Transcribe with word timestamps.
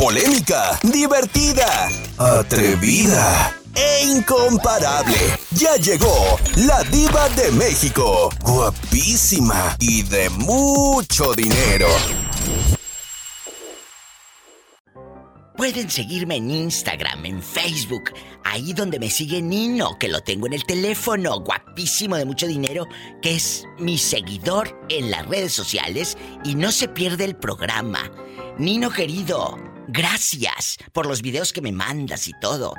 polémica, 0.00 0.80
divertida, 0.82 1.90
atrevida 2.16 3.54
e 3.74 4.06
incomparable. 4.06 5.18
Ya 5.50 5.76
llegó 5.76 6.40
la 6.56 6.82
diva 6.84 7.28
de 7.36 7.52
México. 7.52 8.30
Guapísima 8.42 9.76
y 9.78 10.02
de 10.04 10.30
mucho 10.30 11.34
dinero. 11.34 11.88
Pueden 15.54 15.90
seguirme 15.90 16.36
en 16.36 16.50
Instagram, 16.50 17.26
en 17.26 17.42
Facebook, 17.42 18.14
ahí 18.44 18.72
donde 18.72 18.98
me 18.98 19.10
sigue 19.10 19.42
Nino, 19.42 19.98
que 19.98 20.08
lo 20.08 20.22
tengo 20.22 20.46
en 20.46 20.54
el 20.54 20.64
teléfono, 20.64 21.40
guapísimo 21.40 22.16
de 22.16 22.24
mucho 22.24 22.46
dinero, 22.46 22.86
que 23.20 23.34
es 23.34 23.64
mi 23.78 23.98
seguidor 23.98 24.80
en 24.88 25.10
las 25.10 25.26
redes 25.26 25.52
sociales 25.52 26.16
y 26.42 26.54
no 26.54 26.72
se 26.72 26.88
pierde 26.88 27.26
el 27.26 27.36
programa. 27.36 28.10
Nino 28.56 28.88
querido, 28.88 29.58
gracias 29.90 30.78
por 30.92 31.06
los 31.06 31.22
videos 31.22 31.52
que 31.52 31.60
me 31.60 31.72
mandas 31.72 32.28
y 32.28 32.32
todo. 32.40 32.74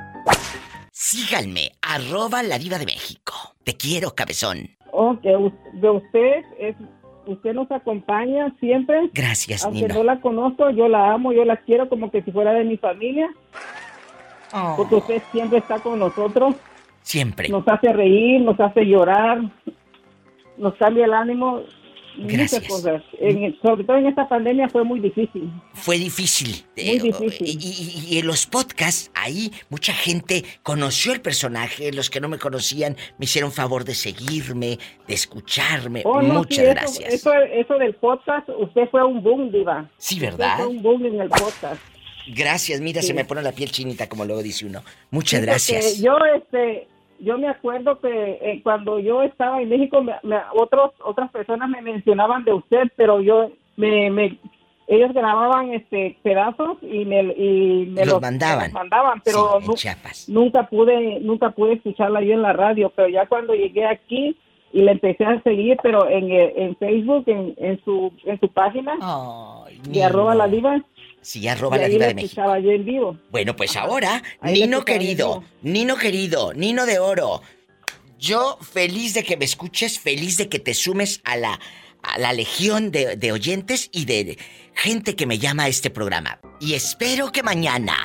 Síganme, 0.91 1.71
arroba 1.81 2.43
la 2.43 2.57
diva 2.57 2.77
de 2.77 2.85
México. 2.85 3.33
Te 3.63 3.75
quiero, 3.75 4.13
cabezón. 4.15 4.69
Oh, 4.91 5.17
que 5.21 5.29
de 5.29 5.89
usted 5.89 6.43
es 6.59 6.75
usted 7.25 7.53
nos 7.53 7.71
acompaña 7.71 8.53
siempre. 8.59 9.09
Gracias, 9.13 9.63
Aunque 9.63 9.87
no 9.87 10.03
la 10.03 10.19
conozco, 10.19 10.69
yo 10.71 10.87
la 10.87 11.13
amo, 11.13 11.31
yo 11.31 11.45
la 11.45 11.57
quiero 11.57 11.87
como 11.89 12.11
que 12.11 12.21
si 12.23 12.31
fuera 12.31 12.53
de 12.53 12.63
mi 12.63 12.77
familia. 12.77 13.29
Oh. 14.53 14.73
Porque 14.77 14.95
usted 14.95 15.21
siempre 15.31 15.59
está 15.59 15.79
con 15.79 15.99
nosotros. 15.99 16.55
Siempre. 17.01 17.49
Nos 17.49 17.67
hace 17.67 17.91
reír, 17.91 18.41
nos 18.41 18.59
hace 18.59 18.85
llorar, 18.85 19.41
nos 20.57 20.75
cambia 20.75 21.05
el 21.05 21.13
ánimo. 21.13 21.61
Gracias. 22.17 22.61
Muchas 22.63 22.67
cosas. 22.67 23.03
En- 23.19 23.57
sobre 23.61 23.83
todo 23.83 23.97
en 23.97 24.07
esta 24.07 24.27
pandemia 24.27 24.69
fue 24.69 24.83
muy 24.83 24.99
difícil. 24.99 25.49
Fue 25.73 25.97
difícil. 25.97 26.63
Muy 26.75 26.85
Eh, 26.89 26.99
difícil. 26.99 27.47
Y, 27.47 27.51
y- 28.09 28.15
y 28.15 28.19
en 28.19 28.27
los 28.27 28.45
podcasts, 28.45 29.11
ahí 29.13 29.51
mucha 29.69 29.93
gente 29.93 30.43
conoció 30.63 31.13
el 31.13 31.21
personaje. 31.21 31.91
Los 31.91 32.09
que 32.09 32.19
no 32.19 32.27
me 32.29 32.37
conocían 32.37 32.95
me 33.17 33.25
hicieron 33.25 33.51
favor 33.51 33.83
de 33.85 33.95
seguirme, 33.95 34.77
de 35.07 35.13
escucharme. 35.13 36.01
Oh, 36.05 36.21
no, 36.21 36.33
Muchas 36.35 36.55
sí, 36.57 36.61
eso- 36.63 36.71
gracias. 36.71 37.13
Eso, 37.13 37.33
eso 37.33 37.73
del 37.77 37.95
podcast, 37.95 38.49
usted 38.49 38.89
fue 38.91 39.03
un 39.05 39.23
boom, 39.23 39.51
Diva. 39.51 39.89
Sí, 39.97 40.15
Usted 40.15 40.31
¿verdad? 40.31 40.57
fue 40.57 40.67
un 40.67 40.81
boom 40.81 41.05
en 41.05 41.21
el 41.21 41.29
podcast. 41.29 41.81
Gracias, 42.27 42.79
mira, 42.81 43.01
Sí. 43.01 43.07
se 43.07 43.13
me 43.15 43.25
pone 43.25 43.41
la 43.41 43.51
piel 43.51 43.71
chinita, 43.71 44.07
como 44.07 44.25
luego 44.25 44.43
dice 44.43 44.65
uno. 44.65 44.83
Muchas 45.09 45.39
Sí, 45.39 45.45
gracias. 45.45 46.01
Yo, 46.01 46.15
este, 46.37 46.87
yo 47.21 47.37
me 47.37 47.47
acuerdo 47.47 47.99
que 47.99 48.39
eh, 48.41 48.59
cuando 48.63 48.99
yo 48.99 49.21
estaba 49.23 49.61
en 49.61 49.69
México, 49.69 50.01
me- 50.01 50.15
me- 50.23 50.41
otros, 50.55 50.91
otras 51.03 51.31
personas 51.31 51.69
me 51.69 51.81
mencionaban 51.81 52.43
de 52.43 52.53
usted, 52.53 52.83
pero 52.95 53.21
yo, 53.21 53.51
me, 53.77 54.09
me- 54.09 54.37
ellos 54.87 55.13
grababan 55.13 55.71
este 55.73 56.17
pedazos 56.21 56.77
y 56.81 57.05
me, 57.05 57.21
y 57.21 57.85
me 57.91 58.01
Los 58.05 58.13
los 58.15 58.21
mandaban. 58.21 58.57
me 58.57 58.63
los 58.65 58.73
mandaban, 58.73 59.21
pero 59.23 59.37
Sí, 59.51 59.57
en 59.61 59.67
nu- 59.67 59.73
Chiapas. 59.75 60.27
nunca 60.29 60.67
pude, 60.67 61.19
nunca 61.21 61.51
pude 61.51 61.73
escucharla 61.73 62.21
yo 62.21 62.33
en 62.33 62.41
la 62.41 62.51
radio, 62.53 62.91
pero 62.95 63.07
ya 63.07 63.25
cuando 63.27 63.53
llegué 63.53 63.85
aquí 63.85 64.35
y 64.73 64.81
la 64.81 64.91
empecé 64.91 65.23
a 65.25 65.41
seguir, 65.43 65.77
pero 65.83 66.09
en, 66.09 66.29
en 66.31 66.75
Facebook, 66.77 67.23
en, 67.27 67.53
en 67.57 67.81
su, 67.85 68.11
en 68.25 68.39
su 68.39 68.47
página, 68.49 68.93
Ay, 69.01 69.79
de 69.89 70.03
arroba 70.03 70.33
la 70.35 70.47
diva, 70.47 70.81
Sí, 71.21 71.47
arroba 71.47 71.77
y 71.77 71.81
la 71.81 71.87
diva 71.87 72.07
de 72.07 72.15
México. 72.15 72.57
yo 72.57 72.71
en 72.71 72.85
vivo. 72.85 73.17
Bueno, 73.29 73.55
pues 73.55 73.75
ahora, 73.75 74.23
Ahí 74.39 74.61
Nino 74.61 74.83
querido. 74.83 75.43
Nino 75.61 75.95
querido, 75.95 76.53
Nino 76.53 76.85
de 76.85 76.99
oro. 76.99 77.41
Yo 78.17 78.57
feliz 78.61 79.13
de 79.13 79.23
que 79.23 79.37
me 79.37 79.45
escuches, 79.45 79.99
feliz 79.99 80.37
de 80.37 80.49
que 80.49 80.59
te 80.59 80.73
sumes 80.73 81.21
a 81.23 81.37
la, 81.37 81.59
a 82.03 82.19
la 82.19 82.33
legión 82.33 82.91
de, 82.91 83.15
de 83.15 83.31
oyentes 83.31 83.89
y 83.91 84.05
de 84.05 84.37
gente 84.73 85.15
que 85.15 85.25
me 85.25 85.37
llama 85.39 85.63
a 85.63 85.67
este 85.67 85.89
programa. 85.89 86.39
Y 86.59 86.73
espero 86.73 87.31
que 87.31 87.43
mañana 87.43 87.95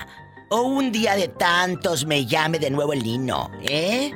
o 0.50 0.62
un 0.62 0.92
día 0.92 1.16
de 1.16 1.28
tantos 1.28 2.06
me 2.06 2.24
llame 2.26 2.58
de 2.58 2.70
nuevo 2.70 2.92
el 2.92 3.02
Nino, 3.02 3.50
¿eh? 3.68 4.10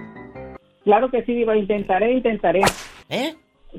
Claro 0.85 1.11
que 1.11 1.23
sí, 1.25 1.35
Diva, 1.35 1.57
intentaré, 1.57 2.13
intentaré. 2.13 2.61
¿Eh? 3.09 3.35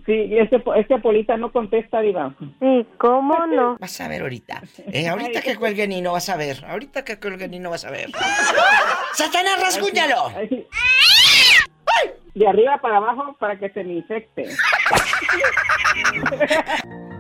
Sí, 0.06 0.38
este, 0.38 0.64
este 0.78 1.00
Polita 1.00 1.36
no 1.38 1.52
contesta, 1.52 2.00
Diva. 2.02 2.34
Sí, 2.60 2.88
¿cómo 2.98 3.46
no? 3.48 3.78
Vas 3.78 4.00
a 4.02 4.08
ver 4.08 4.22
ahorita. 4.22 4.62
Eh, 4.94 5.08
ahorita 5.08 5.42
que 5.42 5.56
cuelgue 5.56 5.88
Nino 5.88 6.12
vas 6.14 6.28
a 6.30 6.36
ver. 6.36 6.66
Ahorita 6.66 7.06
que 7.06 7.20
cuelgue 7.20 7.48
Nino 7.48 7.70
vas 7.70 7.86
a 7.86 7.92
ver. 7.92 8.10
¡Satanás, 9.14 9.62
rasguñalo! 9.62 10.28
Ay, 10.36 10.48
sí. 10.50 10.68
De 12.34 12.48
arriba 12.48 12.78
para 12.82 12.98
abajo 12.98 13.36
para 13.40 13.58
que 13.60 13.70
se 13.70 13.84
me 13.84 13.94
infecte. 13.96 14.46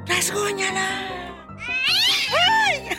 ¡Rasguñala! 0.07 0.87
¡Ay! 2.37 2.89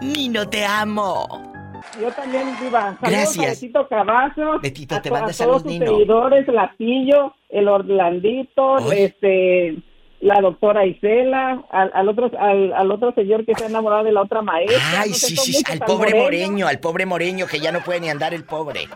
Nino, 0.00 0.48
te 0.48 0.64
amo. 0.64 1.51
Yo 2.00 2.10
también, 2.12 2.48
Diva. 2.60 2.96
Saludos 3.00 3.00
Gracias. 3.02 3.46
a 3.46 3.50
Betito 3.50 3.88
Cavazos. 3.88 4.62
Betito, 4.62 4.94
a 4.96 5.02
te 5.02 5.10
manda 5.10 5.30
a 5.30 5.34
todos 5.34 5.62
sus 5.62 5.70
Nino. 5.70 5.86
seguidores, 5.86 6.48
Latillo, 6.48 7.34
el 7.50 7.68
Orlandito, 7.68 8.64
Oye. 8.74 9.04
este, 9.04 9.76
la 10.20 10.40
doctora 10.40 10.86
Isela, 10.86 11.62
al, 11.70 11.90
al 11.92 12.08
otro, 12.08 12.30
al, 12.38 12.72
al 12.72 12.90
otro 12.90 13.12
señor 13.14 13.44
que 13.44 13.52
está 13.52 13.66
enamorado 13.66 14.04
de 14.04 14.12
la 14.12 14.22
otra 14.22 14.40
maestra. 14.40 14.78
Ay, 15.02 15.10
no 15.10 15.14
sé, 15.16 15.26
sí, 15.36 15.52
sí, 15.52 15.64
al 15.70 15.80
pobre 15.80 16.10
Moreño. 16.14 16.22
moreño, 16.24 16.66
al 16.68 16.78
pobre 16.78 17.06
moreño 17.06 17.46
que 17.46 17.60
ya 17.60 17.72
no 17.72 17.80
puede 17.80 18.00
ni 18.00 18.08
andar 18.08 18.32
el 18.32 18.44
pobre. 18.44 18.88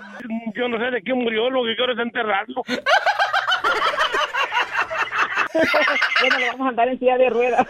Yo 0.55 0.69
no 0.69 0.78
sé 0.78 0.91
de 0.91 1.03
quién 1.03 1.19
murió, 1.19 1.51
lo 1.51 1.65
que 1.65 1.77
quiero 1.77 1.93
es 1.93 1.99
enterrarlo. 1.99 2.63
Bueno, 6.21 6.39
le 6.39 6.47
vamos 6.51 6.67
a 6.67 6.69
andar 6.71 6.89
en 6.89 6.99
silla 6.99 7.17
de 7.17 7.31
ruedas. 7.31 7.67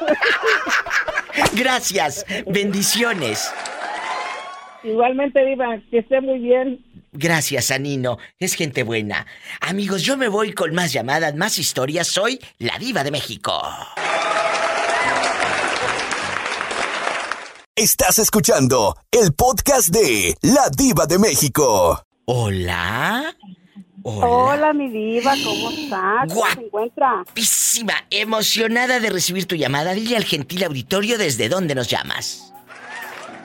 Gracias, 1.52 2.24
bendiciones. 2.46 3.52
Igualmente, 4.86 5.44
Diva, 5.44 5.78
que 5.90 5.98
esté 5.98 6.20
muy 6.20 6.38
bien. 6.38 6.84
Gracias 7.12 7.70
a 7.70 7.78
Nino, 7.78 8.18
es 8.38 8.54
gente 8.54 8.82
buena. 8.82 9.26
Amigos, 9.60 10.02
yo 10.02 10.16
me 10.16 10.28
voy 10.28 10.52
con 10.52 10.74
más 10.74 10.92
llamadas, 10.92 11.34
más 11.34 11.58
historias. 11.58 12.06
Soy 12.06 12.38
la 12.58 12.78
diva 12.78 13.02
de 13.02 13.10
México. 13.10 13.52
Estás 17.74 18.18
escuchando 18.18 18.96
el 19.10 19.32
podcast 19.34 19.88
de 19.88 20.34
La 20.42 20.70
Diva 20.74 21.06
de 21.06 21.18
México. 21.18 22.02
Hola. 22.24 23.34
Hola. 24.02 24.26
Hola, 24.26 24.72
mi 24.72 24.88
diva, 24.88 25.34
¿cómo 25.44 25.70
está? 25.70 26.24
¿Cómo 26.28 26.40
Guap- 26.40 26.54
se 26.54 26.60
encuentra? 26.62 27.12
Guapísima, 27.24 27.94
emocionada 28.10 29.00
de 29.00 29.10
recibir 29.10 29.46
tu 29.46 29.56
llamada. 29.56 29.92
Dile 29.94 30.16
al 30.16 30.24
gentil 30.24 30.64
auditorio 30.64 31.18
desde 31.18 31.48
dónde 31.48 31.74
nos 31.74 31.88
llamas. 31.88 32.52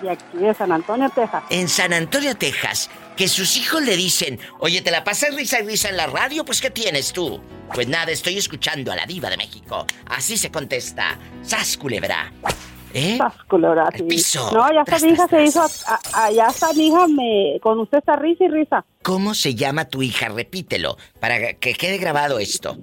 Y 0.04 0.08
aquí 0.08 0.24
de 0.38 0.54
San 0.54 0.72
Antonio, 0.72 1.10
Texas. 1.14 1.44
En 1.50 1.68
San 1.70 1.94
Antonio, 1.94 2.36
Texas, 2.36 2.90
que 3.16 3.28
sus 3.28 3.56
hijos 3.58 3.84
le 3.84 3.96
dicen, 3.96 4.40
oye, 4.60 4.82
¿te 4.82 4.90
la 4.92 5.04
pasas 5.04 5.36
risa 5.36 5.60
y 5.60 5.66
risa 5.66 5.90
en 5.90 5.98
la 5.98 6.08
radio? 6.08 6.44
Pues, 6.44 6.60
¿qué 6.62 6.70
tienes 6.72 7.14
tú? 7.14 7.40
Pues 7.74 7.88
nada, 7.88 8.12
estoy 8.12 8.38
escuchando 8.38 8.92
a 8.92 8.96
la 8.96 9.06
diva 9.06 9.30
de 9.30 9.38
México. 9.38 9.86
Así 10.08 10.38
se 10.38 10.52
contesta. 10.52 11.18
Sas, 11.44 11.78
culebra. 11.78 12.32
¿Eh? 12.94 13.18
Culebra, 13.48 13.88
sí. 13.96 14.04
piso. 14.04 14.52
No, 14.52 14.68
ya 14.74 14.84
mi 15.06 15.12
hija 15.14 15.28
se 15.30 15.44
hizo, 15.44 15.62
a- 15.62 16.00
a- 16.26 16.32
ya 16.32 16.48
está 16.48 16.74
mi 16.74 16.88
hija 16.88 17.08
me, 17.08 17.58
con 17.62 17.80
usted 17.80 18.00
está 18.00 18.18
risa 18.18 18.44
y 18.44 18.48
risa. 18.50 18.84
¿Cómo 19.04 19.34
se 19.34 19.56
llama 19.56 19.86
tu 19.86 20.02
hija? 20.02 20.28
Repítelo, 20.28 20.98
para 21.22 21.54
que 21.54 21.74
quede 21.74 21.98
grabado 22.00 22.38
esto. 22.40 22.76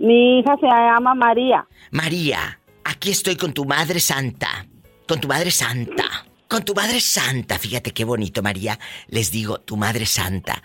Mi 0.00 0.40
hija 0.40 0.56
se 0.56 0.66
llama 0.66 1.14
María. 1.14 1.64
María, 1.92 2.58
aquí 2.82 3.10
estoy 3.10 3.36
con 3.36 3.52
tu 3.52 3.64
Madre 3.64 4.00
Santa. 4.00 4.66
Con 5.10 5.20
tu 5.20 5.26
Madre 5.26 5.50
Santa. 5.50 6.24
Con 6.46 6.64
tu 6.64 6.72
Madre 6.72 7.00
Santa. 7.00 7.58
Fíjate 7.58 7.90
qué 7.90 8.04
bonito, 8.04 8.42
María. 8.42 8.78
Les 9.08 9.32
digo, 9.32 9.58
tu 9.58 9.76
Madre 9.76 10.06
Santa. 10.06 10.62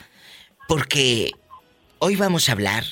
Porque 0.68 1.32
hoy 1.98 2.16
vamos 2.16 2.48
a 2.48 2.52
hablar 2.52 2.84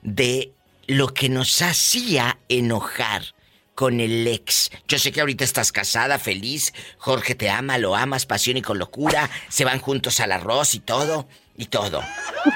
de 0.00 0.54
lo 0.86 1.12
que 1.12 1.28
nos 1.28 1.60
hacía 1.60 2.38
enojar 2.48 3.34
con 3.74 4.00
el 4.00 4.26
ex. 4.26 4.70
Yo 4.88 4.98
sé 4.98 5.12
que 5.12 5.20
ahorita 5.20 5.44
estás 5.44 5.70
casada, 5.70 6.18
feliz. 6.18 6.72
Jorge 6.96 7.34
te 7.34 7.50
ama, 7.50 7.76
lo 7.76 7.94
amas, 7.94 8.24
pasión 8.24 8.56
y 8.56 8.62
con 8.62 8.78
locura. 8.78 9.28
Se 9.50 9.66
van 9.66 9.80
juntos 9.80 10.18
al 10.18 10.32
arroz 10.32 10.74
y 10.74 10.80
todo. 10.80 11.28
Y 11.58 11.66
todo. 11.66 12.02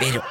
Pero 0.00 0.25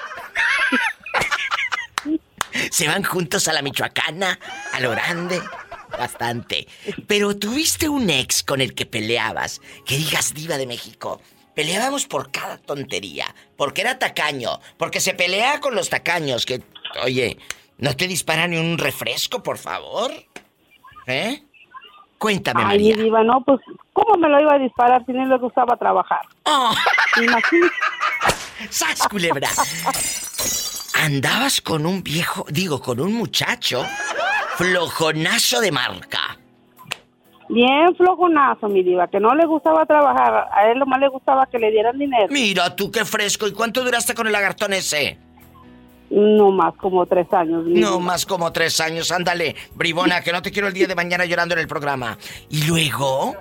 se 2.72 2.88
van 2.88 3.04
juntos 3.04 3.48
a 3.48 3.54
la 3.54 3.62
Michoacana, 3.62 4.40
a 4.74 4.80
lo 4.80 4.90
grande. 4.90 5.40
Bastante. 5.98 6.68
Pero 7.08 7.38
tuviste 7.38 7.90
un 7.90 8.10
ex 8.10 8.44
con 8.44 8.62
el 8.62 8.74
que 8.74 8.86
peleabas, 8.86 9.62
que 9.86 9.98
digas 9.98 10.34
diva 10.34 10.58
de 10.58 10.68
México. 10.68 11.22
Peleábamos 11.56 12.06
por 12.06 12.32
cada 12.32 12.58
tontería, 12.58 13.34
porque 13.56 13.82
era 13.82 13.98
tacaño, 13.98 14.60
porque 14.78 15.00
se 15.00 15.14
pelea 15.14 15.62
con 15.62 15.74
los 15.74 15.90
tacaños, 15.90 16.46
que, 16.46 16.62
oye, 17.04 17.38
¿no 17.78 17.96
te 17.96 18.08
dispara 18.08 18.46
ni 18.48 18.58
un 18.58 18.78
refresco, 18.78 19.42
por 19.42 19.58
favor? 19.58 20.12
¿Eh? 21.08 21.44
Cuéntame, 22.18 22.62
Ay, 22.62 22.68
María. 22.68 22.96
diva, 22.98 23.24
no, 23.24 23.42
pues, 23.46 23.60
¿cómo 23.94 24.16
me 24.18 24.28
lo 24.28 24.42
iba 24.42 24.56
a 24.56 24.60
disparar 24.60 25.06
si 25.06 25.14
no 25.14 25.26
le 25.26 25.38
gustaba 25.38 25.78
trabajar? 25.78 26.22
¡Oh! 26.44 26.74
Imagínate. 27.22 27.76
¡Sas, 28.70 29.08
culebra! 29.10 29.50
Andabas 30.96 31.62
con 31.62 31.86
un 31.86 32.04
viejo, 32.04 32.46
digo, 32.50 32.82
con 32.82 33.00
un 33.00 33.14
muchacho 33.14 33.86
flojonazo 34.58 35.62
de 35.62 35.72
marca. 35.72 36.38
Bien 37.48 37.96
flojonazo, 37.96 38.68
mi 38.70 38.82
diva, 38.82 39.08
que 39.08 39.20
no 39.20 39.36
le 39.36 39.46
gustaba 39.46 39.86
trabajar. 39.86 40.48
A 40.52 40.68
él 40.72 40.80
lo 40.80 40.86
más 40.88 41.00
le 41.00 41.10
gustaba 41.10 41.46
que 41.46 41.60
le 41.60 41.70
dieran 41.70 41.98
dinero. 42.00 42.28
Mira 42.32 42.76
tú 42.76 42.90
qué 42.92 43.06
fresco. 43.06 43.48
¿Y 43.48 43.54
cuánto 43.54 43.84
duraste 43.84 44.16
con 44.16 44.26
el 44.26 44.34
lagartón 44.34 44.74
ese? 44.74 45.20
No 46.10 46.50
más 46.52 46.74
como 46.78 47.06
tres 47.06 47.32
años. 47.34 47.66
mi 47.66 47.80
No 47.80 47.88
diva. 47.92 48.00
más 48.00 48.26
como 48.26 48.52
tres 48.52 48.80
años. 48.80 49.12
Ándale, 49.12 49.56
bribona, 49.76 50.22
que 50.22 50.32
no 50.32 50.42
te 50.42 50.52
quiero 50.52 50.68
el 50.68 50.74
día 50.74 50.88
de 50.88 50.96
mañana 50.96 51.26
llorando 51.26 51.54
en 51.54 51.60
el 51.62 51.68
programa. 51.68 52.18
¿Y 52.50 52.64
luego? 52.68 53.36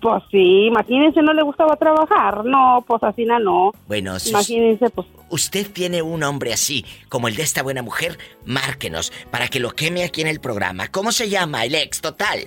Pues 0.00 0.22
sí, 0.30 0.66
imagínense, 0.66 1.22
no 1.22 1.32
le 1.32 1.42
gustaba 1.42 1.76
trabajar. 1.76 2.44
No, 2.44 2.84
pues 2.86 3.02
así 3.02 3.24
no, 3.24 3.38
no. 3.38 3.72
Bueno, 3.86 4.18
si 4.18 4.30
Imagínense, 4.30 4.90
pues 4.90 5.06
usted 5.30 5.70
tiene 5.72 6.02
un 6.02 6.22
hombre 6.22 6.52
así, 6.52 6.84
como 7.08 7.28
el 7.28 7.36
de 7.36 7.42
esta 7.42 7.62
buena 7.62 7.82
mujer, 7.82 8.18
márquenos 8.44 9.12
para 9.30 9.48
que 9.48 9.58
lo 9.58 9.70
queme 9.70 10.04
aquí 10.04 10.20
en 10.20 10.28
el 10.28 10.40
programa. 10.40 10.88
¿Cómo 10.88 11.12
se 11.12 11.28
llama 11.28 11.64
el 11.64 11.74
ex 11.74 12.00
total? 12.00 12.40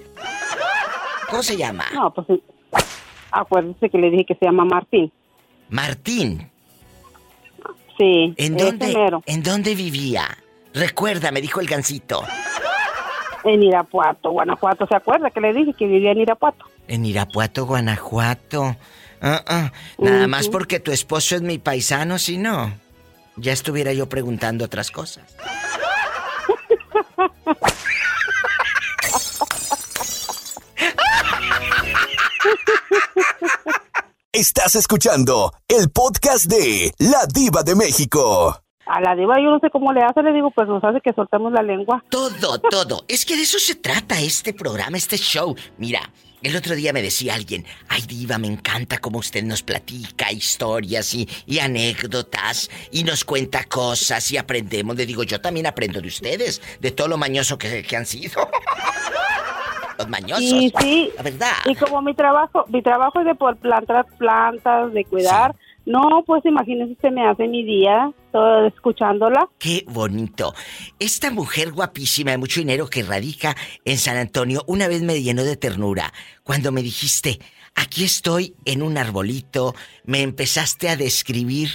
¿Cómo 1.29 1.43
se 1.43 1.57
llama? 1.57 1.85
no, 1.93 2.11
pues 2.13 2.27
sí. 2.27 2.43
acuérdese 3.31 3.89
que 3.89 3.97
le 3.97 4.09
dije 4.11 4.25
que 4.25 4.35
se 4.35 4.45
llama 4.45 4.65
Martín. 4.65 5.11
Martín. 5.69 6.49
Sí, 7.97 8.33
¿En 8.37 8.55
dónde. 8.55 8.95
¿En 9.25 9.43
dónde 9.43 9.75
vivía? 9.75 10.25
Recuerda, 10.73 11.31
me 11.31 11.41
dijo 11.41 11.59
el 11.59 11.67
gancito. 11.67 12.23
En 13.43 13.63
Irapuato, 13.63 14.31
Guanajuato. 14.31 14.87
¿Se 14.87 14.95
acuerda 14.95 15.29
que 15.29 15.41
le 15.41 15.53
dije 15.53 15.73
que 15.73 15.87
vivía 15.87 16.11
en 16.11 16.19
Irapuato? 16.19 16.65
En 16.89 17.05
Irapuato, 17.05 17.67
Guanajuato. 17.67 18.75
Ah, 19.21 19.43
ah, 19.47 19.71
Nada 19.99 20.27
más 20.27 20.49
porque 20.49 20.79
tu 20.79 20.91
esposo 20.91 21.35
es 21.35 21.41
mi 21.43 21.59
paisano, 21.59 22.17
si 22.17 22.37
no, 22.37 22.73
ya 23.35 23.53
estuviera 23.53 23.93
yo 23.93 24.09
preguntando 24.09 24.65
otras 24.65 24.89
cosas. 24.89 25.35
Estás 34.31 34.75
escuchando 34.75 35.53
el 35.67 35.91
podcast 35.91 36.45
de 36.45 36.91
La 36.97 37.27
Diva 37.31 37.61
de 37.61 37.75
México. 37.75 38.63
A 38.87 39.01
la 39.01 39.15
diva 39.15 39.35
yo 39.37 39.51
no 39.51 39.59
sé 39.59 39.69
cómo 39.69 39.93
le 39.93 40.01
hace, 40.01 40.23
le 40.23 40.33
digo, 40.33 40.49
pues 40.49 40.67
nos 40.67 40.83
hace 40.83 40.99
que 41.01 41.13
soltemos 41.13 41.51
la 41.51 41.61
lengua. 41.61 42.03
Todo, 42.09 42.59
todo. 42.59 43.03
Es 43.07 43.23
que 43.23 43.35
de 43.35 43.43
eso 43.43 43.59
se 43.59 43.75
trata 43.75 44.19
este 44.19 44.51
programa, 44.51 44.97
este 44.97 45.17
show. 45.17 45.55
Mira, 45.77 46.09
el 46.41 46.55
otro 46.55 46.75
día 46.75 46.93
me 46.93 47.01
decía 47.01 47.35
alguien, 47.35 47.65
ay 47.89 48.01
diva, 48.07 48.37
me 48.37 48.47
encanta 48.47 48.97
cómo 48.99 49.19
usted 49.19 49.43
nos 49.43 49.61
platica 49.61 50.31
historias 50.31 51.13
y, 51.13 51.27
y 51.45 51.59
anécdotas 51.59 52.69
y 52.91 53.03
nos 53.03 53.25
cuenta 53.25 53.63
cosas 53.65 54.31
y 54.31 54.37
aprendemos. 54.37 54.95
Le 54.95 55.05
digo, 55.05 55.23
yo 55.23 55.41
también 55.41 55.67
aprendo 55.67 55.99
de 56.01 56.07
ustedes, 56.07 56.61
de 56.79 56.91
todo 56.91 57.07
lo 57.07 57.17
mañoso 57.17 57.57
que, 57.57 57.83
que 57.83 57.95
han 57.95 58.05
sido. 58.05 58.49
Los 59.97 60.07
mañosos. 60.07 60.41
Y 60.43 60.71
sí, 60.79 61.11
La 61.17 61.23
verdad. 61.23 61.51
y 61.65 61.75
como 61.75 62.01
mi 62.01 62.13
trabajo, 62.13 62.63
mi 62.69 62.81
trabajo 62.81 63.19
es 63.19 63.25
de 63.25 63.35
por 63.35 63.57
plantar 63.57 64.05
plantas, 64.17 64.93
de 64.93 65.03
cuidar, 65.03 65.53
no, 65.89 66.23
pues 66.23 66.45
imagínese, 66.45 66.95
se 67.01 67.09
me 67.09 67.27
hace 67.27 67.47
mi 67.47 67.63
día 67.63 68.11
todo 68.31 68.67
escuchándola. 68.67 69.49
Qué 69.57 69.83
bonito. 69.87 70.53
Esta 70.99 71.31
mujer 71.31 71.71
guapísima 71.71 72.29
de 72.29 72.37
mucho 72.37 72.59
dinero 72.59 72.87
que 72.87 73.01
radica 73.01 73.55
en 73.85 73.97
San 73.97 74.15
Antonio 74.15 74.61
una 74.67 74.87
vez 74.87 75.01
me 75.01 75.19
llenó 75.19 75.43
de 75.43 75.57
ternura 75.57 76.13
cuando 76.43 76.71
me 76.71 76.83
dijiste, 76.83 77.39
aquí 77.73 78.03
estoy 78.03 78.53
en 78.65 78.83
un 78.83 78.99
arbolito, 78.99 79.73
me 80.05 80.21
empezaste 80.21 80.89
a 80.89 80.95
describir 80.95 81.69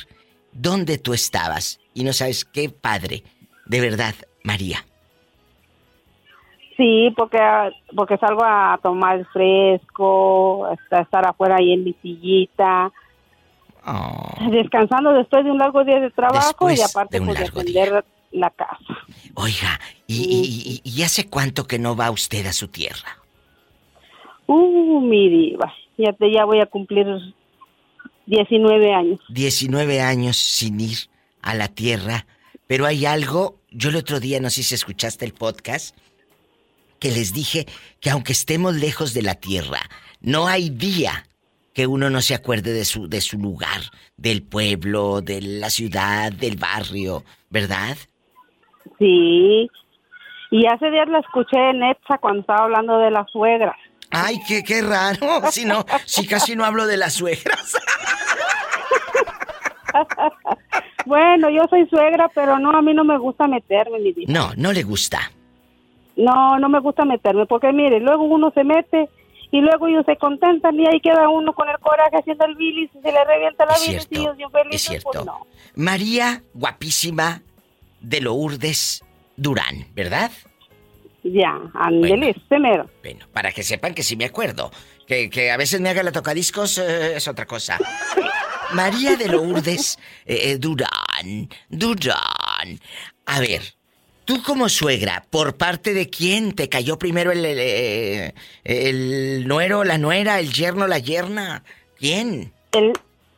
dónde 0.53 0.99
tú 0.99 1.13
estabas. 1.13 1.81
Y 1.93 2.05
no 2.05 2.13
sabes 2.13 2.45
qué 2.45 2.71
padre. 2.71 3.25
De 3.67 3.81
verdad, 3.81 4.15
María. 4.45 4.85
Sí, 6.77 7.13
porque 7.17 7.39
porque 7.97 8.17
salgo 8.19 8.45
a 8.45 8.79
tomar 8.81 9.19
el 9.19 9.27
fresco, 9.27 10.67
a 10.67 11.01
estar 11.01 11.27
afuera 11.27 11.57
ahí 11.59 11.73
en 11.73 11.83
mi 11.83 11.95
sillita, 11.95 12.93
Oh. 13.87 14.51
descansando 14.51 15.13
después 15.13 15.45
de 15.45 15.51
un 15.51 15.59
largo 15.59 15.85
día 15.85 16.01
de 16.01 16.11
trabajo 16.11 16.69
Después 16.69 16.79
y 16.79 16.83
aparte 16.83 17.17
de 17.17 17.21
un 17.21 17.27
pues, 17.35 17.39
de 17.67 18.05
la 18.33 18.51
casa. 18.51 18.79
Oiga, 19.35 19.79
¿y, 20.07 20.23
y, 20.23 20.81
y- 20.85 20.99
y 20.99 21.03
hace 21.03 21.29
cuánto 21.29 21.67
que 21.67 21.79
no 21.79 21.95
va 21.95 22.11
usted 22.11 22.47
a 22.47 22.53
su 22.53 22.69
tierra? 22.69 23.19
Uh, 24.47 25.01
mi 25.01 25.29
diva, 25.29 25.73
ya, 25.97 26.13
te, 26.13 26.33
ya 26.33 26.45
voy 26.45 26.61
a 26.61 26.67
cumplir 26.67 27.07
19 28.27 28.93
años. 28.93 29.21
19 29.29 30.01
años 30.01 30.37
sin 30.37 30.81
ir 30.81 30.99
a 31.43 31.55
la 31.55 31.69
tierra, 31.69 32.27
pero 32.67 32.87
hay 32.87 33.07
algo, 33.07 33.59
yo 33.71 33.91
el 33.91 33.97
otro 33.97 34.19
día 34.21 34.41
no 34.41 34.51
sé 34.51 34.63
si 34.63 34.75
escuchaste 34.75 35.25
el 35.25 35.33
podcast, 35.35 35.97
que 36.99 37.11
les 37.11 37.33
dije 37.35 37.67
que 38.01 38.11
aunque 38.11 38.33
estemos 38.33 38.75
lejos 38.75 39.13
de 39.15 39.23
la 39.23 39.35
tierra, 39.35 39.81
no 40.21 40.47
hay 40.47 40.71
día 40.71 41.27
que 41.75 41.87
uno 41.89 42.09
no 42.09 42.21
se 42.21 42.35
acuerde 42.35 42.73
de 42.73 42.85
su, 42.85 43.09
de 43.09 43.21
su 43.21 43.37
lugar, 43.39 43.81
del 44.17 44.43
pueblo, 44.43 45.21
de 45.21 45.43
la 45.43 45.69
ciudad, 45.71 46.33
del 46.33 46.57
barrio, 46.57 47.25
¿verdad? 47.51 47.97
Sí. 48.99 49.69
Y 50.53 50.67
hace 50.67 50.91
días 50.91 51.09
la 51.09 51.19
escuché 51.19 51.59
en 51.71 51.83
EPSA 51.83 52.19
cuando 52.19 52.41
estaba 52.41 52.65
hablando 52.65 52.99
de 52.99 53.11
la 53.11 53.27
suegra. 53.31 53.77
Ay, 54.11 54.37
qué, 54.47 54.63
qué 54.63 54.83
raro, 54.83 55.43
si 55.51 55.65
no, 55.65 55.85
si 56.05 56.27
casi 56.27 56.55
no 56.55 56.65
hablo 56.65 56.87
de 56.87 56.97
las 56.97 57.15
suegras. 57.15 57.77
Bueno, 61.07 61.51
yo 61.51 61.61
soy 61.69 61.87
suegra, 61.87 62.31
pero 62.35 62.59
no, 62.59 62.71
a 62.71 62.81
mí 62.83 62.95
no 62.95 63.05
me 63.05 63.19
gusta 63.19 63.47
meterme, 63.47 63.99
mi. 63.99 64.25
No, 64.27 64.53
no 64.57 64.73
le 64.73 64.83
gusta. 64.83 65.31
No, 66.17 66.59
no 66.59 66.69
me 66.69 66.81
gusta 66.81 67.05
meterme, 67.05 67.47
porque 67.47 67.73
mire, 67.73 68.01
luego 68.01 68.25
uno 68.25 68.51
se 68.53 68.65
mete 68.65 69.09
y 69.55 69.61
luego 69.61 69.87
ellos 69.87 70.05
se 70.05 70.17
contentan 70.17 70.75
y 70.81 70.85
ahí 70.89 70.99
queda 71.01 71.29
uno 71.29 71.53
con 71.53 71.69
el 71.69 71.79
coraje 71.79 72.17
haciendo 72.17 72.45
el 72.45 72.57
bilis 72.57 72.91
y 72.93 73.01
se 73.01 73.13
le 73.13 73.25
revienta 73.25 73.65
la 73.65 73.75
bilis 73.79 74.09
y 74.11 74.19
ellos 74.19 74.37
bien 74.37 74.51
felices, 74.51 74.81
es 74.81 74.89
cierto. 74.89 75.11
pues 75.13 75.27
no. 75.27 75.47
María, 75.77 76.43
guapísima, 76.55 77.41
de 78.01 78.21
Lourdes 78.21 79.05
Durán, 79.37 79.87
¿verdad? 79.95 80.33
Ya, 81.23 81.57
ándele, 81.73 82.09
Bueno. 82.09 82.27
este. 82.27 82.57
Bueno, 83.05 83.27
para 83.33 83.53
que 83.53 83.63
sepan 83.63 83.95
que 83.95 84.03
sí 84.03 84.17
me 84.17 84.25
acuerdo. 84.25 84.73
Que, 85.07 85.31
que 85.31 85.53
a 85.53 85.57
veces 85.57 85.81
me 85.81 85.89
haga 85.89 86.03
la 86.03 86.11
tocadiscos 86.11 86.79
eh, 86.79 87.17
es 87.17 87.29
otra 87.29 87.47
cosa. 87.47 87.79
María 88.73 89.15
de 89.15 89.29
Lourdes 89.29 90.01
eh, 90.27 90.51
eh, 90.51 90.59
Durán, 90.59 91.49
Durán. 91.69 92.81
A 93.27 93.39
ver, 93.39 93.63
tú 94.25 94.43
como 94.43 94.69
suegra, 94.69 95.25
¿por 95.31 95.57
parte 95.57 95.95
de 95.95 96.09
quién 96.09 96.55
te 96.55 96.69
cayó 96.69 96.99
primero 96.99 97.33
el, 97.33 97.45
el, 97.45 98.35
el 98.65 99.49
nuero, 99.49 99.85
la 99.85 99.99
nuera, 99.99 100.41
el 100.41 100.53
yerno, 100.53 100.87
la 100.87 100.99
yerna? 100.99 101.63
¿Quién? 101.99 102.53
El, 102.73 102.93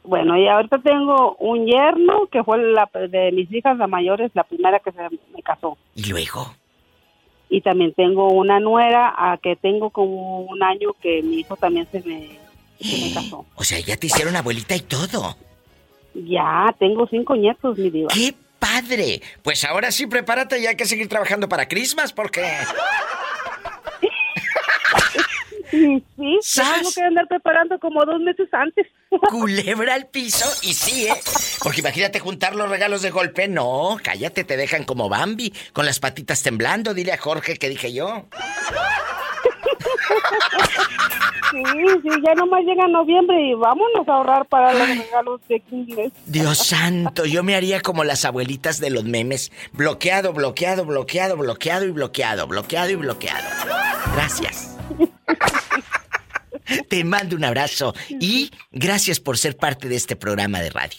bueno, 0.07 0.39
y 0.39 0.47
ahorita 0.47 0.79
tengo 0.79 1.37
un 1.41 1.67
yerno 1.67 2.29
que 2.31 2.45
fue 2.45 2.59
la 2.59 2.89
de 3.09 3.33
mis 3.33 3.53
hijas, 3.53 3.77
la 3.77 3.89
mayor 3.89 4.21
es 4.23 4.31
la 4.35 4.45
primera 4.45 4.79
que 4.79 4.93
se 4.93 5.03
me 5.35 5.43
casó. 5.43 5.77
Y 5.95 6.05
luego, 6.11 6.55
Y 7.49 7.61
también 7.61 7.93
tengo 7.93 8.29
una 8.29 8.61
nuera 8.61 9.15
a 9.17 9.37
que 9.39 9.57
tengo 9.57 9.91
como 9.91 10.41
un 10.43 10.63
año 10.63 10.95
que 11.01 11.23
mi 11.23 11.41
hijo 11.41 11.57
también 11.57 11.89
se 11.91 12.01
me, 12.03 12.39
se 12.81 13.07
me 13.09 13.15
casó. 13.15 13.45
o 13.57 13.65
sea, 13.65 13.81
ya 13.81 13.97
te 13.97 14.07
hicieron 14.07 14.37
abuelita 14.37 14.77
y 14.77 14.81
todo. 14.81 15.37
Ya, 16.15 16.75
tengo 16.79 17.07
cinco 17.09 17.37
nietos, 17.37 17.77
mi 17.77 17.91
diva. 17.91 18.09
¡Qué 18.15 18.35
padre! 18.59 19.23
Pues 19.43 19.65
ahora 19.65 19.91
sí, 19.91 20.07
prepárate 20.07 20.59
y 20.59 20.67
hay 20.67 20.77
que 20.77 20.87
seguir 20.87 21.09
trabajando 21.09 21.49
para 21.49 21.69
Christmas 21.69 22.13
porque... 22.13 22.43
Sí, 25.69 26.03
sí, 26.43 26.61
tengo 26.63 26.93
que 26.95 27.03
andar 27.03 27.27
preparando 27.29 27.79
como 27.79 28.05
dos 28.05 28.21
meses 28.21 28.49
antes. 28.53 28.87
Culebra 29.31 29.95
al 29.95 30.07
piso 30.07 30.47
y 30.63 30.75
sí, 30.75 31.07
¿eh? 31.07 31.15
Porque 31.63 31.81
imagínate 31.81 32.21
juntar 32.21 32.55
los 32.55 32.69
regalos 32.71 33.03
de 33.03 33.11
golpe. 33.11 33.49
No, 33.49 33.99
cállate, 34.03 34.45
te 34.45 34.57
dejan 34.57 34.85
como 34.85 35.09
Bambi, 35.09 35.53
con 35.73 35.85
las 35.85 35.99
patitas 35.99 36.43
temblando. 36.43 36.95
Dile 36.95 37.13
a 37.13 37.19
Jorge 37.19 37.57
que 37.57 37.69
dije 37.69 37.93
yo. 37.93 38.27
Sí, 41.51 41.63
sí, 42.03 42.09
ya 42.25 42.35
nomás 42.35 42.65
llega 42.65 42.89
noviembre 42.89 43.41
y 43.41 43.55
vámonos 43.55 44.09
a 44.09 44.13
ahorrar 44.13 44.47
para 44.47 44.73
los 44.75 44.89
regalos 44.89 45.41
de 45.49 45.61
Christmas. 45.61 46.13
Dios 46.27 46.59
santo, 46.59 47.25
yo 47.25 47.43
me 47.43 47.55
haría 47.55 47.81
como 47.81 48.05
las 48.05 48.25
abuelitas 48.25 48.81
de 48.81 48.91
los 48.91 49.05
memes. 49.05 49.53
Bloqueado, 49.73 50.33
bloqueado, 50.33 50.85
bloqueado, 50.85 51.37
bloqueado 51.37 51.85
y 51.87 51.93
bloqueado, 51.93 52.47
bloqueado 52.47 52.91
y 52.91 52.97
bloqueado. 52.97 53.45
Gracias. 54.15 54.77
Te 56.89 57.05
mando 57.05 57.37
un 57.37 57.45
abrazo 57.45 57.95
y 58.09 58.51
gracias 58.73 59.21
por 59.21 59.39
ser 59.39 59.57
parte 59.57 59.89
de 59.89 59.97
este 59.97 60.17
programa 60.17 60.61
de 60.61 60.71
radio. 60.71 60.99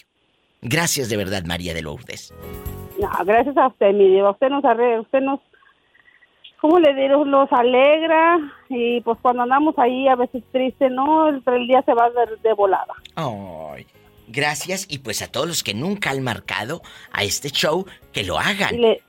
Gracias 0.62 1.10
de 1.10 1.18
verdad, 1.18 1.44
María 1.46 1.74
de 1.74 1.82
Lourdes. 1.82 2.34
No, 3.00 3.10
gracias 3.26 3.58
a 3.58 3.68
usted, 3.68 3.94
mi 3.94 4.08
diva. 4.10 4.32
Usted 4.32 4.50
nos 4.50 4.64
arre, 4.66 5.00
usted 5.00 5.20
nos, 5.20 5.40
¿cómo 6.62 6.80
le 6.80 6.94
digo? 6.94 7.26
Nos 7.26 7.52
alegra 7.52 8.38
y 8.70 9.02
pues 9.02 9.18
cuando 9.22 9.44
andamos 9.44 9.78
ahí 9.78 10.08
a 10.08 10.16
veces 10.16 10.44
triste, 10.52 10.90
no, 10.90 11.28
el, 11.30 11.42
el 11.46 11.68
día 11.68 11.82
se 11.84 11.94
va 11.94 12.10
de, 12.10 12.36
de 12.44 12.54
volada. 12.54 12.94
Ay, 13.16 13.86
gracias 14.28 14.88
y 14.90 15.00
pues 15.00 15.22
a 15.22 15.32
todos 15.32 15.48
los 15.48 15.64
que 15.64 15.74
nunca 15.74 16.12
han 16.12 16.24
marcado 16.24 16.82
a 17.12 17.24
este 17.24 17.50
show, 17.50 17.86
que 18.12 18.24
lo 18.24 18.38
hagan. 18.38 18.76
Y 18.76 18.78
le, 18.80 19.02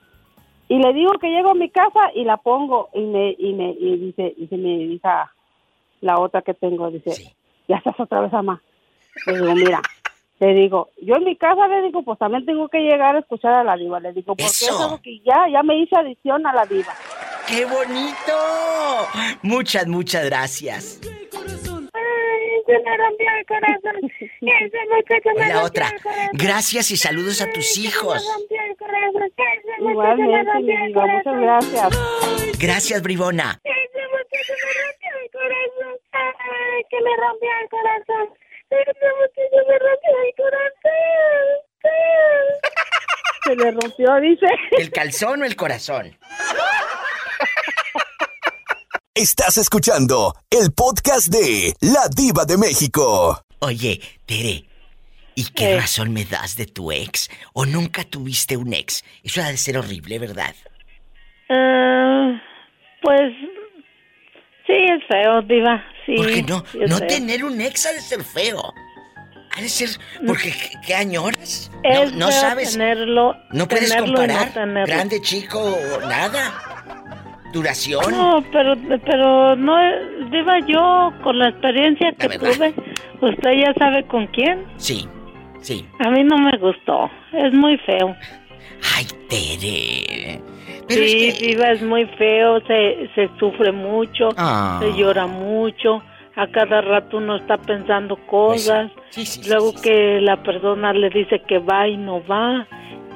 Y 0.69 0.77
le 0.79 0.93
digo 0.93 1.11
que 1.19 1.27
llego 1.29 1.51
a 1.51 1.55
mi 1.55 1.69
casa 1.69 1.99
y 2.15 2.23
la 2.23 2.37
pongo 2.37 2.89
y 2.93 3.01
me 3.01 3.35
y 3.37 3.53
me 3.53 3.71
y 3.71 3.97
dice 3.97 4.33
dice 4.37 4.55
mi 4.57 4.93
hija 4.93 5.31
la 6.01 6.19
otra 6.19 6.41
que 6.41 6.53
tengo 6.53 6.89
dice 6.91 7.11
Sí. 7.11 7.33
ya 7.67 7.77
estás 7.77 7.99
otra 7.99 8.21
vez 8.21 8.31
mamá. 8.31 8.61
Le 9.25 9.33
digo 9.39 9.55
mira 9.55 9.81
le 10.39 10.53
digo 10.53 10.89
yo 11.01 11.15
en 11.15 11.23
mi 11.25 11.35
casa 11.35 11.67
le 11.67 11.81
digo 11.81 12.03
pues 12.03 12.17
también 12.19 12.45
tengo 12.45 12.69
que 12.69 12.79
llegar 12.79 13.15
a 13.15 13.19
escuchar 13.19 13.51
a 13.53 13.63
la 13.63 13.75
diva 13.75 13.99
le 13.99 14.13
digo 14.13 14.27
porque 14.35 14.43
Eso. 14.45 14.65
es 14.73 14.79
algo 14.79 15.01
que 15.01 15.19
ya 15.19 15.47
ya 15.51 15.63
me 15.63 15.75
hice 15.77 15.97
adicción 15.97 16.45
a 16.45 16.53
la 16.53 16.65
diva. 16.65 16.93
¡Qué 17.49 17.65
bonito! 17.65 19.07
Muchas, 19.41 19.87
muchas 19.87 20.25
gracias. 20.25 20.99
Ay, 21.03 21.09
La 22.85 22.95
rompió 22.97 23.27
otra. 25.63 25.87
el 25.89 26.01
corazón. 26.01 26.29
Gracias 26.33 26.91
y 26.91 26.97
saludos 26.97 27.41
a 27.41 27.51
tus 27.51 27.77
hijos. 27.77 28.23
Igualmente, 29.79 30.93
muchas 30.93 31.41
gracias. 31.41 32.59
Gracias, 32.59 33.01
Bribona. 33.01 33.59
Ese 33.63 34.01
muchacho 34.11 34.53
me 34.63 34.71
rompió 34.83 35.09
el 35.23 35.29
corazón. 35.31 35.97
Ay, 36.11 36.83
que 36.89 36.97
me 37.01 37.15
rompió 37.17 37.49
el 37.63 37.69
corazón. 37.69 38.25
Ese 38.69 38.93
me 39.67 39.79
rompió 39.79 40.13
el 40.25 40.33
corazón. 40.37 40.69
Se 43.43 43.55
le 43.55 43.71
rompió, 43.71 44.19
dice. 44.21 44.45
¿El 44.77 44.91
calzón 44.91 45.41
o 45.41 45.45
el 45.45 45.55
corazón? 45.55 46.15
Estás 49.19 49.57
escuchando 49.57 50.33
el 50.49 50.71
podcast 50.71 51.27
de 51.27 51.73
La 51.81 52.07
Diva 52.15 52.45
de 52.45 52.55
México. 52.57 53.43
Oye, 53.59 53.99
Tere, 54.25 54.63
¿y 55.35 55.43
qué 55.53 55.73
Eh. 55.73 55.77
razón 55.81 56.13
me 56.13 56.23
das 56.23 56.55
de 56.55 56.65
tu 56.67 56.89
ex? 56.93 57.29
¿O 57.51 57.65
nunca 57.65 58.05
tuviste 58.05 58.55
un 58.55 58.73
ex? 58.73 59.03
Eso 59.21 59.41
ha 59.41 59.49
de 59.49 59.57
ser 59.57 59.77
horrible, 59.77 60.19
¿verdad? 60.19 60.55
Ah, 61.49 62.41
pues 63.01 63.33
sí 64.65 64.73
es 64.73 65.03
feo, 65.09 65.41
diva. 65.41 65.83
Sí. 66.05 66.13
Porque 66.15 66.43
no, 66.43 66.63
sí 66.71 66.77
no 66.87 66.97
feo. 66.99 67.07
tener 67.07 67.43
un 67.43 67.59
ex 67.59 67.87
ha 67.87 67.91
de 67.91 67.99
ser 67.99 68.23
feo. 68.23 68.71
Ha 69.57 69.61
de 69.61 69.67
ser, 69.67 69.89
porque 70.25 70.51
¿qué, 70.53 70.71
qué 70.87 70.95
añoras? 70.95 71.69
Es 71.83 72.13
no, 72.13 72.19
no 72.19 72.27
feo 72.31 72.39
sabes, 72.39 72.71
tenerlo. 72.71 73.35
no 73.51 73.67
puedes 73.67 73.89
tenerlo 73.89 74.15
comparar 74.15 74.47
no 74.47 74.53
tenerlo. 74.53 74.85
grande, 74.95 75.21
chico, 75.21 75.77
nada. 76.07 76.88
Duración. 77.53 78.01
No, 78.11 78.43
pero, 78.51 78.75
pero 79.05 79.55
no, 79.55 79.75
diva, 80.29 80.59
yo 80.67 81.11
con 81.23 81.39
la 81.39 81.49
experiencia 81.49 82.11
que 82.13 82.29
tuve, 82.37 82.73
usted 83.21 83.51
ya 83.53 83.73
sabe 83.77 84.03
con 84.05 84.27
quién. 84.27 84.65
Sí, 84.77 85.07
sí. 85.61 85.85
A 85.99 86.09
mí 86.11 86.23
no 86.23 86.37
me 86.37 86.57
gustó. 86.57 87.09
Es 87.33 87.53
muy 87.53 87.77
feo. 87.79 88.15
Ay, 88.95 89.05
Tere. 89.29 90.41
Pero 90.87 91.01
sí, 91.05 91.27
es 91.27 91.39
que... 91.39 91.47
diva, 91.47 91.71
es 91.71 91.81
muy 91.81 92.05
feo. 92.17 92.59
Se, 92.67 93.09
se 93.15 93.29
sufre 93.39 93.71
mucho. 93.71 94.29
Ah. 94.37 94.79
Se 94.81 94.93
llora 94.97 95.27
mucho. 95.27 96.01
A 96.35 96.47
cada 96.47 96.81
rato 96.81 97.17
uno 97.17 97.35
está 97.35 97.57
pensando 97.57 98.15
Pues 98.15 98.61
sí. 98.63 98.69
cosas. 98.69 98.91
Sí, 99.09 99.25
sí, 99.25 99.43
sí, 99.43 99.49
Luego 99.49 99.73
que 99.81 100.19
la 100.21 100.41
persona 100.43 100.93
le 100.93 101.09
dice 101.09 101.41
que 101.47 101.59
va 101.59 101.87
y 101.87 101.97
no 101.97 102.23
va, 102.25 102.65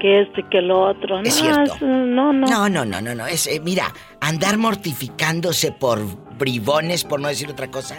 que 0.03 0.21
esto 0.21 0.41
y 0.41 0.43
que 0.49 0.61
lo 0.61 0.81
otro. 0.81 1.21
Es 1.21 1.41
no, 1.41 1.53
cierto. 1.55 1.75
es- 1.75 1.81
no, 1.81 2.33
no. 2.33 2.45
No, 2.45 2.67
no, 2.69 2.83
no, 2.83 2.99
no, 3.01 3.15
no. 3.15 3.25
Es, 3.25 3.47
eh, 3.47 3.61
mira, 3.63 3.85
andar 4.19 4.57
mortificándose 4.57 5.71
por 5.71 5.99
bribones, 6.37 7.05
por 7.05 7.21
no 7.21 7.29
decir 7.29 7.49
otra 7.49 7.71
cosa. 7.71 7.95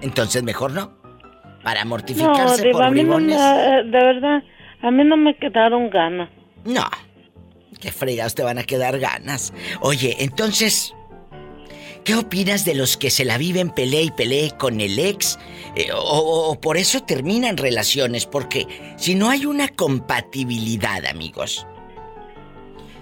Entonces 0.00 0.42
mejor 0.42 0.72
no. 0.72 0.92
Para 1.62 1.84
mortificarse 1.84 2.70
por 2.70 2.90
mí 2.90 3.02
no 3.04 3.16
bribones. 3.16 3.36
eh, 3.40 3.82
de 3.84 3.90
verdad, 4.04 4.42
a 4.82 4.90
mí 4.90 5.04
no 5.04 5.16
me 5.16 5.36
quedaron 5.36 5.90
ganas. 5.90 6.30
No. 6.64 6.84
Qué 7.80 7.92
fregados 7.92 8.34
te 8.34 8.42
van 8.42 8.58
a 8.58 8.64
quedar 8.64 8.98
ganas. 8.98 9.52
Oye, 9.80 10.16
entonces, 10.20 10.94
¿qué 12.04 12.14
opinas 12.14 12.64
de 12.64 12.74
los 12.74 12.96
que 12.96 13.10
se 13.10 13.24
la 13.24 13.38
viven 13.38 13.70
pelea 13.70 14.02
y 14.02 14.10
pelee 14.10 14.52
con 14.56 14.80
el 14.80 14.98
ex? 14.98 15.38
Eh, 15.76 15.88
o, 15.94 16.58
por 16.60 16.76
eso 16.76 17.02
terminan 17.02 17.56
relaciones, 17.56 18.26
porque 18.26 18.66
si 18.96 19.14
no 19.14 19.30
hay 19.30 19.46
una 19.46 19.68
compatibilidad, 19.68 21.04
amigos, 21.06 21.66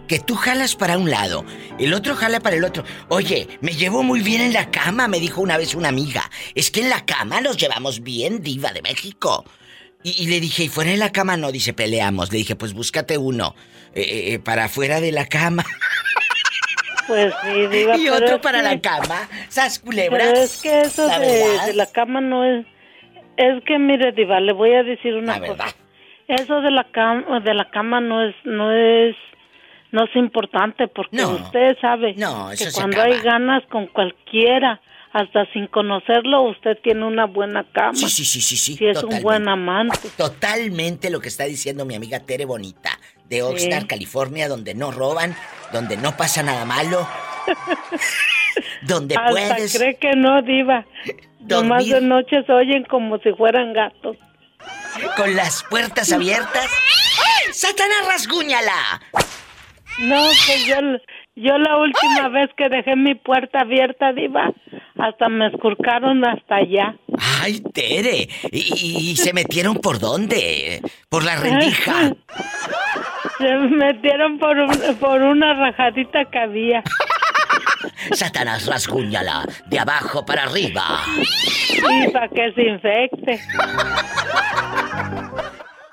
que 0.09 0.19
tú 0.21 0.37
jalas 0.37 0.77
para 0.77 0.99
un 0.99 1.11
lado, 1.11 1.45
el 1.79 1.93
otro 1.95 2.15
jala 2.15 2.41
para 2.41 2.57
el 2.57 2.65
otro. 2.65 2.85
Oye, 3.09 3.49
me 3.61 3.73
llevo 3.73 4.03
muy 4.03 4.21
bien 4.21 4.41
en 4.41 4.53
la 4.53 4.71
cama, 4.71 5.09
me 5.09 5.21
dijo 5.21 5.41
una 5.41 5.57
vez 5.57 5.75
una 5.75 5.89
amiga. 5.89 6.31
Es 6.55 6.71
que 6.71 6.81
en 6.81 6.91
la 6.91 7.05
cama 7.05 7.41
nos 7.41 7.57
llevamos 7.57 8.03
bien, 8.03 8.43
diva 8.43 8.73
de 8.73 8.83
México. 8.83 9.45
Y, 10.03 10.23
y 10.23 10.27
le 10.27 10.41
dije, 10.41 10.65
¿y 10.65 10.69
fuera 10.69 10.93
de 10.93 10.97
la 10.97 11.11
cama 11.11 11.37
no? 11.37 11.51
Dice, 11.51 11.73
peleamos. 11.73 12.31
Le 12.31 12.39
dije, 12.39 12.55
pues 12.55 12.73
búscate 12.73 13.19
uno 13.19 13.57
eh, 13.97 14.35
eh, 14.35 14.39
para 14.39 14.69
fuera 14.69 15.01
de 15.01 15.11
la 15.11 15.27
cama 15.27 15.65
Pues 17.07 17.33
sí, 17.45 17.67
diva, 17.69 17.97
y 17.99 18.09
otro 18.09 18.41
para 18.41 18.59
que- 18.59 18.65
la 18.65 18.81
cama. 18.81 19.29
¿Sas 19.49 19.79
culebras? 19.79 20.23
Pero 20.29 20.39
es 20.41 20.63
que 20.63 20.81
eso 20.83 21.07
La 21.07 21.19
de, 21.19 21.75
la 21.75 21.87
cama 21.87 22.21
no 22.21 22.45
es... 22.45 22.67
Es 23.37 23.63
que, 23.65 23.79
mire, 23.79 24.13
diva, 24.13 24.41
le 24.41 24.53
voy 24.53 24.73
a 24.73 24.83
decir 24.83 25.15
una 25.15 25.39
La 25.39 25.47
cosa. 25.47 25.65
verdad. 25.65 25.75
Eso 26.29 26.61
de 26.63 26.71
la 26.71 26.85
cama, 26.91 27.41
de 27.41 27.55
la 27.55 27.69
cama 27.71 28.01
no 28.01 28.25
es, 28.27 28.35
no 28.45 28.73
es, 28.73 29.15
no 29.93 30.05
es 30.05 30.17
importante 30.17 30.89
porque 30.89 31.17
No. 31.19 31.31
usted 31.37 31.77
sabe 31.81 32.15
No, 32.17 32.49
que 32.59 32.65
cuando 32.73 32.97
acaba. 33.01 33.15
hay 33.15 33.21
ganas 33.23 33.63
con 33.71 33.87
cualquiera, 33.89 34.81
hasta 35.13 35.47
sin 35.53 35.67
conocerlo, 35.69 36.43
usted 36.43 36.79
tiene 36.83 37.05
una 37.05 37.27
buena 37.27 37.65
cama. 37.73 37.95
Sí, 37.95 38.09
sí, 38.09 38.25
sí, 38.25 38.41
sí, 38.41 38.57
sí. 38.57 38.75
Si 38.77 38.87
es 38.87 38.95
totalmente. 38.95 39.17
un 39.19 39.23
buen 39.23 39.49
amante. 39.49 40.09
Totalmente 40.17 41.11
lo 41.11 41.21
que 41.21 41.29
está 41.29 41.45
diciendo 41.45 41.85
mi 41.85 41.95
amiga 41.95 42.21
Tere 42.21 42.45
Bonita, 42.45 42.91
de 43.29 43.43
Oxnard, 43.43 43.87
California, 43.87 44.49
donde 44.49 44.75
no 44.75 44.91
roban, 44.91 45.37
donde 45.73 45.97
no 45.97 46.17
pasa 46.17 46.43
nada 46.43 46.65
malo, 46.65 47.07
donde 48.83 49.17
Hasta 49.17 49.31
puedes... 49.31 49.77
cree 49.77 49.97
que 49.97 50.15
no, 50.17 50.43
diva. 50.43 50.87
Nomás 51.41 51.87
Dormir. 51.87 51.95
de 51.95 52.01
noche 52.03 52.43
se 52.45 52.53
oyen 52.53 52.85
como 52.85 53.19
si 53.19 53.33
fueran 53.33 53.73
gatos. 53.73 54.17
con 55.17 55.35
las 55.37 55.63
puertas 55.65 56.13
abiertas. 56.13 56.71
¡Satanás, 57.53 58.07
rasguñala! 58.09 59.01
No, 59.99 60.23
pues 60.47 60.67
yo, 60.67 60.77
yo 61.37 61.57
la 61.59 61.77
última 61.79 62.29
vez 62.31 62.51
que 62.57 62.69
dejé 62.69 62.97
mi 62.97 63.15
puerta 63.15 63.61
abierta, 63.61 64.13
diva, 64.13 64.51
hasta 64.99 65.29
me 65.29 65.47
escurcaron 65.49 66.25
hasta 66.27 66.57
allá. 66.57 66.97
¡Ay, 67.43 67.61
Tere! 67.73 68.29
¿Y, 68.51 68.59
y- 68.59 69.11
y 69.11 69.17
se 69.17 69.33
metieron 69.33 69.77
por 69.77 69.99
dónde? 69.99 70.81
¿Por 71.09 71.23
la 71.25 71.37
rendija? 71.37 72.13
Se 73.39 73.55
metieron 73.55 74.39
por, 74.39 74.57
un- 74.57 74.97
por 74.99 75.21
una 75.21 75.53
rajadita 75.53 76.25
que 76.25 76.39
había. 76.39 76.83
¡Satanás, 78.13 78.67
rasguñala! 78.67 79.45
De 79.67 79.79
abajo 79.79 80.25
para 80.25 80.45
arriba. 80.45 81.01
Y 81.21 82.09
para 82.13 82.29
que 82.29 82.51
se 82.55 82.63
infecte. 82.63 83.41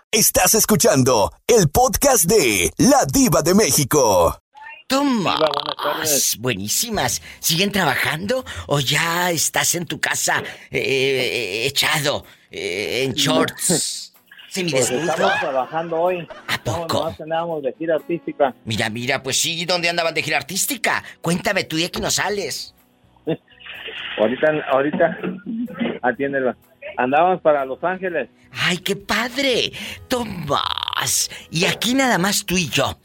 Estás 0.10 0.54
escuchando 0.56 1.32
el 1.48 1.70
podcast 1.70 2.24
de 2.26 2.72
La 2.78 3.04
Diva 3.12 3.42
de 3.42 3.56
México. 3.56 4.38
Toma. 4.88 5.36
Hola, 5.38 5.50
buenas 5.54 5.76
tardes. 5.84 6.38
Buenísimas. 6.40 7.22
¿Siguen 7.40 7.72
trabajando 7.72 8.44
o 8.68 8.80
ya 8.80 9.32
estás 9.32 9.76
en 9.76 9.86
tu 9.86 10.00
casa 10.00 10.44
eh, 10.72 11.66
echado 11.68 12.26
eh, 12.52 13.04
en 13.06 13.14
shorts? 13.14 14.10
Pues 14.56 14.92
estamos 14.92 15.40
trabajando 15.40 16.00
hoy. 16.00 16.28
¿A 16.48 16.58
No, 16.58 16.64
poco? 16.64 17.00
nomás 17.06 17.20
andábamos 17.20 17.64
de 17.64 17.74
gira 17.74 17.96
artística. 17.96 18.54
Mira, 18.66 18.88
mira, 18.92 19.24
pues 19.24 19.42
sí, 19.42 19.66
¿dónde 19.66 19.90
andaban 19.90 20.14
de 20.14 20.22
gira 20.22 20.38
artística? 20.38 21.04
Cuéntame, 21.22 21.64
tú 21.64 21.76
de 21.76 21.86
aquí 21.86 22.00
no 22.00 22.12
sales. 22.12 22.76
Ahorita, 24.20 24.48
ahorita, 24.72 25.18
atiéndela. 26.04 26.56
Andábamos 26.98 27.42
para 27.42 27.66
Los 27.66 27.84
Ángeles. 27.84 28.30
¡Ay, 28.52 28.78
qué 28.78 28.96
padre! 28.96 29.72
Tomás. 30.08 31.32
Y 31.50 31.66
aquí 31.66 31.96
nada 31.96 32.20
más 32.20 32.46
tú 32.46 32.56
y 32.56 32.70
yo. 32.70 33.00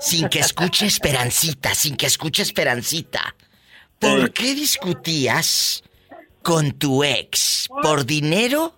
Sin 0.00 0.28
que 0.28 0.40
escuche 0.40 0.86
Esperancita, 0.86 1.74
sin 1.74 1.96
que 1.96 2.06
escuche 2.06 2.42
Esperancita. 2.42 3.34
¿Por 3.98 4.26
Sí. 4.26 4.32
qué 4.32 4.54
discutías 4.54 5.82
con 6.42 6.72
tu 6.72 7.04
ex? 7.04 7.68
¿Por 7.82 8.06
dinero? 8.06 8.74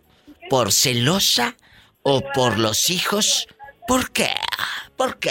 ¿Por 0.50 0.72
celosa? 0.72 1.54
¿O 2.02 2.20
por 2.34 2.58
los 2.58 2.90
hijos? 2.90 3.46
¿Por 3.86 4.10
qué? 4.10 4.30
¿Por 4.96 5.18
qué? 5.18 5.30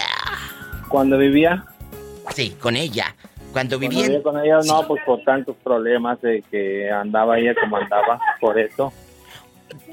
Cuando 0.90 1.18
vivía, 1.18 1.66
Sí, 2.36 2.52
con 2.60 2.78
ella. 2.78 3.14
Cuando 3.52 3.78
cuando 3.78 3.80
vivía... 3.80 4.04
vivía 4.08 4.24
con 4.24 4.40
ella, 4.40 4.60
no, 4.66 4.88
pues 4.88 5.04
por 5.06 5.22
tantos 5.24 5.58
problemas 5.62 6.22
de 6.22 6.42
que 6.50 6.90
andaba 6.90 7.38
ella 7.38 7.54
como 7.60 7.76
andaba, 7.76 8.18
por 8.40 8.58
eso. 8.58 8.94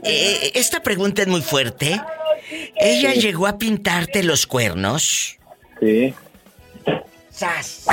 Eh, 0.04 0.52
esta 0.54 0.80
pregunta 0.80 1.22
es 1.22 1.28
muy 1.28 1.42
fuerte. 1.42 2.00
¿Ella 2.76 3.12
Sí. 3.14 3.20
llegó 3.20 3.48
a 3.48 3.58
pintarte 3.58 4.22
los 4.22 4.46
cuernos? 4.46 5.37
Sí, 5.80 6.14
¡Sas! 7.30 7.86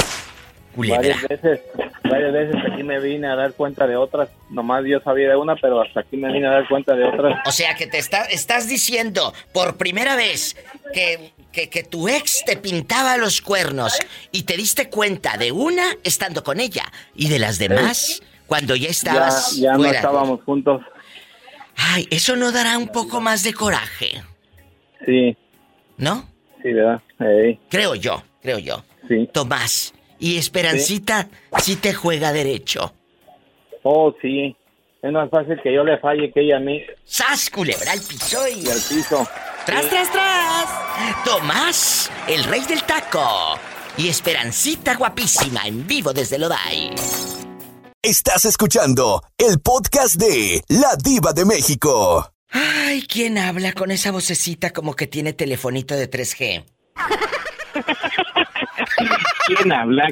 culebra. 0.75 0.97
Varias 0.99 1.21
veces, 1.29 1.61
varias 2.03 2.33
veces 2.33 2.55
aquí 2.69 2.83
me 2.83 2.99
vine 2.99 3.27
a 3.27 3.35
dar 3.35 3.53
cuenta 3.53 3.87
de 3.87 3.95
otras. 3.95 4.27
Nomás 4.49 4.83
yo 4.85 4.99
sabía 4.99 5.29
de 5.29 5.35
una, 5.37 5.55
pero 5.55 5.81
hasta 5.81 6.01
aquí 6.01 6.17
me 6.17 6.31
vine 6.33 6.47
a 6.47 6.51
dar 6.51 6.67
cuenta 6.67 6.95
de 6.95 7.05
otras. 7.05 7.39
O 7.47 7.51
sea 7.51 7.75
que 7.75 7.87
te 7.87 7.97
está, 7.97 8.23
estás 8.25 8.67
diciendo 8.67 9.33
por 9.53 9.77
primera 9.77 10.15
vez 10.17 10.57
que, 10.93 11.31
que, 11.53 11.69
que 11.69 11.83
tu 11.83 12.09
ex 12.09 12.43
te 12.45 12.57
pintaba 12.57 13.15
los 13.17 13.39
cuernos 13.41 13.93
y 14.33 14.43
te 14.43 14.57
diste 14.57 14.89
cuenta 14.89 15.37
de 15.37 15.53
una 15.53 15.85
estando 16.03 16.43
con 16.43 16.59
ella 16.59 16.83
y 17.15 17.29
de 17.29 17.39
las 17.39 17.57
demás 17.57 18.21
cuando 18.47 18.75
ya 18.75 18.85
Ya, 18.85 18.89
estabas 18.91 19.55
ya 19.55 19.71
no 19.73 19.77
fuera. 19.79 19.95
estábamos 19.99 20.43
juntos. 20.43 20.81
Ay, 21.77 22.05
eso 22.11 22.35
no 22.35 22.51
dará 22.51 22.77
un 22.77 22.87
poco 22.89 23.21
más 23.21 23.43
de 23.43 23.53
coraje, 23.53 24.21
Sí, 25.05 25.37
¿no? 25.97 26.27
sí, 26.61 26.73
¿verdad? 26.73 27.01
Creo 27.69 27.95
yo, 27.95 28.23
creo 28.41 28.59
yo. 28.59 28.83
sí. 29.07 29.29
Tomás, 29.31 29.93
y 30.19 30.37
Esperancita 30.37 31.27
sí 31.59 31.75
te 31.75 31.93
juega 31.93 32.31
derecho. 32.33 32.93
Oh, 33.83 34.13
sí. 34.21 34.55
Es 35.01 35.11
más 35.11 35.29
fácil 35.29 35.59
que 35.61 35.71
yo 35.73 35.83
le 35.83 35.99
falle 35.99 36.31
que 36.33 36.41
ella 36.41 36.57
a 36.57 36.59
mí 36.59 36.81
¡Sas, 37.03 37.49
culebra 37.51 37.91
al 37.91 37.99
piso 37.99 38.39
y... 38.47 38.65
y 38.65 38.69
al 38.69 38.79
piso. 38.89 39.27
¡Tras, 39.65 39.87
tras, 39.89 40.11
tras! 40.11 41.23
Tomás, 41.23 42.11
el 42.27 42.43
rey 42.45 42.61
del 42.65 42.81
taco. 42.83 43.59
Y 43.97 44.07
Esperancita 44.09 44.95
guapísima 44.95 45.61
en 45.67 45.85
vivo 45.85 46.11
desde 46.11 46.39
Lodai. 46.39 46.91
Estás 48.01 48.45
escuchando 48.45 49.21
el 49.37 49.59
podcast 49.59 50.15
de 50.15 50.61
La 50.69 50.95
Diva 50.95 51.33
de 51.33 51.45
México. 51.45 52.31
Ay, 52.49 53.03
¿quién 53.03 53.37
habla 53.37 53.73
con 53.73 53.91
esa 53.91 54.11
vocecita 54.11 54.71
como 54.71 54.95
que 54.95 55.07
tiene 55.07 55.33
telefonito 55.33 55.95
de 55.95 56.09
3G? 56.09 56.63
¿Quién 59.47 59.71
habla? 59.71 60.07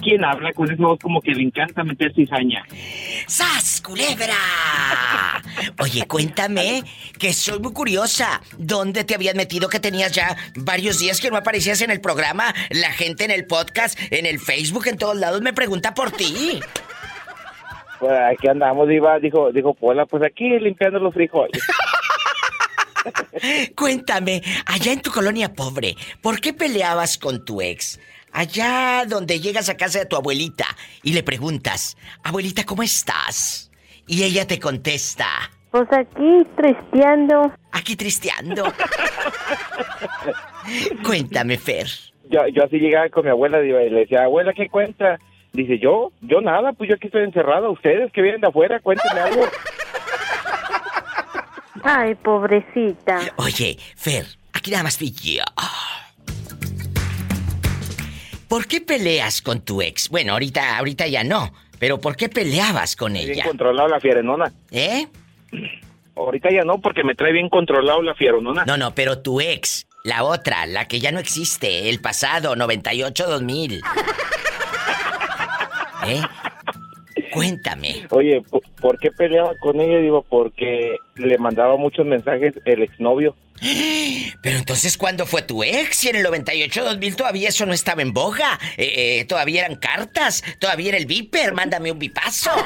¿Quién 0.00 0.24
habla 0.24 0.52
con 0.52 0.70
eso? 0.70 0.98
Como 1.00 1.20
que 1.20 1.32
le 1.32 1.42
encanta 1.42 1.84
meter 1.84 2.14
cizaña. 2.14 2.64
¡Sas, 3.26 3.80
culebra! 3.80 4.34
Oye, 5.78 6.06
cuéntame, 6.06 6.82
que 7.18 7.32
soy 7.32 7.58
muy 7.60 7.72
curiosa. 7.72 8.40
¿Dónde 8.58 9.04
te 9.04 9.14
habías 9.14 9.34
metido 9.34 9.68
que 9.68 9.80
tenías 9.80 10.12
ya 10.12 10.36
varios 10.56 10.98
días 10.98 11.20
que 11.20 11.30
no 11.30 11.36
aparecías 11.36 11.82
en 11.82 11.90
el 11.90 12.00
programa? 12.00 12.54
La 12.70 12.92
gente 12.92 13.24
en 13.24 13.30
el 13.30 13.46
podcast, 13.46 13.98
en 14.10 14.26
el 14.26 14.38
Facebook, 14.38 14.86
en 14.86 14.98
todos 14.98 15.16
lados 15.16 15.42
me 15.42 15.52
pregunta 15.52 15.94
por 15.94 16.10
ti. 16.10 16.60
Pues 17.98 18.18
aquí 18.32 18.48
andamos, 18.48 18.88
Diva. 18.88 19.18
Dijo, 19.20 19.52
dijo 19.52 19.74
Pola, 19.74 20.06
pues 20.06 20.22
aquí 20.24 20.58
limpiando 20.58 20.98
los 20.98 21.14
frijoles. 21.14 21.62
Cuéntame, 23.76 24.42
allá 24.66 24.92
en 24.92 25.00
tu 25.02 25.10
colonia 25.10 25.52
pobre, 25.52 25.96
¿por 26.20 26.40
qué 26.40 26.52
peleabas 26.52 27.18
con 27.18 27.44
tu 27.44 27.60
ex? 27.60 28.00
Allá 28.32 29.04
donde 29.06 29.40
llegas 29.40 29.68
a 29.68 29.76
casa 29.76 29.98
de 29.98 30.06
tu 30.06 30.16
abuelita 30.16 30.64
y 31.02 31.12
le 31.12 31.22
preguntas, 31.22 31.96
abuelita, 32.24 32.64
¿cómo 32.64 32.82
estás? 32.82 33.70
Y 34.06 34.22
ella 34.24 34.46
te 34.46 34.58
contesta, 34.58 35.26
Pues 35.70 35.86
aquí 35.92 36.46
tristeando. 36.56 37.52
aquí 37.72 37.94
tristeando. 37.96 38.72
Cuéntame, 41.04 41.58
Fer. 41.58 41.86
Yo, 42.30 42.46
yo 42.48 42.64
así 42.64 42.78
llegaba 42.78 43.08
con 43.10 43.24
mi 43.24 43.30
abuela 43.30 43.62
y 43.62 43.68
le 43.68 44.00
decía, 44.00 44.24
abuela, 44.24 44.52
¿qué 44.54 44.68
cuenta? 44.68 45.18
Dice, 45.52 45.78
yo, 45.78 46.12
yo 46.22 46.40
nada, 46.40 46.72
pues 46.72 46.88
yo 46.88 46.96
aquí 46.96 47.08
estoy 47.08 47.24
encerrada. 47.24 47.68
Ustedes 47.68 48.10
que 48.12 48.22
vienen 48.22 48.40
de 48.40 48.46
afuera, 48.48 48.80
cuéntenme 48.80 49.20
algo. 49.20 49.46
Ay, 51.82 52.14
pobrecita. 52.14 53.20
Oye, 53.36 53.78
Fer, 53.96 54.26
aquí 54.52 54.70
nada 54.70 54.84
más 54.84 54.96
fui 54.96 55.10
yo. 55.12 55.42
¿Por 58.48 58.66
qué 58.66 58.80
peleas 58.80 59.40
con 59.40 59.60
tu 59.62 59.80
ex? 59.82 60.08
Bueno, 60.10 60.34
ahorita, 60.34 60.76
ahorita 60.78 61.06
ya 61.06 61.24
no, 61.24 61.52
pero 61.78 62.00
¿por 62.00 62.16
qué 62.16 62.28
peleabas 62.28 62.96
con 62.96 63.14
Bien 63.14 63.30
ella? 63.30 63.44
controlado 63.44 63.88
la 63.88 63.98
fierenona. 63.98 64.52
¿Eh? 64.70 65.08
Ahorita 66.14 66.50
ya 66.50 66.62
no, 66.62 66.78
porque 66.78 67.02
me 67.02 67.14
trae 67.14 67.32
bien 67.32 67.48
controlado 67.48 68.02
la 68.02 68.14
fierenona. 68.14 68.64
No, 68.66 68.76
no, 68.76 68.94
pero 68.94 69.20
tu 69.20 69.40
ex, 69.40 69.86
la 70.04 70.22
otra, 70.24 70.66
la 70.66 70.86
que 70.86 71.00
ya 71.00 71.10
no 71.12 71.18
existe, 71.18 71.88
el 71.88 72.00
pasado, 72.00 72.54
98-2000. 72.54 73.80
¿Eh? 76.06 76.20
Cuéntame. 77.32 78.06
Oye, 78.10 78.42
¿por, 78.80 78.98
qué 78.98 79.10
peleaba 79.10 79.54
con 79.60 79.80
ella? 79.80 79.98
Digo, 79.98 80.24
porque 80.28 80.96
le 81.16 81.38
mandaba 81.38 81.76
muchos 81.76 82.06
mensajes 82.06 82.54
el 82.64 82.82
exnovio. 82.82 83.34
Pero 84.42 84.58
entonces, 84.58 84.98
¿cuándo 84.98 85.24
fue 85.24 85.42
tu 85.42 85.62
ex? 85.62 85.96
Si 85.96 86.08
en 86.08 86.16
el 86.16 86.26
98-2000 86.26 87.16
todavía 87.16 87.48
eso 87.48 87.64
no 87.64 87.72
estaba 87.72 88.02
en 88.02 88.12
boga. 88.12 88.58
Eh, 88.76 89.20
eh, 89.20 89.24
todavía 89.24 89.64
eran 89.64 89.76
cartas, 89.76 90.42
todavía 90.58 90.90
era 90.90 90.98
el 90.98 91.06
viper, 91.06 91.54
mándame 91.54 91.90
un 91.90 91.98
bipazo. 91.98 92.50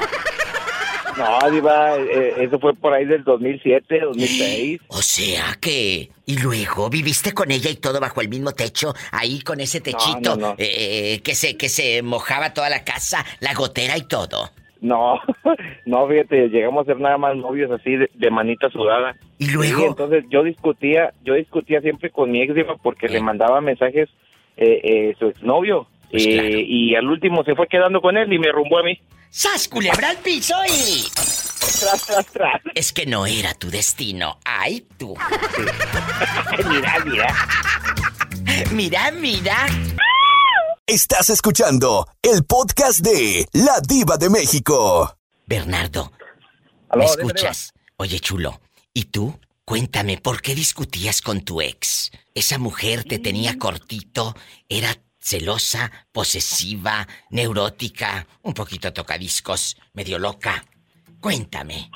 No, 1.16 1.50
Diva, 1.50 1.96
eh, 1.96 2.34
eso 2.38 2.58
fue 2.58 2.74
por 2.74 2.92
ahí 2.92 3.06
del 3.06 3.24
2007, 3.24 4.00
2006. 4.00 4.80
O 4.88 5.02
sea 5.02 5.56
que... 5.60 6.10
Y 6.26 6.38
luego 6.38 6.90
viviste 6.90 7.32
con 7.32 7.50
ella 7.52 7.70
y 7.70 7.76
todo 7.76 8.00
bajo 8.00 8.20
el 8.20 8.28
mismo 8.28 8.52
techo, 8.52 8.94
ahí 9.12 9.40
con 9.40 9.60
ese 9.60 9.80
techito 9.80 10.36
no, 10.36 10.48
no. 10.48 10.54
eh, 10.58 11.20
que 11.22 11.36
se 11.36 11.56
que 11.56 11.68
se 11.68 12.02
mojaba 12.02 12.52
toda 12.52 12.68
la 12.68 12.82
casa, 12.82 13.24
la 13.38 13.54
gotera 13.54 13.96
y 13.96 14.02
todo. 14.02 14.50
No, 14.86 15.20
no, 15.86 16.06
fíjate, 16.08 16.48
llegamos 16.48 16.82
a 16.82 16.92
ser 16.92 17.00
nada 17.00 17.18
más 17.18 17.36
novios 17.36 17.70
así 17.70 17.96
de, 17.96 18.08
de 18.14 18.30
manita 18.30 18.68
sudada. 18.70 19.16
Y 19.38 19.46
Sí, 19.46 19.52
luego... 19.52 19.86
entonces 19.86 20.24
yo 20.30 20.42
discutía, 20.42 21.12
yo 21.24 21.34
discutía 21.34 21.80
siempre 21.80 22.10
con 22.10 22.30
mi 22.30 22.40
ex, 22.42 22.54
porque 22.82 23.06
Eh. 23.06 23.10
le 23.10 23.20
mandaba 23.20 23.60
mensajes 23.60 24.08
eh, 24.56 24.80
eh, 24.84 25.14
su 25.18 25.26
exnovio. 25.26 25.88
Pues 26.10 26.24
claro. 26.26 26.48
y 26.48 26.94
al 26.94 27.08
último 27.08 27.42
se 27.42 27.56
fue 27.56 27.66
quedando 27.66 28.00
con 28.00 28.16
él 28.16 28.32
y 28.32 28.38
me 28.38 28.52
rumbó 28.52 28.78
a 28.78 28.82
mí. 28.84 28.96
¡Sas, 29.28 29.68
culebra 29.68 30.10
al 30.10 30.18
piso 30.18 30.54
y... 30.68 31.02
Tras, 31.80 32.06
tras, 32.06 32.26
tras. 32.32 32.60
Es 32.74 32.92
que 32.92 33.06
no 33.06 33.26
era 33.26 33.52
tu 33.54 33.68
destino. 33.70 34.38
¡Ay, 34.44 34.84
tú! 34.98 35.14
mira, 36.70 36.94
mira. 37.04 37.26
Mira, 38.72 39.10
mira. 39.10 39.56
Estás 40.88 41.30
escuchando 41.30 42.06
el 42.22 42.44
podcast 42.44 43.00
de 43.00 43.46
La 43.52 43.80
Diva 43.80 44.16
de 44.16 44.30
México. 44.30 45.16
Bernardo, 45.44 46.12
¿me 46.94 47.04
escuchas? 47.04 47.72
Oye, 47.96 48.20
chulo, 48.20 48.60
¿y 48.94 49.06
tú? 49.06 49.36
Cuéntame, 49.64 50.16
¿por 50.18 50.40
qué 50.40 50.54
discutías 50.54 51.22
con 51.22 51.40
tu 51.40 51.60
ex? 51.60 52.12
Esa 52.36 52.58
mujer 52.58 53.02
te 53.02 53.18
tenía 53.18 53.58
cortito, 53.58 54.36
era 54.68 54.94
celosa, 55.18 55.90
posesiva, 56.12 57.08
neurótica, 57.30 58.24
un 58.42 58.54
poquito 58.54 58.92
tocadiscos, 58.92 59.76
medio 59.92 60.20
loca. 60.20 60.64
Cuéntame. 61.20 61.90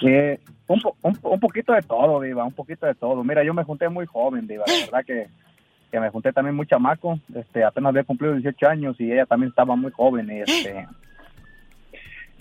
Un, 0.67 0.81
po- 0.81 0.97
un, 1.03 1.17
un 1.23 1.39
poquito 1.39 1.73
de 1.75 1.83
todo, 1.83 2.21
Diva, 2.23 2.45
un 2.45 2.55
poquito 2.55 2.87
de 2.87 2.97
todo. 2.97 3.23
Mira, 3.23 3.45
yo 3.45 3.55
me 3.55 3.63
junté 3.63 3.89
muy 3.89 4.07
joven, 4.07 4.49
Diva, 4.49 4.65
la 4.67 4.75
verdad 4.75 5.05
que, 5.07 5.29
que 5.91 6.01
me 6.01 6.11
junté 6.11 6.33
también 6.33 6.57
muy 6.57 6.67
chamaco. 6.67 7.19
Este, 7.35 7.65
apenas 7.65 7.91
había 7.91 8.05
cumplido 8.05 8.35
18 8.35 8.69
años 8.69 8.97
y 8.99 9.13
ella 9.13 9.27
también 9.27 9.51
estaba 9.51 9.77
muy 9.77 9.91
joven. 9.93 10.31
Y, 10.31 10.41
este, 10.41 10.87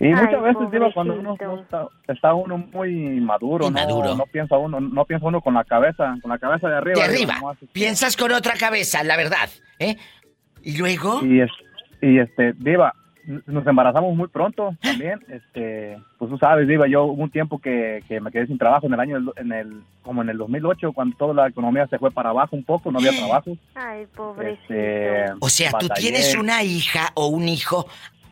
y 0.00 0.06
Ay, 0.06 0.14
muchas 0.14 0.42
veces, 0.42 0.70
Diva, 0.70 0.92
cuando 0.92 1.14
uno 1.14 1.36
pobrecito. 1.36 1.56
no 1.56 1.62
está, 1.62 2.12
está 2.12 2.34
uno 2.34 2.58
muy 2.58 3.20
maduro, 3.20 3.66
Inmaduro. 3.66 4.10
No, 4.10 4.16
no 4.16 4.26
piensa 4.26 4.56
uno, 4.56 4.80
no 4.80 5.04
piensa 5.04 5.26
uno 5.26 5.40
con 5.40 5.54
la 5.54 5.64
cabeza, 5.64 6.16
con 6.22 6.30
la 6.30 6.38
cabeza 6.38 6.68
de 6.68 6.76
arriba. 6.76 7.06
De 7.06 7.14
este, 7.14 7.66
piensas 7.72 8.16
con 8.16 8.32
otra 8.32 8.54
cabeza, 8.54 9.02
la 9.04 9.16
verdad, 9.16 9.50
¿eh? 9.78 9.96
¿Y 10.62 10.76
luego? 10.76 11.24
Y, 11.24 11.40
es, 11.40 11.50
y 12.00 12.18
este, 12.18 12.52
Diva, 12.58 12.94
nos 13.46 13.66
embarazamos 13.66 14.14
muy 14.16 14.28
pronto 14.28 14.74
también. 14.82 15.20
Este, 15.28 15.96
pues 16.18 16.30
tú 16.30 16.38
sabes, 16.38 16.66
Diva, 16.68 16.86
yo 16.88 17.04
hubo 17.04 17.22
un 17.22 17.30
tiempo 17.30 17.58
que, 17.58 18.02
que 18.08 18.20
me 18.20 18.30
quedé 18.30 18.46
sin 18.46 18.58
trabajo 18.58 18.86
en 18.86 18.94
el 18.94 19.00
año, 19.00 19.14
del- 19.20 19.32
en 19.36 19.52
el, 19.52 19.82
como 20.02 20.22
en 20.22 20.28
el 20.30 20.38
2008, 20.38 20.92
cuando 20.92 21.16
toda 21.16 21.34
la 21.34 21.48
economía 21.48 21.86
se 21.88 21.98
fue 21.98 22.10
para 22.10 22.30
abajo 22.30 22.56
un 22.56 22.64
poco, 22.64 22.90
no 22.90 22.98
había 22.98 23.12
trabajo. 23.16 23.56
Ay, 23.74 24.06
pobrecito. 24.14 24.62
Este, 24.74 25.24
O 25.40 25.48
sea, 25.48 25.70
¿tú 25.72 25.88
batallé. 25.88 26.00
tienes 26.08 26.34
una 26.34 26.62
hija 26.62 27.10
o 27.14 27.28
un 27.28 27.48
hijo 27.48 27.86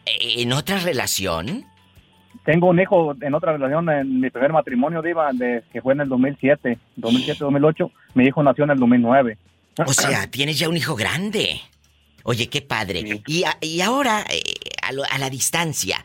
eh, 0.06 0.42
en 0.42 0.52
otra 0.52 0.78
relación? 0.78 1.64
Tengo 2.44 2.68
un 2.68 2.80
hijo 2.80 3.14
en 3.20 3.34
otra 3.34 3.52
relación, 3.52 3.90
en 3.90 4.20
mi 4.20 4.30
primer 4.30 4.52
matrimonio, 4.52 5.02
Diva, 5.02 5.30
de, 5.32 5.62
que 5.72 5.82
fue 5.82 5.92
en 5.94 6.00
el 6.00 6.08
2007, 6.08 6.78
2007-2008. 6.98 7.90
Mi 8.14 8.24
hijo 8.26 8.42
nació 8.42 8.64
en 8.64 8.70
el 8.70 8.78
2009. 8.78 9.36
O 9.86 9.92
sea, 9.92 10.26
tienes 10.30 10.58
ya 10.58 10.68
un 10.68 10.76
hijo 10.76 10.94
grande. 10.96 11.60
Oye, 12.24 12.48
qué 12.48 12.60
padre. 12.62 13.22
Y, 13.26 13.44
a- 13.44 13.56
y 13.60 13.80
ahora, 13.80 14.24
eh, 14.30 14.42
a, 14.88 14.92
lo- 14.92 15.04
a 15.04 15.18
la 15.18 15.30
distancia, 15.30 16.04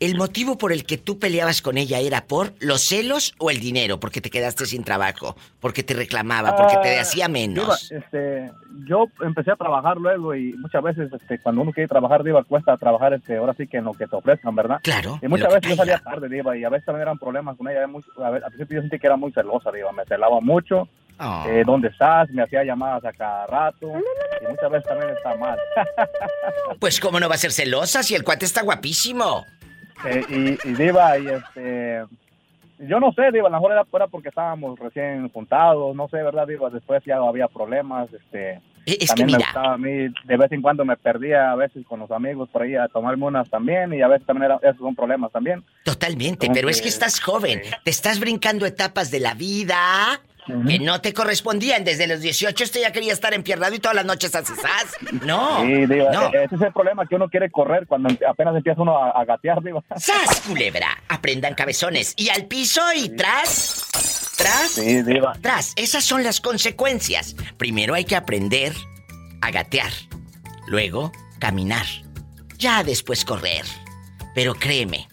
¿el 0.00 0.16
motivo 0.16 0.56
por 0.58 0.72
el 0.72 0.84
que 0.84 0.96
tú 0.98 1.18
peleabas 1.18 1.60
con 1.60 1.76
ella 1.76 1.98
era 1.98 2.24
por 2.26 2.52
los 2.60 2.82
celos 2.82 3.34
o 3.38 3.50
el 3.50 3.58
dinero? 3.58 3.98
Porque 3.98 4.20
te 4.20 4.30
quedaste 4.30 4.64
sin 4.66 4.84
trabajo, 4.84 5.36
porque 5.60 5.82
te 5.82 5.94
reclamaba, 5.94 6.54
porque 6.54 6.76
te 6.76 6.98
Ah, 6.98 7.02
hacía 7.02 7.26
Diva, 7.26 7.32
menos. 7.38 7.90
este, 7.90 8.50
yo 8.86 9.06
empecé 9.22 9.50
a 9.50 9.56
trabajar 9.56 9.96
luego 9.96 10.34
y 10.36 10.52
muchas 10.52 10.82
veces 10.84 11.10
este, 11.12 11.40
cuando 11.40 11.62
uno 11.62 11.72
quiere 11.72 11.88
trabajar, 11.88 12.22
Diva, 12.22 12.44
cuesta 12.44 12.76
trabajar 12.76 13.14
este, 13.14 13.36
ahora 13.38 13.54
sí 13.58 13.66
que 13.66 13.78
en 13.78 13.84
lo 13.84 13.92
que 13.92 14.06
te 14.06 14.14
ofrezcan, 14.14 14.54
¿verdad? 14.54 14.78
Claro. 14.84 15.18
Y 15.20 15.26
muchas 15.26 15.52
veces 15.52 15.70
yo 15.70 15.76
salía 15.76 15.98
tarde, 15.98 16.28
Diva, 16.28 16.56
y 16.56 16.62
a 16.64 16.68
veces 16.68 16.86
también 16.86 17.02
eran 17.02 17.18
problemas 17.18 17.56
con 17.56 17.66
ella. 17.68 17.86
Muy, 17.88 18.02
a 18.22 18.26
al 18.28 18.42
principio 18.52 18.76
yo 18.76 18.82
sentí 18.82 18.98
que 19.00 19.06
era 19.08 19.16
muy 19.16 19.32
celosa, 19.32 19.72
Diva, 19.72 19.90
me 19.92 20.04
celaba 20.04 20.40
mucho. 20.40 20.88
Oh. 21.20 21.44
eh, 21.48 21.62
¿dónde 21.66 21.88
estás? 21.88 22.30
Me 22.30 22.42
hacía 22.42 22.62
llamadas 22.64 23.04
a 23.04 23.12
cada 23.12 23.46
rato. 23.46 23.92
Y 24.40 24.46
muchas 24.48 24.70
veces 24.70 24.88
también 24.88 25.10
está 25.10 25.34
mal. 25.36 25.58
Pues 26.80 27.00
cómo 27.00 27.18
no 27.18 27.28
va 27.28 27.34
a 27.34 27.38
ser 27.38 27.50
celosa 27.52 28.02
si 28.02 28.14
el 28.14 28.22
cuate 28.24 28.44
está 28.44 28.62
guapísimo. 28.62 29.44
Eh, 30.04 30.24
y, 30.64 30.68
y 30.68 30.72
Diva, 30.74 31.18
y 31.18 31.26
este... 31.28 32.04
Yo 32.80 33.00
no 33.00 33.12
sé, 33.12 33.32
Diva, 33.32 33.48
a 33.48 33.50
lo 33.50 33.56
mejor 33.56 33.72
era, 33.72 33.82
era 33.92 34.06
porque 34.06 34.28
estábamos 34.28 34.78
recién 34.78 35.28
juntados, 35.30 35.96
no 35.96 36.08
sé, 36.08 36.18
¿verdad, 36.22 36.46
Diva? 36.46 36.70
Después 36.70 37.02
ya 37.04 37.16
había 37.16 37.48
problemas, 37.48 38.08
este... 38.12 38.60
E, 38.86 38.96
Es 39.00 39.12
que 39.12 39.22
también 39.22 39.26
me 39.26 39.36
mira, 39.38 39.46
gustaba 39.48 39.74
a 39.74 39.78
mí, 39.78 40.08
de 40.24 40.36
vez 40.36 40.52
en 40.52 40.62
cuando 40.62 40.84
me 40.84 40.96
perdía 40.96 41.50
a 41.50 41.56
veces 41.56 41.84
con 41.86 41.98
los 42.00 42.10
amigos 42.12 42.48
por 42.50 42.62
ahí 42.62 42.76
a 42.76 42.86
tomarme 42.88 43.24
unas 43.26 43.50
también 43.50 43.92
y 43.92 44.00
a 44.02 44.08
veces 44.08 44.24
también 44.26 44.44
era, 44.52 44.58
esos 44.62 44.78
son 44.78 44.94
problemas 44.94 45.32
también. 45.32 45.64
totalmente, 45.84 46.46
Como 46.46 46.54
pero 46.54 46.68
es 46.68 46.76
que- 46.76 46.84
que 46.84 46.88
estás 46.90 47.20
joven, 47.20 47.60
te 47.84 47.90
estás 47.90 48.20
brincando 48.20 48.64
etapas 48.64 49.10
de 49.10 49.20
la 49.20 49.34
vida 49.34 49.76
que 50.66 50.78
no 50.78 51.00
te 51.00 51.12
correspondían. 51.14 51.84
Desde 51.84 52.06
los 52.06 52.20
18 52.20 52.64
usted 52.64 52.80
ya 52.80 52.92
quería 52.92 53.12
estar 53.12 53.34
empiernado 53.34 53.74
y 53.74 53.78
todas 53.78 53.94
las 53.96 54.04
noches 54.04 54.34
así, 54.34 54.52
¿sabes? 54.54 55.22
No, 55.24 55.60
Sí, 55.62 55.86
Diva, 55.86 56.10
no. 56.12 56.32
e- 56.32 56.44
ese 56.44 56.54
es 56.56 56.62
el 56.62 56.72
problema 56.72 57.06
que 57.06 57.14
uno 57.16 57.28
quiere 57.28 57.50
correr 57.50 57.86
cuando 57.86 58.08
apenas 58.28 58.56
empieza 58.56 58.80
uno 58.82 58.96
a, 58.96 59.10
a 59.10 59.24
gatear, 59.24 59.62
Diva. 59.62 59.82
¡Sas, 59.96 60.40
culebra! 60.46 61.02
Aprendan 61.08 61.54
cabezones. 61.54 62.14
Y 62.16 62.28
al 62.30 62.46
piso 62.46 62.82
y 62.94 63.10
tras. 63.10 63.84
Tras. 64.36 64.70
Sí, 64.70 65.02
Diva. 65.02 65.34
Tras. 65.40 65.72
Esas 65.76 66.04
son 66.04 66.22
las 66.24 66.40
consecuencias. 66.40 67.34
Primero 67.56 67.94
hay 67.94 68.04
que 68.04 68.16
aprender 68.16 68.72
a 69.40 69.50
gatear. 69.50 69.90
Luego, 70.66 71.12
caminar. 71.38 71.86
Ya 72.58 72.82
después 72.84 73.24
correr. 73.24 73.64
Pero 74.34 74.54
créeme, 74.54 75.08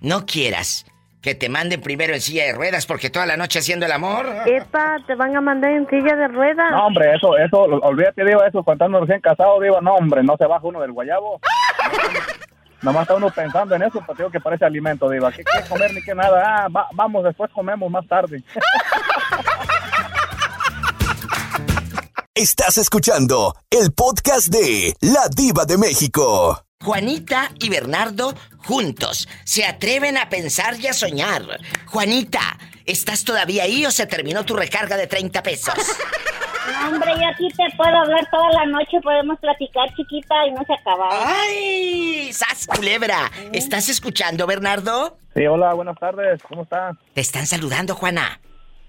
no 0.00 0.26
quieras 0.26 0.84
que 1.20 1.34
te 1.34 1.48
manden 1.48 1.80
primero 1.80 2.14
en 2.14 2.20
silla 2.20 2.44
de 2.44 2.52
ruedas 2.52 2.86
porque 2.86 3.10
toda 3.10 3.26
la 3.26 3.36
noche 3.36 3.58
haciendo 3.58 3.86
el 3.86 3.92
amor. 3.92 4.26
Epa, 4.46 4.96
te 5.06 5.14
van 5.14 5.36
a 5.36 5.40
mandar 5.40 5.70
en 5.72 5.88
silla 5.88 6.14
de 6.16 6.28
ruedas. 6.28 6.70
No, 6.70 6.86
hombre, 6.86 7.14
eso, 7.14 7.36
eso, 7.36 7.58
olvídate, 7.62 8.24
Diva, 8.24 8.46
eso, 8.46 8.62
cuando 8.62 8.86
uno 8.86 9.00
recién 9.00 9.20
casado, 9.20 9.60
Diva, 9.60 9.80
no, 9.80 9.94
hombre, 9.96 10.22
no 10.22 10.36
se 10.36 10.46
baja 10.46 10.66
uno 10.66 10.80
del 10.80 10.92
guayabo. 10.92 11.40
Nomás 12.82 13.02
está 13.02 13.14
uno 13.16 13.28
pensando 13.30 13.74
en 13.74 13.82
eso, 13.82 14.00
pues 14.06 14.16
digo 14.18 14.30
que 14.30 14.38
parece 14.38 14.64
alimento, 14.64 15.10
Diva. 15.10 15.32
¿Qué, 15.32 15.42
qué 15.42 15.68
comer 15.68 15.92
ni 15.92 16.00
qué 16.02 16.14
nada? 16.14 16.40
Ah, 16.64 16.68
va- 16.68 16.86
vamos, 16.94 17.24
después 17.24 17.50
comemos 17.52 17.90
más 17.90 18.06
tarde. 18.06 18.40
Estás 22.34 22.78
escuchando 22.78 23.56
el 23.68 23.92
podcast 23.92 24.46
de 24.46 24.94
La 25.00 25.26
Diva 25.34 25.64
de 25.64 25.76
México. 25.76 26.67
Juanita 26.84 27.50
y 27.58 27.70
Bernardo 27.70 28.34
juntos 28.58 29.28
se 29.44 29.64
atreven 29.64 30.16
a 30.16 30.28
pensar 30.28 30.78
y 30.78 30.86
a 30.86 30.92
soñar. 30.92 31.42
Juanita, 31.86 32.38
¿estás 32.86 33.24
todavía 33.24 33.64
ahí 33.64 33.84
o 33.84 33.90
se 33.90 34.06
terminó 34.06 34.44
tu 34.44 34.54
recarga 34.54 34.96
de 34.96 35.08
30 35.08 35.42
pesos? 35.42 35.74
No, 35.74 36.88
hombre, 36.90 37.10
yo 37.20 37.26
aquí 37.28 37.48
te 37.48 37.76
puedo 37.76 37.96
hablar 37.96 38.28
toda 38.30 38.48
la 38.52 38.66
noche, 38.66 39.00
podemos 39.02 39.38
platicar, 39.40 39.92
chiquita, 39.96 40.46
y 40.46 40.52
no 40.52 40.62
se 40.66 40.74
acaba. 40.74 41.08
¡Ay! 41.10 42.32
¡Sas, 42.32 42.68
culebra! 42.68 43.28
¿Estás 43.52 43.88
escuchando, 43.88 44.46
Bernardo? 44.46 45.18
Sí, 45.34 45.46
hola, 45.46 45.74
buenas 45.74 45.98
tardes, 45.98 46.40
¿cómo 46.44 46.62
está? 46.62 46.92
Te 47.12 47.22
están 47.22 47.46
saludando, 47.46 47.96
Juana. 47.96 48.38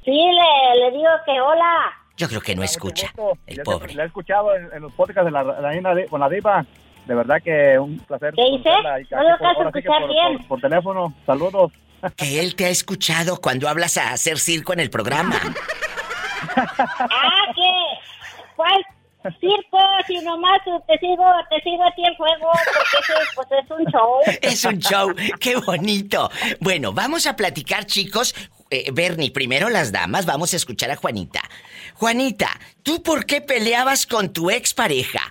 Sí, 0.06 0.12
le, 0.12 0.80
le 0.80 0.92
digo 0.92 1.10
que 1.26 1.42
hola. 1.42 1.92
Yo 2.18 2.28
creo 2.28 2.42
que 2.42 2.56
no 2.56 2.64
escucha. 2.64 3.12
El 3.48 3.58
Ya 3.58 3.64
pobre. 3.64 3.96
Le 3.96 4.04
he 4.04 4.06
escuchado 4.06 4.54
en, 4.56 4.70
en 4.74 4.82
los 4.84 4.94
podcasts 4.94 5.26
de 5.26 5.32
la, 5.32 5.42
la 5.42 5.70
Reina 5.70 5.96
Di- 5.96 6.06
con 6.08 6.20
la 6.20 6.30
Diva. 6.30 6.64
De 7.06 7.16
verdad 7.16 7.38
que 7.44 7.80
un 7.80 7.98
placer. 8.00 8.34
¿Qué 8.36 8.44
dice? 8.58 8.70
No 9.12 9.24
lo 9.24 9.38
por- 9.38 9.72
que 9.74 9.80
escuchar 9.80 10.02
por- 10.02 10.10
bien. 10.12 10.38
Por, 10.40 10.48
por 10.48 10.62
teléfono, 10.62 11.14
saludos. 11.26 11.72
Que 12.16 12.40
él 12.40 12.56
te 12.56 12.66
ha 12.66 12.70
escuchado 12.70 13.42
cuando 13.42 13.68
hablas 13.68 13.98
a 13.98 14.12
hacer 14.14 14.38
circo 14.40 14.72
en 14.74 14.80
el 14.80 14.90
programa. 14.90 15.40
Ah, 16.56 17.46
¿qué? 17.56 17.72
¿Cuál 18.56 18.86
circo? 19.40 19.80
Si 20.08 20.16
nomás 20.22 20.62
te 20.88 20.98
sigo, 21.00 21.26
te 21.50 21.62
sigo 21.62 21.84
a 21.84 21.92
ti 21.96 22.04
en 22.06 22.16
juego, 22.16 22.52
porque 23.36 23.48
pues, 23.50 23.64
es 23.64 23.72
un 23.72 23.86
show. 23.92 24.20
Es 24.42 24.64
un 24.66 24.80
show. 24.80 25.14
¡Qué 25.40 25.56
bonito! 25.58 26.30
Bueno, 26.60 26.94
vamos 26.94 27.28
a 27.28 27.36
platicar, 27.36 27.86
chicos. 27.86 28.34
Eh, 28.70 28.92
Bernie, 28.94 29.32
primero 29.32 29.68
las 29.70 29.92
damas, 29.92 30.26
vamos 30.26 30.54
a 30.54 30.58
escuchar 30.58 30.92
a 30.92 30.96
Juanita. 30.96 31.42
Juanita, 31.96 32.48
¿tú 32.84 33.02
por 33.04 33.26
qué 33.26 33.42
peleabas 33.42 34.06
con 34.06 34.32
tu 34.32 34.50
expareja? 34.52 35.22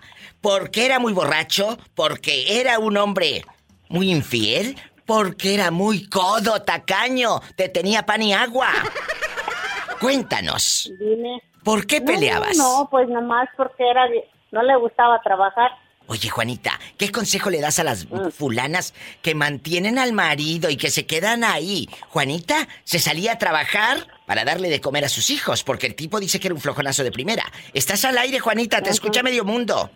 ¿Porque 0.41 0.87
era 0.87 0.99
muy 0.99 1.13
borracho? 1.13 1.79
¿Porque 1.95 2.61
era 2.61 2.79
un 2.79 2.97
hombre 2.97 3.45
muy 3.89 4.11
infiel? 4.11 4.77
¿Porque 5.05 5.55
era 5.55 5.71
muy 5.71 6.09
codo, 6.09 6.63
tacaño? 6.63 7.41
¿Te 7.57 7.69
tenía 7.69 8.05
pan 8.05 8.23
y 8.23 8.33
agua? 8.35 8.69
Cuéntanos, 10.01 10.93
Dime. 11.01 11.43
¿por 11.65 11.87
qué 11.87 12.01
peleabas? 12.01 12.57
No, 12.57 12.81
no, 12.81 12.91
pues 12.91 13.09
nomás 13.09 13.49
porque 13.57 13.89
era, 13.91 14.07
no 14.53 14.63
le 14.63 14.77
gustaba 14.77 15.21
trabajar. 15.23 15.71
Oye, 16.11 16.31
Juanita, 16.31 16.79
¿qué 16.97 17.13
consejo 17.13 17.51
le 17.51 17.61
das 17.61 17.79
a 17.81 17.85
las 17.85 18.07
fulanas 18.33 18.95
que 19.21 19.35
mantienen 19.35 19.99
al 19.99 20.15
marido 20.15 20.71
y 20.71 20.79
que 20.79 20.91
se 20.91 21.05
quedan 21.05 21.45
ahí? 21.45 21.87
Juanita 22.09 22.67
se 22.85 22.99
salía 22.99 23.33
a 23.33 23.39
trabajar 23.39 24.07
para 24.27 24.45
darle 24.47 24.71
de 24.71 24.81
comer 24.81 25.05
a 25.05 25.11
sus 25.11 25.29
hijos, 25.29 25.65
porque 25.65 25.87
el 25.87 25.95
tipo 25.95 26.19
dice 26.19 26.41
que 26.41 26.49
era 26.49 26.55
un 26.55 26.63
flojonazo 26.63 27.05
de 27.05 27.13
primera. 27.13 27.45
Estás 27.75 28.07
al 28.07 28.17
aire, 28.17 28.39
Juanita, 28.41 28.81
te 28.81 28.89
escucha 28.89 29.23
medio 29.23 29.45
mundo. 29.45 29.91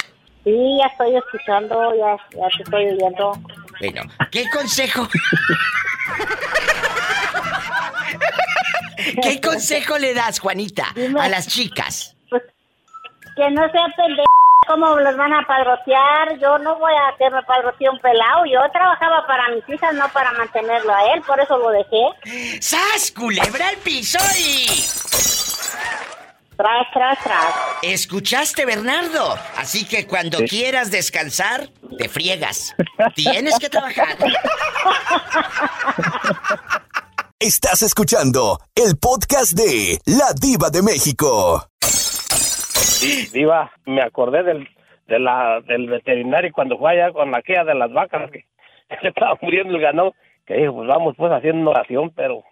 Sí, 0.44 0.78
ya 0.81 0.87
estoy 0.87 1.16
escuchando, 1.16 1.94
ya, 1.94 2.16
ya 2.37 2.48
te 2.57 2.62
estoy 2.64 2.87
oyendo. 2.87 3.33
Bueno, 3.78 4.02
¿qué 4.31 4.44
consejo? 4.50 5.09
¿Qué 9.22 9.40
consejo 9.40 9.98
le 9.98 10.14
das, 10.14 10.40
Juanita, 10.40 10.87
a 11.20 11.28
las 11.28 11.46
chicas? 11.46 12.16
Que 13.37 13.50
no 13.50 13.70
sea 13.70 13.87
pendejo, 13.96 14.26
¿cómo 14.66 14.96
los 14.96 15.16
van 15.16 15.33
a 15.33 15.46
padrotear? 15.46 16.38
Yo 16.38 16.59
no 16.59 16.76
voy 16.78 16.92
a 16.92 17.16
que 17.16 17.31
me 17.31 17.42
padrotee 17.44 17.88
un 17.88 17.98
pelado. 18.00 18.44
Yo 18.46 18.61
trabajaba 18.72 19.26
para 19.26 19.48
mis 19.55 19.68
hijas, 19.68 19.94
no 19.94 20.09
para 20.09 20.33
mantenerlo 20.33 20.92
a 20.94 21.14
él, 21.14 21.22
por 21.22 21.40
eso 21.40 21.57
lo 21.57 21.70
dejé. 21.70 22.61
¡Sas, 22.61 23.12
culebra 23.12 23.68
al 23.68 23.76
piso 23.76 24.18
y... 24.38 25.12
Tras, 26.62 26.87
tras, 26.92 27.18
tras. 27.25 27.79
¿Escuchaste, 27.83 28.64
Bernardo? 28.64 29.35
Así 29.57 29.85
que 29.85 30.07
cuando 30.07 30.38
quieras 30.48 30.92
descansar, 30.92 31.62
te 31.98 32.09
friegas. 32.09 32.77
Tienes 33.16 33.59
que 33.59 33.68
trabajar. 33.68 34.16
Estás 37.40 37.83
escuchando 37.83 38.61
el 38.77 38.96
podcast 38.96 39.59
de 39.59 39.98
La 40.07 40.33
Diva 40.40 40.70
de 40.70 40.83
México. 40.83 41.66
Sí, 41.81 43.27
Diva, 43.33 43.72
me 43.85 44.01
acordé 44.01 44.44
del, 44.44 44.68
de 45.09 45.18
la, 45.18 45.62
del 45.62 45.88
veterinario 45.88 46.53
cuando 46.53 46.79
fue 46.79 46.92
allá 46.92 47.12
con 47.12 47.33
la 47.33 47.42
quea 47.42 47.64
de 47.64 47.75
las 47.75 47.92
vacas, 47.92 48.31
que 48.31 48.46
se 49.01 49.09
estaba 49.09 49.37
muriendo 49.42 49.75
el 49.75 49.83
ganado, 49.83 50.14
que 50.46 50.55
dijo, 50.55 50.75
pues 50.75 50.87
vamos 50.87 51.16
pues 51.16 51.33
haciendo 51.33 51.62
una 51.62 51.81
oración, 51.81 52.12
pero 52.14 52.44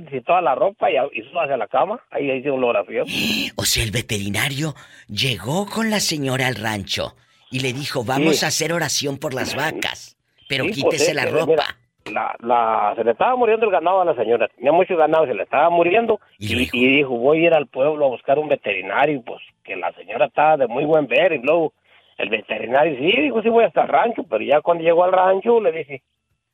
quítese 0.00 0.20
toda 0.22 0.40
la 0.40 0.54
ropa 0.54 0.90
y, 0.90 0.94
y 0.94 1.22
hacia 1.38 1.56
la 1.56 1.66
cama, 1.68 2.00
ahí 2.10 2.30
una 2.48 2.66
oración. 2.66 3.06
O 3.56 3.64
sea, 3.64 3.84
el 3.84 3.90
veterinario 3.90 4.74
llegó 5.08 5.66
con 5.66 5.90
la 5.90 6.00
señora 6.00 6.46
al 6.46 6.56
rancho 6.56 7.14
y 7.50 7.60
le 7.60 7.72
dijo, 7.72 8.04
vamos 8.04 8.38
Sí. 8.38 8.44
a 8.44 8.48
hacer 8.48 8.72
oración 8.72 9.18
por 9.18 9.34
las 9.34 9.54
vacas, 9.54 10.16
pero 10.48 10.64
Sí, 10.64 10.70
pues, 10.82 10.94
quítese 10.94 11.10
es 11.10 11.16
la 11.16 11.24
que, 11.24 11.30
ropa. 11.30 11.46
mira, 11.46 11.64
la, 12.06 12.34
la, 12.40 12.94
se 12.96 13.04
le 13.04 13.12
estaba 13.12 13.36
muriendo 13.36 13.66
el 13.66 13.72
ganado 13.72 14.00
a 14.00 14.04
la 14.04 14.14
señora, 14.16 14.48
tenía 14.56 14.72
mucho 14.72 14.96
ganado, 14.96 15.26
se 15.26 15.34
le 15.34 15.42
estaba 15.44 15.70
muriendo 15.70 16.18
y, 16.38 16.54
y 16.72 16.96
dijo, 16.96 17.10
voy 17.10 17.44
a 17.44 17.46
ir 17.48 17.54
al 17.54 17.66
pueblo 17.68 18.06
a 18.06 18.08
buscar 18.08 18.38
un 18.38 18.48
veterinario, 18.48 19.16
y 19.16 19.20
pues 19.20 19.40
que 19.62 19.76
la 19.76 19.92
señora 19.92 20.26
estaba 20.26 20.56
de 20.56 20.66
muy 20.66 20.84
buen 20.84 21.06
ver 21.06 21.32
y 21.32 21.38
luego 21.38 21.72
el 22.18 22.28
veterinario, 22.28 22.96
sí, 22.98 23.20
dijo, 23.20 23.42
sí 23.42 23.48
voy 23.48 23.64
hasta 23.64 23.82
el 23.82 23.88
rancho, 23.88 24.24
pero 24.24 24.42
ya 24.44 24.60
cuando 24.60 24.82
llegó 24.84 25.04
al 25.04 25.12
rancho 25.12 25.60
le 25.60 25.72
dije, 25.72 26.02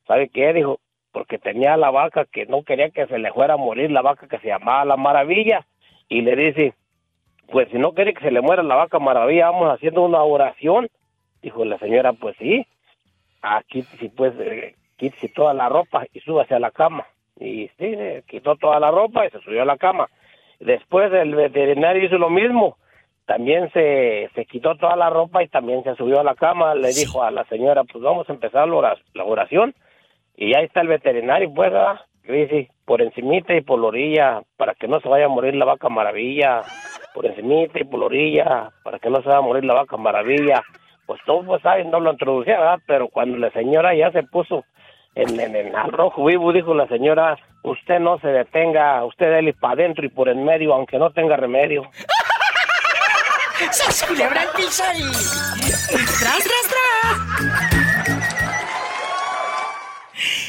¿sabe 0.07 0.29
qué? 0.29 0.53
Dijo, 0.53 0.81
porque 1.19 1.39
tenía 1.39 1.77
la 1.77 1.91
vaca 1.91 2.27
que 2.27 2.47
no 2.47 2.63
quería 2.63 2.91
que 2.91 3.09
se 3.09 3.19
le 3.19 3.33
fuera 3.33 3.55
a 3.55 3.57
morir, 3.57 3.91
la 3.91 4.03
vaca 4.03 4.29
que 4.29 4.39
se 4.39 4.47
llamaba 4.47 4.85
La 4.85 4.97
Maravilla, 4.97 5.67
y 6.09 6.23
le 6.23 6.37
dice, 6.37 6.75
pues 7.51 7.69
si 7.71 7.77
no 7.77 7.91
quiere 7.91 8.15
que 8.15 8.23
se 8.23 8.31
le 8.31 8.41
muera 8.41 8.63
la 8.63 8.77
vaca 8.77 9.01
Maravilla, 9.01 9.51
vamos 9.51 9.75
haciendo 9.75 10.05
una 10.05 10.23
oración. 10.23 10.87
Dijo 11.43 11.65
la 11.65 11.77
señora, 11.79 12.13
pues 12.13 12.37
sí, 12.39 12.65
aquí 13.43 13.83
sí 13.99 14.11
pues 14.11 14.33
eh, 14.39 14.77
quítese 14.97 15.29
toda 15.31 15.55
la 15.55 15.69
ropa 15.69 16.07
y 16.13 16.21
súbase 16.21 16.55
a 16.55 16.61
la 16.61 16.71
cama. 16.71 17.05
Y 17.41 17.67
sí, 17.79 17.97
se 17.97 18.23
quitó 18.29 18.55
toda 18.55 18.79
la 18.79 18.93
ropa 18.93 19.27
y 19.27 19.31
se 19.31 19.41
subió 19.41 19.63
a 19.63 19.65
la 19.65 19.77
cama. 19.77 20.09
Después 20.61 21.13
el 21.13 21.35
veterinario 21.35 22.05
hizo 22.05 22.19
lo 22.19 22.31
mismo. 22.31 22.77
También 23.27 23.73
se, 23.73 24.31
se 24.37 24.45
quitó 24.45 24.77
toda 24.77 24.95
la 24.95 25.11
ropa 25.11 25.43
y 25.43 25.49
también 25.49 25.83
se 25.83 25.97
subió 25.97 26.21
a 26.21 26.25
la 26.25 26.37
cama. 26.37 26.77
Le 26.77 26.93
dijo 26.93 27.25
a 27.25 27.33
la 27.33 27.45
señora, 27.47 27.83
pues 27.83 28.05
vamos 28.05 28.31
a 28.31 28.33
empezar 28.33 28.69
la 28.69 29.25
oración. 29.25 29.75
Y 30.41 30.57
ahí 30.57 30.67
está 30.67 30.83
el 30.83 30.89
veterinario, 30.89 31.53
pues, 31.53 31.73
¿verdad? 31.73 32.01
Dice, 32.23 32.71
por 32.85 33.03
encimita 33.03 33.55
y 33.55 33.61
por 33.61 33.81
la 33.81 33.89
orilla, 33.89 34.43
para 34.57 34.75
que 34.75 34.87
no 34.87 35.01
se 35.01 35.09
vaya 35.09 35.25
a 35.25 35.29
morir 35.29 35.57
la 35.57 35.65
vaca 35.65 35.89
maravilla. 35.89 36.63
Por 37.13 37.27
encimita 37.27 37.81
y 37.81 37.85
por 37.85 37.99
la 37.99 38.07
orilla, 38.07 38.71
para 38.85 39.01
que 39.01 39.11
no 39.11 39.21
se 39.21 39.27
vaya 39.27 39.39
a 39.39 39.43
morir 39.43 39.65
la 39.65 39.75
vaca 39.75 39.97
maravilla. 39.97 40.63
Pues 41.07 41.21
todos, 41.27 41.45
pues, 41.45 41.61
¿saben? 41.63 41.91
No 41.91 41.99
lo 41.99 42.13
introducía, 42.13 42.61
¿verdad? 42.61 42.79
Pero 42.87 43.09
cuando 43.09 43.37
la 43.37 43.51
señora 43.51 43.97
ya 43.97 44.13
se 44.13 44.23
puso 44.23 44.65
en, 45.17 45.41
en, 45.41 45.57
en 45.57 45.75
al 45.75 45.91
rojo 45.91 46.25
vivo, 46.25 46.53
dijo 46.53 46.73
la 46.73 46.87
señora, 46.87 47.37
usted 47.65 47.99
no 47.99 48.21
se 48.21 48.29
detenga, 48.29 49.05
usted 49.07 49.33
dele 49.33 49.55
para 49.55 49.75
adentro 49.75 50.07
y 50.07 50.09
por 50.09 50.29
en 50.29 50.45
medio, 50.45 50.73
aunque 50.73 50.99
no 50.99 51.11
tenga 51.11 51.37
remedio. 51.37 51.83
¡Sas 53.73 54.05
culebra 54.07 54.43
el 54.45 54.49
piso 54.55 54.85
y... 54.95 55.03
¡Tras, 55.91 56.45
tras, 56.45 56.69
tras! 56.69 57.78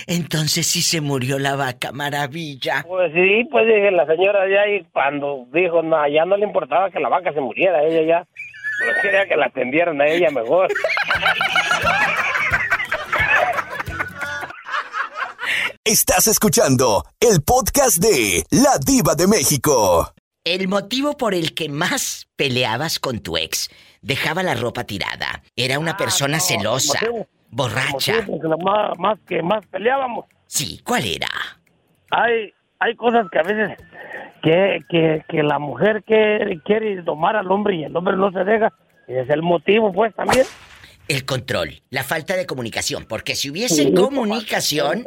Entonces 0.09 0.65
sí 0.65 0.81
se 0.81 1.01
murió 1.01 1.37
la 1.37 1.55
vaca 1.55 1.91
maravilla. 1.91 2.83
Pues 2.87 3.11
sí, 3.13 3.45
pues 3.51 3.67
dije 3.67 3.91
la 3.91 4.07
señora 4.07 4.39
ya 4.49 4.67
y 4.67 4.83
cuando 4.91 5.45
dijo, 5.53 5.83
no, 5.83 6.07
ya 6.07 6.25
no 6.25 6.35
le 6.35 6.45
importaba 6.45 6.89
que 6.89 6.99
la 6.99 7.09
vaca 7.09 7.31
se 7.31 7.39
muriera, 7.39 7.83
ella 7.83 8.01
ya 8.01 8.27
pues 8.83 8.97
quería 9.03 9.27
que 9.27 9.35
la 9.35 9.45
atendieran 9.45 10.01
a 10.01 10.07
ella 10.07 10.31
mejor. 10.31 10.67
Estás 15.83 16.27
escuchando 16.27 17.05
el 17.19 17.41
podcast 17.41 17.97
de 17.97 18.43
La 18.51 18.77
Diva 18.83 19.15
de 19.15 19.27
México. 19.27 20.13
El 20.43 20.67
motivo 20.67 21.17
por 21.17 21.33
el 21.33 21.53
que 21.53 21.69
más 21.69 22.27
peleabas 22.35 22.99
con 22.99 23.19
tu 23.19 23.37
ex, 23.37 23.69
dejaba 24.01 24.43
la 24.43 24.55
ropa 24.55 24.83
tirada, 24.85 25.43
era 25.55 25.79
una 25.79 25.97
persona 25.97 26.39
celosa, 26.39 26.99
motivo- 27.01 27.27
borracha. 27.49 28.13
más, 28.63 28.97
más 28.99 29.19
que 29.27 29.41
más 29.41 29.65
peleábamos. 29.67 30.25
Sí, 30.47 30.81
¿cuál 30.83 31.05
era? 31.05 31.27
Hay, 32.11 32.53
hay 32.79 32.95
cosas 32.95 33.27
que 33.31 33.39
a 33.39 33.43
veces 33.43 33.77
que, 34.41 34.79
que, 34.89 35.23
que 35.27 35.43
la 35.43 35.59
mujer 35.59 36.03
que 36.03 36.59
quiere 36.65 37.01
domar 37.01 37.35
al 37.35 37.51
hombre 37.51 37.75
y 37.75 37.83
el 37.83 37.95
hombre 37.95 38.15
no 38.17 38.31
se 38.31 38.43
deja. 38.43 38.71
Y 39.07 39.15
es 39.15 39.29
el 39.29 39.41
motivo, 39.41 39.91
pues, 39.91 40.13
también. 40.15 40.45
El 41.07 41.25
control, 41.25 41.81
la 41.89 42.03
falta 42.03 42.35
de 42.35 42.45
comunicación, 42.45 43.05
porque 43.09 43.33
si 43.35 43.49
hubiese 43.49 43.83
Sí, 43.85 43.93
comunicación, 43.95 45.03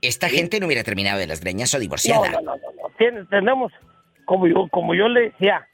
esta 0.00 0.30
gente 0.30 0.58
no 0.58 0.66
hubiera 0.66 0.82
terminado 0.82 1.18
de 1.18 1.26
las 1.26 1.40
greñas 1.40 1.74
o 1.74 1.78
divorciada. 1.78 2.30
No, 2.30 2.40
no, 2.40 2.42
no, 2.42 2.56
no, 2.56 2.82
no. 2.82 2.94
Tien- 2.98 3.28
tenemos, 3.28 3.70
como 4.24 4.46
yo, 4.46 4.66
como 4.70 4.94
yo 4.94 5.06
le 5.08 5.30
decía, 5.30 5.66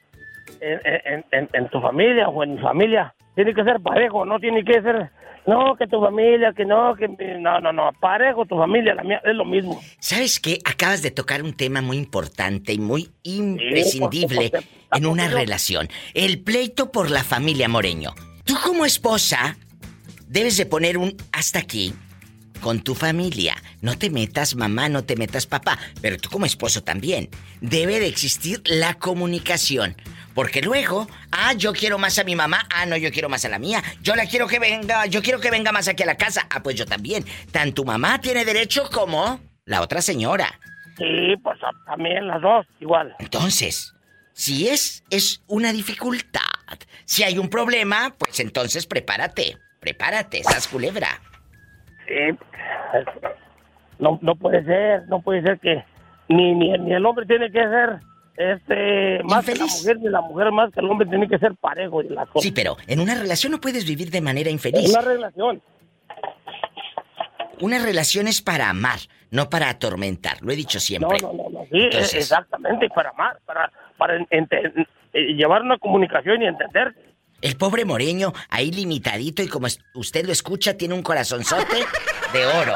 en, 0.59 0.79
en- 1.05 1.25
en- 1.31 1.49
en 1.53 1.69
tu 1.69 1.79
familia 1.79 2.27
o 2.27 2.43
en 2.43 2.55
mi 2.55 2.61
familia, 2.61 3.15
tiene 3.35 3.53
que 3.53 3.63
ser 3.63 3.79
parejo, 3.79 4.25
no 4.25 4.37
tiene 4.39 4.65
que 4.65 4.81
ser, 4.81 5.09
no, 5.47 5.75
que 5.77 5.87
tu 5.87 5.99
familia, 5.99 6.53
que 6.55 6.65
no, 6.65 6.95
que 6.95 7.07
no, 7.39 7.59
no, 7.59 7.73
no, 7.73 7.91
parejo, 7.99 8.45
tu 8.45 8.57
familia, 8.57 8.93
la 8.95 9.03
mía, 9.03 9.21
es 9.25 9.35
lo 9.35 9.45
mismo. 9.45 9.81
¿Sabes 9.99 10.39
qué? 10.39 10.59
Acabas 10.65 11.01
de 11.01 11.11
tocar 11.11 11.43
un 11.43 11.53
tema 11.53 11.81
muy 11.81 11.97
importante 11.97 12.73
y 12.73 12.79
muy 12.79 13.09
imprescindible 13.23 14.49
porque- 14.51 14.65
en 14.93 15.05
una 15.05 15.27
relación. 15.27 15.87
El 16.13 16.41
pleito 16.41 16.91
por 16.91 17.09
la 17.11 17.23
familia 17.23 17.67
Moreño. 17.69 18.13
Tú 18.43 18.55
como 18.63 18.85
esposa 18.85 19.57
debes 20.27 20.57
de 20.57 20.65
poner 20.65 20.97
un 20.97 21.15
hasta 21.31 21.59
aquí 21.59 21.93
con 22.61 22.81
tu 22.81 22.93
familia. 22.93 23.55
No 23.81 23.97
te 23.97 24.09
metas 24.09 24.55
mamá, 24.55 24.89
no 24.89 25.03
te 25.03 25.15
metas 25.15 25.47
papá, 25.47 25.79
pero 26.01 26.17
tú 26.17 26.29
como 26.29 26.45
esposo 26.45 26.83
también. 26.83 27.29
Debe 27.61 27.99
de 27.99 28.07
existir 28.07 28.61
la 28.65 28.93
comunicación. 28.95 29.95
Porque 30.33 30.61
luego, 30.61 31.07
ah, 31.31 31.53
yo 31.53 31.73
quiero 31.73 31.97
más 31.97 32.17
a 32.19 32.23
mi 32.23 32.35
mamá, 32.35 32.65
ah, 32.73 32.85
no, 32.85 32.95
yo 32.97 33.11
quiero 33.11 33.29
más 33.29 33.43
a 33.45 33.49
la 33.49 33.59
mía. 33.59 33.81
Yo 34.01 34.15
la 34.15 34.25
quiero 34.25 34.47
que 34.47 34.59
venga, 34.59 35.05
yo 35.07 35.21
quiero 35.21 35.39
que 35.39 35.51
venga 35.51 35.71
más 35.71 35.87
aquí 35.87 36.03
a 36.03 36.05
la 36.05 36.15
casa. 36.17 36.47
Ah, 36.49 36.61
pues 36.63 36.75
yo 36.75 36.85
también. 36.85 37.25
Tan 37.51 37.73
tu 37.73 37.83
mamá 37.85 38.19
tiene 38.21 38.45
derecho 38.45 38.89
como 38.91 39.39
la 39.65 39.81
otra 39.81 40.01
señora. 40.01 40.59
Sí, 40.97 41.35
pues 41.43 41.59
también 41.85 42.27
las 42.27 42.41
dos, 42.41 42.65
igual. 42.79 43.15
Entonces, 43.19 43.93
si 44.33 44.67
es, 44.69 45.03
es 45.09 45.43
una 45.47 45.71
dificultad, 45.73 46.41
si 47.05 47.23
hay 47.23 47.37
un 47.37 47.49
problema, 47.49 48.13
pues 48.17 48.39
entonces 48.39 48.85
prepárate, 48.85 49.57
prepárate, 49.79 50.39
esas 50.39 50.67
culebra. 50.67 51.07
Sí, 52.07 52.13
es- 52.13 53.05
no, 53.99 54.17
no 54.21 54.35
puede 54.35 54.63
ser, 54.65 55.07
no 55.07 55.21
puede 55.21 55.41
ser 55.43 55.59
que 55.59 55.83
ni, 56.27 56.53
ni, 56.55 56.71
ni 56.77 56.93
el 56.93 57.05
hombre 57.05 57.25
tiene 57.25 57.51
que 57.51 57.59
ser 57.59 57.99
este 58.37 59.21
más 59.23 59.45
que 59.45 59.55
la 59.55 59.65
mujer, 59.65 59.97
ni 59.99 60.09
la 60.09 60.21
mujer 60.21 60.51
más 60.51 60.71
que 60.73 60.79
el 60.79 60.85
hombre 60.89 61.07
tiene 61.07 61.27
que 61.27 61.37
ser 61.37 61.53
parejo 61.55 62.01
y 62.01 62.09
las 62.09 62.27
cosas. 62.29 62.43
Sí, 62.43 62.51
pero 62.51 62.77
en 62.87 62.99
una 62.99 63.15
relación 63.15 63.51
no 63.51 63.59
puedes 63.61 63.85
vivir 63.85 64.09
de 64.11 64.21
manera 64.21 64.49
infeliz. 64.49 64.89
una 64.89 65.01
relación. 65.01 65.61
Una 67.59 67.77
relación 67.77 68.27
es 68.27 68.41
para 68.41 68.69
amar, 68.69 68.99
no 69.29 69.49
para 69.49 69.69
atormentar, 69.69 70.41
lo 70.41 70.51
he 70.51 70.55
dicho 70.55 70.77
No, 70.77 70.81
siempre. 70.81 71.19
no, 71.21 71.33
no, 71.33 71.49
no, 71.51 71.61
sí, 71.71 71.77
Entonces- 71.77 72.13
exactamente, 72.15 72.89
para 72.89 73.13
más, 73.13 73.37
para, 73.45 73.71
para 73.97 74.17
ente- 74.31 74.87
eh, 75.13 75.33
llevar 75.35 75.61
una 75.61 75.77
comunicación 75.77 76.41
y 76.41 76.47
entender. 76.47 76.95
El 77.41 77.57
pobre 77.57 77.85
Moreño, 77.85 78.33
ahí 78.49 78.71
limitadito 78.71 79.43
y 79.43 79.47
como 79.47 79.67
usted 79.95 80.25
lo 80.25 80.31
escucha, 80.31 80.75
tiene 80.75 80.93
un 80.95 81.03
corazonzote 81.03 81.77
de 82.33 82.45
oro, 82.45 82.73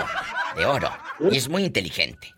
de 0.56 0.66
oro. 0.66 0.90
Y 1.32 1.38
es 1.38 1.50
muy 1.50 1.64
inteligente. 1.66 2.30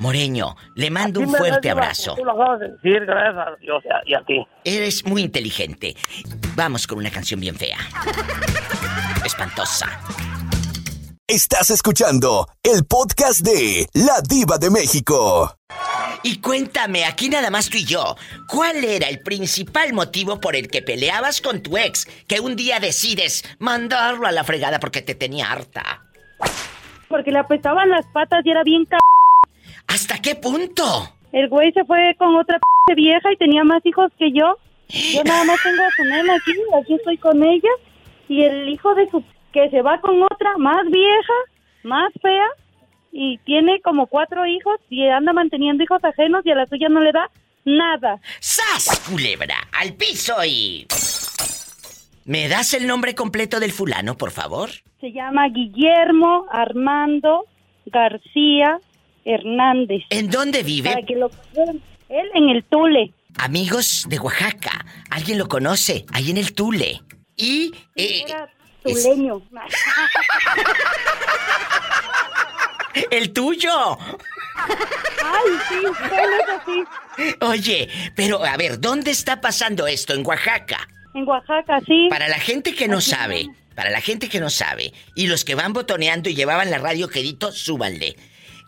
Moreño, 0.00 0.56
le 0.76 0.90
mando 0.90 1.20
un 1.20 1.28
fuerte 1.28 1.68
abrazo. 1.68 2.14
Tú 2.14 2.24
lo 2.24 2.32
acabas 2.32 2.60
de 2.60 2.68
decir, 2.70 3.04
gracias 3.04 3.36
a 3.36 3.56
Dios 3.60 3.84
y 3.84 3.88
a, 3.88 4.00
y 4.06 4.14
a 4.14 4.24
ti. 4.24 4.46
Eres 4.64 5.04
muy 5.04 5.20
inteligente. 5.20 5.94
Vamos 6.56 6.86
con 6.86 6.96
una 6.96 7.10
canción 7.10 7.38
bien 7.38 7.54
fea. 7.54 7.76
Espantosa. 9.22 10.00
Estás 11.28 11.68
escuchando 11.70 12.48
el 12.62 12.86
podcast 12.86 13.42
de 13.42 13.86
La 13.92 14.22
Diva 14.26 14.56
de 14.56 14.70
México. 14.70 15.54
Y 16.22 16.40
cuéntame, 16.40 17.04
aquí 17.04 17.28
nada 17.28 17.50
más 17.50 17.68
tú 17.68 17.76
y 17.76 17.84
yo, 17.84 18.16
¿cuál 18.48 18.82
era 18.82 19.06
el 19.06 19.20
principal 19.20 19.92
motivo 19.92 20.40
por 20.40 20.56
el 20.56 20.68
que 20.68 20.80
peleabas 20.80 21.42
con 21.42 21.62
tu 21.62 21.76
ex 21.76 22.06
que 22.26 22.40
un 22.40 22.56
día 22.56 22.80
decides 22.80 23.44
mandarlo 23.58 24.26
a 24.26 24.32
la 24.32 24.44
fregada 24.44 24.80
porque 24.80 25.02
te 25.02 25.14
tenía 25.14 25.52
harta? 25.52 26.04
Porque 27.08 27.30
le 27.30 27.40
apestaban 27.40 27.90
las 27.90 28.06
patas 28.14 28.40
y 28.46 28.50
era 28.50 28.62
bien 28.64 28.86
c... 28.86 28.96
¿Hasta 29.90 30.22
qué 30.22 30.36
punto? 30.36 30.84
El 31.32 31.48
güey 31.48 31.72
se 31.72 31.84
fue 31.84 32.14
con 32.16 32.36
otra 32.36 32.60
p 32.86 32.94
vieja 32.94 33.32
y 33.32 33.36
tenía 33.36 33.64
más 33.64 33.84
hijos 33.84 34.12
que 34.18 34.30
yo. 34.30 34.56
Yo 34.88 35.24
nada 35.24 35.44
más 35.44 35.60
tengo 35.62 35.82
a 35.82 35.90
su 35.96 36.04
nena 36.04 36.34
aquí, 36.36 36.52
aquí 36.80 36.94
estoy 36.94 37.18
con 37.18 37.42
ella. 37.42 37.68
Y 38.28 38.42
el 38.44 38.68
hijo 38.68 38.94
de 38.94 39.10
su... 39.10 39.24
que 39.52 39.68
se 39.70 39.82
va 39.82 40.00
con 40.00 40.22
otra 40.22 40.56
más 40.58 40.86
vieja, 40.90 41.32
más 41.82 42.12
fea. 42.22 42.46
Y 43.10 43.38
tiene 43.38 43.80
como 43.80 44.06
cuatro 44.06 44.46
hijos 44.46 44.80
y 44.88 45.08
anda 45.08 45.32
manteniendo 45.32 45.82
hijos 45.82 46.02
ajenos 46.04 46.46
y 46.46 46.52
a 46.52 46.54
la 46.54 46.66
suya 46.66 46.88
no 46.88 47.00
le 47.00 47.10
da 47.10 47.28
nada. 47.64 48.20
¡Sas, 48.38 49.00
culebra! 49.10 49.56
¡Al 49.72 49.94
piso 49.94 50.36
y... 50.46 50.86
¿Me 52.24 52.48
das 52.48 52.74
el 52.74 52.86
nombre 52.86 53.16
completo 53.16 53.58
del 53.58 53.72
fulano, 53.72 54.16
por 54.16 54.30
favor? 54.30 54.70
Se 55.00 55.10
llama 55.10 55.48
Guillermo 55.48 56.46
Armando 56.52 57.46
García 57.86 58.78
Hernández. 59.24 60.02
¿En 60.10 60.30
dónde 60.30 60.62
vive? 60.62 60.90
Para 60.92 61.06
que 61.06 61.14
lo 61.16 61.30
Él 62.08 62.30
en 62.34 62.48
el 62.50 62.64
Tule. 62.64 63.12
Amigos 63.38 64.04
de 64.08 64.18
Oaxaca. 64.18 64.84
¿Alguien 65.10 65.38
lo 65.38 65.48
conoce? 65.48 66.04
Ahí 66.12 66.30
en 66.30 66.36
el 66.38 66.52
Tule. 66.52 67.00
Y... 67.36 67.72
eh, 67.96 68.24
es- 68.84 69.02
Tuleño. 69.04 69.42
¡El 73.10 73.32
tuyo! 73.32 73.98
Ay, 74.56 75.50
sí, 75.68 75.76
así. 76.56 77.34
Oye, 77.40 77.88
pero 78.16 78.44
a 78.44 78.56
ver, 78.56 78.80
¿dónde 78.80 79.10
está 79.12 79.40
pasando 79.40 79.86
esto? 79.86 80.12
¿En 80.14 80.26
Oaxaca? 80.26 80.88
En 81.14 81.26
Oaxaca, 81.26 81.80
sí. 81.86 82.08
Para 82.10 82.28
la 82.28 82.38
gente 82.38 82.74
que 82.74 82.88
no 82.88 83.00
sabe, 83.00 83.46
para 83.76 83.90
la 83.90 84.00
gente 84.00 84.28
que 84.28 84.40
no 84.40 84.50
sabe, 84.50 84.92
y 85.14 85.28
los 85.28 85.44
que 85.44 85.54
van 85.54 85.72
botoneando 85.72 86.28
y 86.28 86.34
llevaban 86.34 86.70
la 86.70 86.78
radio 86.78 87.08
quedito, 87.08 87.52
súbanle. 87.52 88.16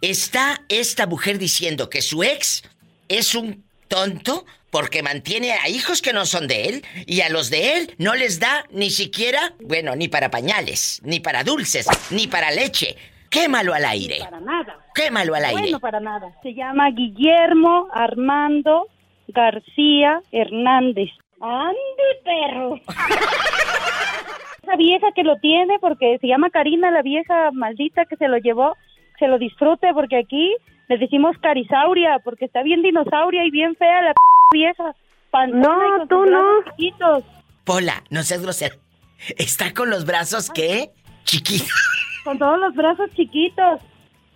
Está 0.03 0.62
esta 0.69 1.07
mujer 1.07 1.38
diciendo 1.38 1.88
que 1.88 2.03
su 2.03 2.25
ex 2.25 2.65
es 3.09 3.37
un 3.37 3.62
tonto 3.87 4.45
porque 4.73 5.01
mantiene 5.01 5.53
a 5.53 5.69
hijos 5.69 6.03
que 6.03 6.12
no 6.12 6.27
son 6.27 6.49
de 6.49 6.65
él 6.65 6.83
y 7.07 7.21
a 7.21 7.29
los 7.29 7.51
de 7.51 7.77
él 7.77 7.95
no 7.99 8.17
les 8.17 8.41
da 8.41 8.65
ni 8.73 8.91
siquiera, 8.91 9.55
bueno, 9.61 9.95
ni 9.95 10.09
para 10.09 10.29
pañales, 10.29 11.01
ni 11.05 11.21
para 11.21 11.45
dulces, 11.45 11.87
ni 12.11 12.27
para 12.27 12.51
leche. 12.51 12.97
Quémalo 13.31 13.75
al 13.75 13.85
aire. 13.85 14.19
Para 14.25 14.41
nada. 14.41 14.77
Quémalo 14.93 15.37
al 15.37 15.45
aire. 15.45 15.61
Bueno, 15.61 15.79
para 15.79 16.01
nada. 16.01 16.33
Se 16.43 16.53
llama 16.53 16.91
Guillermo 16.91 17.87
Armando 17.93 18.88
García 19.29 20.21
Hernández. 20.33 21.11
¡Ande, 21.41 21.77
perro! 22.25 22.75
Esa 24.62 24.77
vieja 24.77 25.12
que 25.15 25.23
lo 25.23 25.37
tiene, 25.37 25.79
porque 25.81 26.19
se 26.21 26.27
llama 26.27 26.51
Karina, 26.51 26.91
la 26.91 27.03
vieja 27.03 27.53
maldita 27.53 28.05
que 28.05 28.17
se 28.17 28.27
lo 28.27 28.38
llevó, 28.38 28.77
se 29.23 29.29
lo 29.29 29.39
disfrute, 29.39 29.93
porque 29.95 30.17
aquí 30.19 30.53
le 30.89 30.99
decimos 30.99 31.37
carisauria, 31.41 32.19
porque 32.25 32.47
está 32.47 32.63
bien 32.65 32.83
dinosauria 32.83 33.45
y 33.45 33.51
bien 33.53 33.77
fea 33.77 34.03
la 34.03 34.13
p 34.13 34.19
vieja. 34.59 34.95
Panzona 35.31 35.99
No, 35.99 36.07
tú 36.09 36.27
no. 36.27 36.43
chiquitos. 36.77 37.25
Pola, 37.65 38.03
no 38.11 38.25
seas 38.25 38.43
grosera. 38.43 38.75
Está 39.39 39.73
con 39.73 39.89
los 39.91 40.05
brazos, 40.05 40.51
¿qué? 40.51 40.91
Chiquitos. 41.25 41.71
Con 42.25 42.39
todos 42.39 42.59
los 42.59 42.75
brazos 42.75 43.11
chiquitos. 43.17 43.81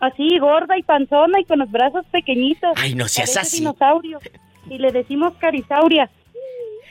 Así, 0.01 0.39
gorda 0.39 0.77
y 0.79 0.83
panzona 0.83 1.41
y 1.41 1.45
con 1.45 1.59
los 1.61 1.71
brazos 1.71 2.05
pequeñitos. 2.11 2.73
Ay, 2.77 2.95
no 2.95 3.07
seas 3.09 3.31
Parece 3.35 3.41
así. 3.41 3.59
dinosaurio. 3.59 4.19
Y 4.69 4.79
le 4.79 4.91
decimos 4.93 5.35
carisauria. 5.39 6.11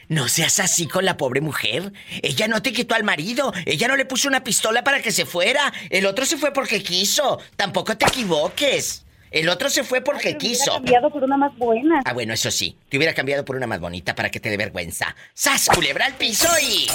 No 0.07 0.27
seas 0.27 0.59
así 0.59 0.87
con 0.87 1.05
la 1.05 1.17
pobre 1.17 1.41
mujer. 1.41 1.91
Ella 2.21 2.47
no 2.47 2.61
te 2.61 2.73
quitó 2.73 2.95
al 2.95 3.03
marido. 3.03 3.53
Ella 3.65 3.87
no 3.87 3.95
le 3.95 4.05
puso 4.05 4.27
una 4.27 4.43
pistola 4.43 4.83
para 4.83 5.01
que 5.01 5.11
se 5.11 5.25
fuera. 5.25 5.73
El 5.89 6.05
otro 6.05 6.25
se 6.25 6.37
fue 6.37 6.51
porque 6.53 6.83
quiso. 6.83 7.39
Tampoco 7.55 7.97
te 7.97 8.05
equivoques. 8.05 9.05
El 9.31 9.49
otro 9.49 9.69
se 9.69 9.83
fue 9.83 10.01
porque 10.01 10.29
Ay, 10.29 10.37
quiso. 10.37 10.71
Hubiera 10.71 10.79
cambiado 10.79 11.09
por 11.09 11.23
una 11.23 11.37
más 11.37 11.57
buena. 11.57 12.01
Ah, 12.05 12.13
bueno, 12.13 12.33
eso 12.33 12.51
sí. 12.51 12.77
Te 12.87 12.97
hubiera 12.97 13.13
cambiado 13.13 13.43
por 13.43 13.55
una 13.55 13.67
más 13.67 13.79
bonita 13.79 14.15
para 14.15 14.29
que 14.29 14.39
te 14.39 14.49
dé 14.49 14.57
vergüenza. 14.57 15.15
¡Sas, 15.33 15.67
culebra 15.73 16.05
al 16.05 16.13
piso 16.13 16.47
y... 16.61 16.87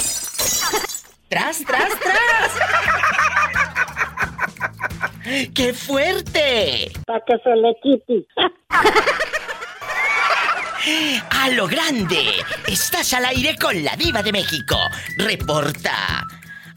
¡Tras, 1.27 1.63
tras, 1.63 1.89
tras! 1.99 2.51
¡Qué 5.53 5.73
fuerte! 5.73 6.91
Para 7.05 7.23
que 7.25 7.37
se 7.43 7.55
le 7.55 7.75
quite. 7.81 8.25
¡A 11.29 11.49
lo 11.49 11.67
grande! 11.67 12.43
Estás 12.67 13.13
al 13.13 13.25
aire 13.25 13.55
con 13.55 13.83
la 13.83 13.95
diva 13.95 14.23
de 14.23 14.31
México. 14.31 14.77
Reporta. 15.17 16.25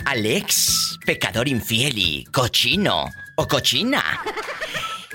Alex, 0.04 0.98
pecador 1.06 1.48
infiel 1.48 1.96
y 1.96 2.24
cochino 2.24 3.10
o 3.34 3.48
cochina. 3.48 4.20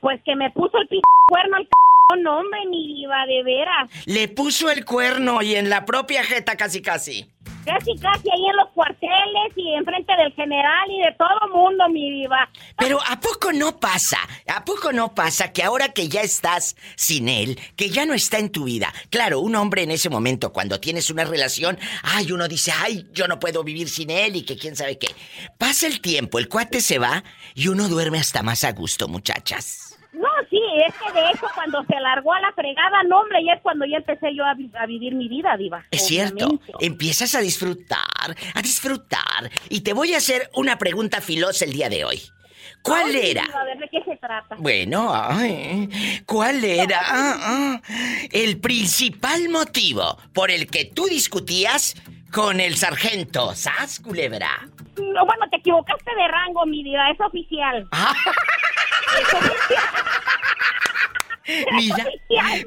pues 0.00 0.20
que 0.24 0.34
me 0.36 0.50
puso 0.50 0.78
el 0.78 0.88
p 0.88 1.00
cuerno 1.28 1.56
al 1.56 1.64
c 1.64 1.70
no, 2.16 2.38
hombre, 2.38 2.60
mi 2.68 2.94
diva, 2.94 3.24
de 3.26 3.42
veras. 3.42 3.90
Le 4.06 4.28
puso 4.28 4.70
el 4.70 4.84
cuerno 4.84 5.42
y 5.42 5.54
en 5.54 5.70
la 5.70 5.84
propia 5.84 6.24
jeta 6.24 6.56
casi 6.56 6.82
casi. 6.82 7.28
Casi, 7.64 7.94
casi 7.98 8.30
ahí 8.30 8.46
en 8.50 8.56
los 8.56 8.68
cuarteles 8.70 9.52
y 9.54 9.74
enfrente 9.74 10.12
del 10.16 10.32
general 10.32 10.90
y 10.90 10.98
de 10.98 11.12
todo 11.12 11.54
mundo, 11.54 11.88
mi 11.90 12.10
diva. 12.10 12.48
Pero 12.78 12.98
¿a 13.06 13.20
poco 13.20 13.52
no 13.52 13.78
pasa? 13.78 14.18
¿A 14.48 14.64
poco 14.64 14.92
no 14.92 15.14
pasa 15.14 15.52
que 15.52 15.62
ahora 15.62 15.90
que 15.90 16.08
ya 16.08 16.22
estás 16.22 16.74
sin 16.96 17.28
él, 17.28 17.60
que 17.76 17.90
ya 17.90 18.06
no 18.06 18.14
está 18.14 18.38
en 18.38 18.50
tu 18.50 18.64
vida? 18.64 18.92
Claro, 19.10 19.40
un 19.40 19.54
hombre 19.56 19.82
en 19.82 19.90
ese 19.90 20.08
momento, 20.08 20.52
cuando 20.52 20.80
tienes 20.80 21.10
una 21.10 21.24
relación, 21.24 21.78
ay, 22.02 22.32
uno 22.32 22.48
dice, 22.48 22.72
ay, 22.76 23.06
yo 23.12 23.28
no 23.28 23.38
puedo 23.38 23.62
vivir 23.62 23.88
sin 23.88 24.10
él 24.10 24.36
y 24.36 24.42
que 24.42 24.56
quién 24.56 24.74
sabe 24.74 24.98
qué. 24.98 25.08
Pasa 25.58 25.86
el 25.86 26.00
tiempo, 26.00 26.38
el 26.38 26.48
cuate 26.48 26.80
se 26.80 26.98
va 26.98 27.22
y 27.54 27.68
uno 27.68 27.88
duerme 27.88 28.18
hasta 28.18 28.42
más 28.42 28.64
a 28.64 28.72
gusto, 28.72 29.06
muchachas. 29.06 29.89
No, 30.12 30.28
sí, 30.48 30.60
es 30.86 30.94
que 30.94 31.12
de 31.12 31.30
hecho 31.30 31.46
cuando 31.54 31.84
se 31.84 32.00
largó 32.00 32.32
a 32.32 32.40
la 32.40 32.52
fregada, 32.52 33.02
no, 33.08 33.20
hombre, 33.20 33.38
ya 33.46 33.52
es 33.54 33.62
cuando 33.62 33.86
ya 33.86 33.98
empecé 33.98 34.34
yo 34.34 34.44
a, 34.44 34.54
vi- 34.54 34.70
a 34.78 34.84
vivir 34.86 35.14
mi 35.14 35.28
vida, 35.28 35.56
diva. 35.56 35.84
Es 35.90 36.06
cierto, 36.06 36.48
empiezas 36.80 37.34
a 37.36 37.40
disfrutar, 37.40 38.36
a 38.54 38.62
disfrutar. 38.62 39.50
Y 39.68 39.82
te 39.82 39.92
voy 39.92 40.14
a 40.14 40.18
hacer 40.18 40.50
una 40.54 40.78
pregunta 40.78 41.20
filosa 41.20 41.64
el 41.64 41.72
día 41.72 41.88
de 41.88 42.04
hoy. 42.04 42.20
¿Cuál 42.82 43.10
Ay, 43.14 43.30
era? 43.30 43.44
A 43.44 43.64
ver, 43.64 43.78
¿de 43.78 43.88
qué 43.88 44.02
se 44.04 44.16
trata? 44.16 44.56
Bueno, 44.58 45.10
ay, 45.14 46.22
¿cuál 46.26 46.64
era 46.64 46.98
ah, 47.02 47.36
ah, 47.40 47.82
el 48.32 48.58
principal 48.58 49.48
motivo 49.50 50.18
por 50.32 50.50
el 50.50 50.66
que 50.66 50.86
tú 50.86 51.04
discutías 51.06 51.94
con 52.32 52.58
el 52.58 52.76
sargento 52.76 53.54
Sas 53.54 54.00
Culebra? 54.00 54.68
No, 55.00 55.24
bueno, 55.26 55.46
te 55.50 55.56
equivocaste 55.58 56.10
de 56.14 56.28
rango, 56.28 56.64
mi 56.66 56.82
diva, 56.84 57.10
es 57.10 57.20
oficial. 57.20 57.88
Ah, 57.92 58.14
Es 59.18 59.34
oficial. 59.34 59.84
mira, 61.72 62.06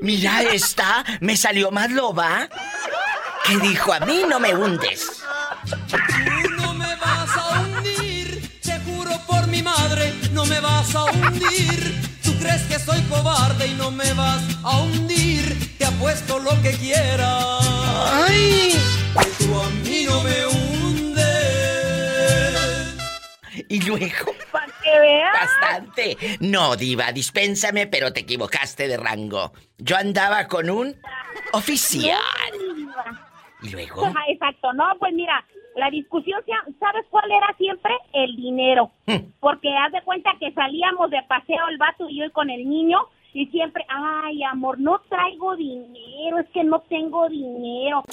mira 0.01 0.41
esta, 0.41 1.05
me 1.21 1.37
salió 1.37 1.71
más 1.71 1.89
loba. 1.91 2.49
Que 3.45 3.57
dijo, 3.59 3.93
a 3.93 3.99
mí 4.01 4.23
no 4.27 4.39
me 4.39 4.53
hundes. 4.55 5.23
Tú 5.89 5.97
no 6.57 6.73
me 6.73 6.95
vas 6.97 7.37
a 7.37 7.59
hundir, 7.61 8.59
te 8.61 8.77
juro 8.81 9.11
por 9.27 9.47
mi 9.47 9.61
madre, 9.61 10.13
no 10.31 10.45
me 10.45 10.59
vas 10.59 10.93
a 10.95 11.05
hundir. 11.05 11.95
Tú 12.23 12.37
crees 12.39 12.63
que 12.63 12.79
soy 12.79 13.01
cobarde 13.03 13.67
y 13.67 13.73
no 13.75 13.91
me 13.91 14.11
vas 14.13 14.41
a 14.63 14.79
hundir, 14.81 15.77
te 15.77 15.85
apuesto 15.85 16.39
lo 16.39 16.61
que 16.61 16.71
quieras. 16.71 17.59
¡Ay! 18.27 18.77
Tú 19.39 19.61
a 19.61 19.69
mí 19.69 20.05
no 20.07 20.21
me 20.23 20.45
hundes. 20.45 20.62
Y 23.69 23.81
luego, 23.81 24.31
Para 24.51 24.67
que 24.83 24.99
veas. 24.99 25.33
bastante. 25.33 26.17
No, 26.39 26.75
diva, 26.75 27.11
dispénsame, 27.11 27.87
pero 27.87 28.11
te 28.13 28.21
equivocaste 28.21 28.87
de 28.87 28.97
rango. 28.97 29.53
Yo 29.77 29.95
andaba 29.97 30.47
con 30.47 30.69
un 30.69 30.95
oficial. 31.53 32.19
Y 33.61 33.69
luego, 33.69 34.05
Ajá, 34.05 34.19
exacto. 34.27 34.73
No, 34.73 34.83
pues 34.99 35.13
mira, 35.13 35.43
la 35.75 35.89
discusión, 35.89 36.41
¿sabes 36.79 37.05
cuál 37.09 37.31
era 37.31 37.53
siempre? 37.57 37.93
El 38.13 38.35
dinero. 38.35 38.91
Hmm. 39.05 39.31
Porque 39.39 39.69
haz 39.75 39.91
de 39.91 40.01
cuenta 40.03 40.31
que 40.39 40.51
salíamos 40.53 41.09
de 41.09 41.21
paseo 41.23 41.67
el 41.69 41.77
vato 41.77 42.09
y 42.09 42.19
yo 42.19 42.31
con 42.31 42.49
el 42.49 42.67
niño 42.69 42.99
y 43.33 43.47
siempre, 43.47 43.83
ay, 43.89 44.43
amor, 44.43 44.79
no 44.79 44.99
traigo 45.09 45.55
dinero, 45.55 46.39
es 46.39 46.47
que 46.53 46.63
no 46.63 46.81
tengo 46.81 47.27
dinero. 47.29 48.03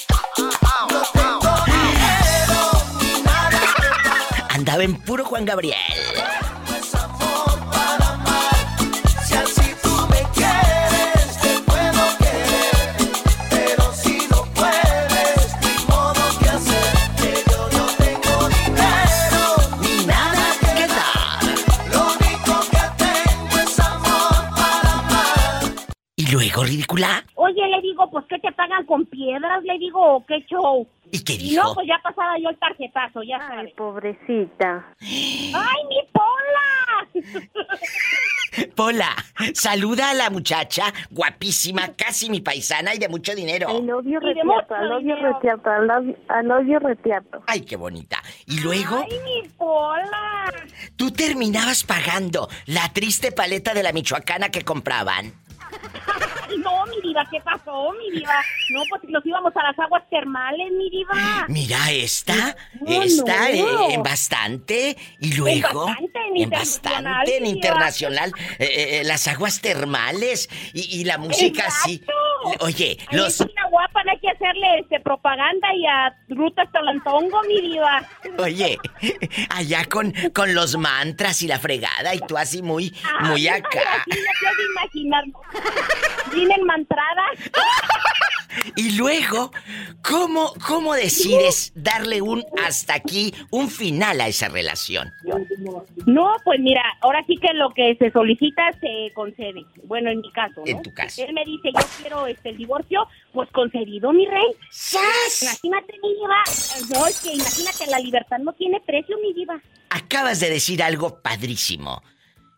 Andaba 4.61 4.85
en 4.85 4.95
puro 4.95 5.25
Juan 5.25 5.47
Gabriel. 5.47 5.79
Luego, 26.33 26.65
ridícula. 26.65 27.25
Oye, 27.35 27.67
le 27.69 27.81
digo, 27.83 28.11
pues, 28.11 28.25
¿qué 28.29 28.39
te 28.39 28.53
pagan 28.53 28.85
con 28.87 29.05
piedras? 29.07 29.63
Le 29.65 29.79
digo, 29.79 30.17
¿o 30.17 30.27
¿qué 30.27 30.45
show? 30.49 30.87
¿Y 31.13 31.25
qué 31.25 31.33
Y 31.35 31.39
dijo? 31.51 31.63
no, 31.65 31.75
pues 31.75 31.89
ya 31.89 31.99
pasaba 32.03 32.39
yo 32.39 32.49
el 32.51 32.59
tarjetazo, 32.59 33.23
ya 33.23 33.37
Ay, 33.41 33.49
sabes. 33.57 33.75
pobrecita. 33.75 34.87
¡Ay, 35.01 35.85
mi 35.89 35.99
Pola! 36.13 37.09
Pola, 38.75 39.09
saluda 39.55 40.11
a 40.11 40.15
la 40.15 40.29
muchacha, 40.31 40.93
guapísima, 41.11 41.95
casi 41.97 42.29
mi 42.31 42.41
paisana 42.41 42.95
y 42.95 42.99
de 42.99 43.09
mucho 43.09 43.35
dinero. 43.35 43.69
Y 43.79 43.87
de 43.87 43.93
retiato, 44.21 44.75
you, 45.01 45.01
dinero. 45.01 45.33
retiato, 45.35 45.71
you, 46.05 46.17
I 46.29 46.45
love 46.45 46.67
you, 46.67 46.79
retiato. 46.79 47.43
Ay, 47.47 47.61
qué 47.63 47.77
bonita. 47.77 48.21
Y 48.47 48.61
luego, 48.61 49.05
¡Ay, 49.09 49.19
mi 49.25 49.49
Pola! 49.51 50.53
tú 50.97 51.11
terminabas 51.13 51.85
pagando 51.85 52.49
la 52.67 52.93
triste 52.93 53.31
paleta 53.33 53.73
de 53.73 53.83
la 53.85 53.93
michoacana 53.93 54.51
que 54.51 54.63
compraban. 54.63 55.33
No, 56.59 56.85
mi 56.87 57.01
diva, 57.01 57.25
¿qué 57.31 57.41
pasó, 57.41 57.93
mi 57.93 58.11
diva? 58.19 58.35
No, 58.71 58.83
pues 58.89 59.03
nos 59.09 59.25
íbamos 59.25 59.57
a 59.57 59.63
las 59.63 59.79
aguas 59.79 60.03
termales, 60.11 60.73
mi 60.73 60.91
diva. 60.91 61.47
Mira, 61.49 61.91
esta, 61.93 62.57
No, 62.81 63.03
esta 63.03 63.39
no. 63.51 63.89
eh, 63.91 63.95
en 63.95 64.03
bastante 64.03 64.97
y 65.21 65.35
luego 65.35 65.87
bastante, 65.87 66.19
en 66.19 66.37
en 66.37 66.37
internacional, 66.37 67.03
bastante 67.05 67.37
en 67.37 67.45
diva. 67.45 67.55
internacional 67.57 68.33
eh, 68.59 68.99
eh, 69.01 69.05
las 69.05 69.29
aguas 69.29 69.61
termales 69.61 70.49
y, 70.75 71.01
y 71.01 71.05
la 71.05 71.19
música 71.19 71.65
así. 71.67 72.03
Oye, 72.61 72.99
los 73.13 73.39
guapa, 73.81 74.05
no 74.05 74.13
hay 74.13 74.19
que 74.19 74.29
hacerle 74.29 74.79
este, 74.81 75.01
propaganda 75.01 75.75
y 75.75 75.87
a 75.87 76.15
Ruta 76.29 76.67
Talantongo, 76.71 77.43
mi 77.49 77.61
diva. 77.61 78.03
Oye, 78.39 78.79
allá 79.51 79.85
con, 79.87 80.13
con 80.35 80.55
los 80.55 80.77
mantras 80.77 81.43
y 81.43 81.49
la 81.49 81.59
fregada 81.59 82.15
y 82.15 82.21
tú 82.21 82.37
así 82.37 82.63
muy, 82.63 82.93
muy 83.23 83.49
Ay, 83.49 83.61
acá. 83.61 83.81
Así 84.01 84.21
no 84.21 84.33
puedo 84.41 84.71
imaginar. 84.73 85.25
Bien 86.33 86.51
enmantrada. 86.53 87.25
Y 88.77 88.97
luego, 88.97 89.53
¿cómo, 90.03 90.53
cómo 90.67 90.95
decides 90.95 91.73
darle 91.75 92.21
un 92.21 92.45
hasta 92.65 92.95
aquí, 92.95 93.33
un 93.51 93.69
final 93.69 94.21
a 94.21 94.29
esa 94.29 94.49
relación? 94.49 95.11
No, 96.07 96.35
pues 96.45 96.61
mira, 96.61 96.83
ahora 97.01 97.25
sí 97.27 97.37
que 97.37 97.53
lo 97.55 97.71
que 97.71 97.95
se 97.97 98.11
solicita 98.11 98.73
se 98.81 99.13
concede. 99.15 99.65
Bueno, 99.85 100.11
en 100.11 100.21
mi 100.21 100.33
caso, 100.33 100.61
¿no? 100.61 100.67
En 100.67 100.83
tu 100.83 100.93
caso. 100.93 101.23
Él 101.25 101.33
me 101.33 101.45
dice, 101.45 101.71
yo 101.73 101.87
quiero 102.01 102.27
este, 102.27 102.51
el 102.51 102.57
divorcio, 102.57 103.07
pues 103.33 103.49
concedido, 103.53 104.13
mi 104.13 104.27
rey. 104.27 104.47
¡Sas! 104.71 105.43
Imagínate, 105.43 105.95
mi 106.03 106.15
diva. 106.15 106.43
No, 106.95 107.07
es 107.07 107.21
que 107.21 107.33
imagínate, 107.33 107.87
la 107.87 107.99
libertad 107.99 108.39
no 108.39 108.53
tiene 108.53 108.81
precio, 108.81 109.17
mi 109.19 109.33
diva. 109.33 109.61
Acabas 109.91 110.41
de 110.41 110.51
decir 110.51 110.83
algo 110.83 111.21
padrísimo 111.23 112.03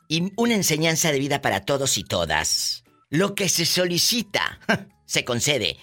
y 0.09 0.33
una 0.37 0.55
enseñanza 0.55 1.11
de 1.12 1.18
vida 1.18 1.41
para 1.41 1.64
todos 1.64 1.97
y 1.99 2.05
todas. 2.05 2.85
Lo 3.11 3.35
que 3.35 3.49
se 3.49 3.66
solicita, 3.66 4.59
se 5.05 5.25
concede. 5.25 5.77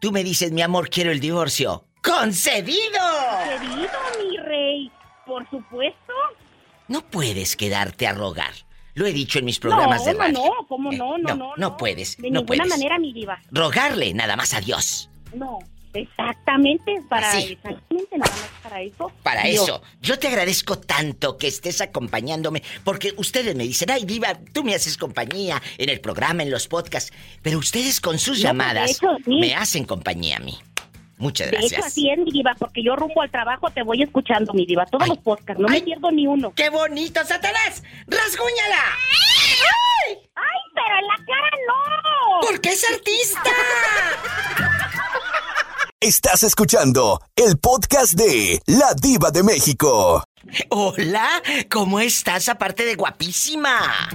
Tú 0.00 0.12
me 0.12 0.24
dices, 0.24 0.52
mi 0.52 0.62
amor, 0.62 0.90
quiero 0.90 1.10
el 1.10 1.20
divorcio. 1.20 1.84
¡Concedido! 2.02 3.00
Concedido, 3.46 3.90
mi 4.22 4.36
rey. 4.38 4.92
Por 5.26 5.48
supuesto. 5.50 6.12
No 6.86 7.02
puedes 7.02 7.56
quedarte 7.56 8.06
a 8.06 8.14
rogar. 8.14 8.52
Lo 8.98 9.06
he 9.06 9.12
dicho 9.12 9.38
en 9.38 9.44
mis 9.44 9.58
programas 9.60 10.00
no, 10.00 10.06
de 10.06 10.12
no, 10.12 10.18
radio. 10.18 10.38
no, 10.38 10.66
¿cómo 10.66 10.90
no? 10.92 11.16
No, 11.18 11.28
no, 11.28 11.34
no. 11.36 11.52
no 11.56 11.76
puedes, 11.76 12.16
De 12.16 12.30
no 12.30 12.40
ninguna 12.40 12.46
puedes. 12.64 12.68
manera, 12.68 12.98
mi 12.98 13.12
diva. 13.12 13.38
Rogarle 13.52 14.12
nada 14.12 14.34
más 14.36 14.54
a 14.54 14.60
Dios. 14.60 15.08
No, 15.34 15.58
exactamente 15.94 16.94
para 17.08 17.30
Así. 17.30 17.52
exactamente 17.52 18.18
nada 18.18 18.30
más 18.32 18.50
para 18.62 18.82
eso. 18.82 19.12
Para 19.22 19.42
Dios. 19.44 19.62
eso, 19.64 19.82
yo 20.02 20.18
te 20.18 20.28
agradezco 20.28 20.78
tanto 20.78 21.36
que 21.38 21.46
estés 21.46 21.80
acompañándome, 21.80 22.62
porque 22.84 23.14
ustedes 23.16 23.54
me 23.54 23.64
dicen, 23.64 23.90
ay, 23.90 24.04
Diva, 24.04 24.36
tú 24.52 24.64
me 24.64 24.74
haces 24.74 24.96
compañía 24.96 25.62
en 25.78 25.88
el 25.90 26.00
programa, 26.00 26.42
en 26.42 26.50
los 26.50 26.66
podcasts, 26.68 27.12
pero 27.42 27.58
ustedes 27.58 28.00
con 28.00 28.18
sus 28.18 28.26
No, 28.26 28.32
pues, 28.32 28.42
llamadas 28.42 28.90
hecho, 28.90 29.08
sí. 29.24 29.38
me 29.38 29.54
hacen 29.54 29.84
compañía 29.84 30.36
a 30.36 30.40
mí. 30.40 30.58
Muchas 31.18 31.50
De 31.50 31.56
hecho, 31.56 31.68
gracias. 31.68 31.86
así 31.86 32.10
es, 32.10 32.18
mi 32.18 32.30
diva, 32.30 32.54
porque 32.58 32.82
yo 32.82 32.94
rumbo 32.96 33.22
al 33.22 33.30
trabajo 33.30 33.70
te 33.70 33.82
voy 33.82 34.02
escuchando, 34.02 34.52
mi 34.54 34.64
diva, 34.66 34.86
todos 34.86 35.08
los 35.08 35.18
podcasts, 35.18 35.60
no 35.60 35.68
me 35.68 35.80
pierdo 35.82 36.10
ni 36.12 36.26
uno. 36.26 36.52
¡Qué 36.54 36.70
bonito, 36.70 37.20
Satanás! 37.24 37.82
¡Rasguñala! 38.06 38.82
¡Ay! 40.06 40.18
¡Ay, 40.36 40.60
pero 40.74 40.98
en 40.98 41.06
la 41.06 41.16
cara 41.16 41.50
no! 41.66 42.40
¡Porque 42.48 42.68
es 42.70 42.84
artista! 42.90 43.50
Estás 46.00 46.44
escuchando 46.44 47.20
el 47.34 47.58
podcast 47.58 48.12
de 48.12 48.62
La 48.66 48.94
Diva 48.94 49.32
de 49.32 49.42
México. 49.42 50.22
Hola, 50.70 51.28
¿cómo 51.68 51.98
estás 51.98 52.48
aparte 52.48 52.84
de 52.84 52.94
guapísima? 52.94 54.08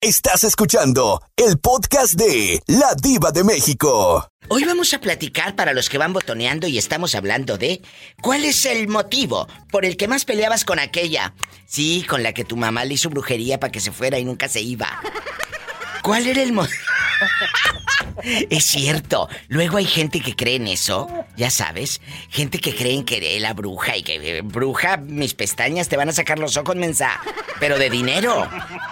Estás 0.00 0.44
escuchando 0.44 1.20
el 1.36 1.58
podcast 1.58 2.14
de 2.14 2.62
La 2.68 2.94
Diva 2.94 3.32
de 3.32 3.44
México. 3.44 4.26
Hoy 4.48 4.64
vamos 4.64 4.94
a 4.94 5.00
platicar 5.00 5.54
para 5.56 5.74
los 5.74 5.90
que 5.90 5.98
van 5.98 6.14
botoneando 6.14 6.66
y 6.66 6.78
estamos 6.78 7.14
hablando 7.14 7.58
de 7.58 7.82
cuál 8.22 8.46
es 8.46 8.64
el 8.64 8.88
motivo 8.88 9.46
por 9.70 9.84
el 9.84 9.98
que 9.98 10.08
más 10.08 10.24
peleabas 10.24 10.64
con 10.64 10.78
aquella. 10.78 11.34
Sí, 11.66 12.06
con 12.08 12.22
la 12.22 12.32
que 12.32 12.46
tu 12.46 12.56
mamá 12.56 12.86
le 12.86 12.94
hizo 12.94 13.10
brujería 13.10 13.60
para 13.60 13.70
que 13.70 13.80
se 13.80 13.92
fuera 13.92 14.18
y 14.18 14.24
nunca 14.24 14.48
se 14.48 14.62
iba. 14.62 14.88
¿Cuál 16.02 16.26
era 16.26 16.42
el 16.42 16.54
motivo? 16.54 16.78
Es 18.50 18.64
cierto. 18.66 19.28
Luego 19.48 19.78
hay 19.78 19.86
gente 19.86 20.20
que 20.20 20.36
cree 20.36 20.56
en 20.56 20.68
eso, 20.68 21.08
ya 21.36 21.50
sabes. 21.50 22.00
Gente 22.28 22.58
que 22.58 22.74
cree 22.74 22.94
en 22.94 23.04
que 23.04 23.38
la 23.40 23.54
bruja 23.54 23.96
y 23.96 24.02
que 24.02 24.38
eh, 24.38 24.42
bruja, 24.42 24.96
mis 24.98 25.34
pestañas 25.34 25.88
te 25.88 25.96
van 25.96 26.08
a 26.08 26.12
sacar 26.12 26.38
los 26.38 26.56
ojos, 26.56 26.76
mensa. 26.76 27.20
Pero 27.58 27.78
de 27.78 27.90
dinero. 27.90 28.48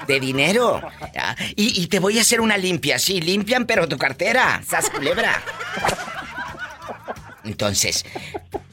De 0.07 0.21
dinero. 0.21 0.81
Y, 1.57 1.83
y 1.83 1.87
te 1.89 1.99
voy 1.99 2.19
a 2.19 2.23
hacer 2.23 2.41
una 2.41 2.57
limpia. 2.57 2.99
Sí, 2.99 3.21
limpian, 3.21 3.67
pero 3.67 3.89
tu 3.89 3.99
cartera. 3.99 4.63
Sas 4.67 4.91
culebra. 4.91 5.43
Entonces, 7.45 8.05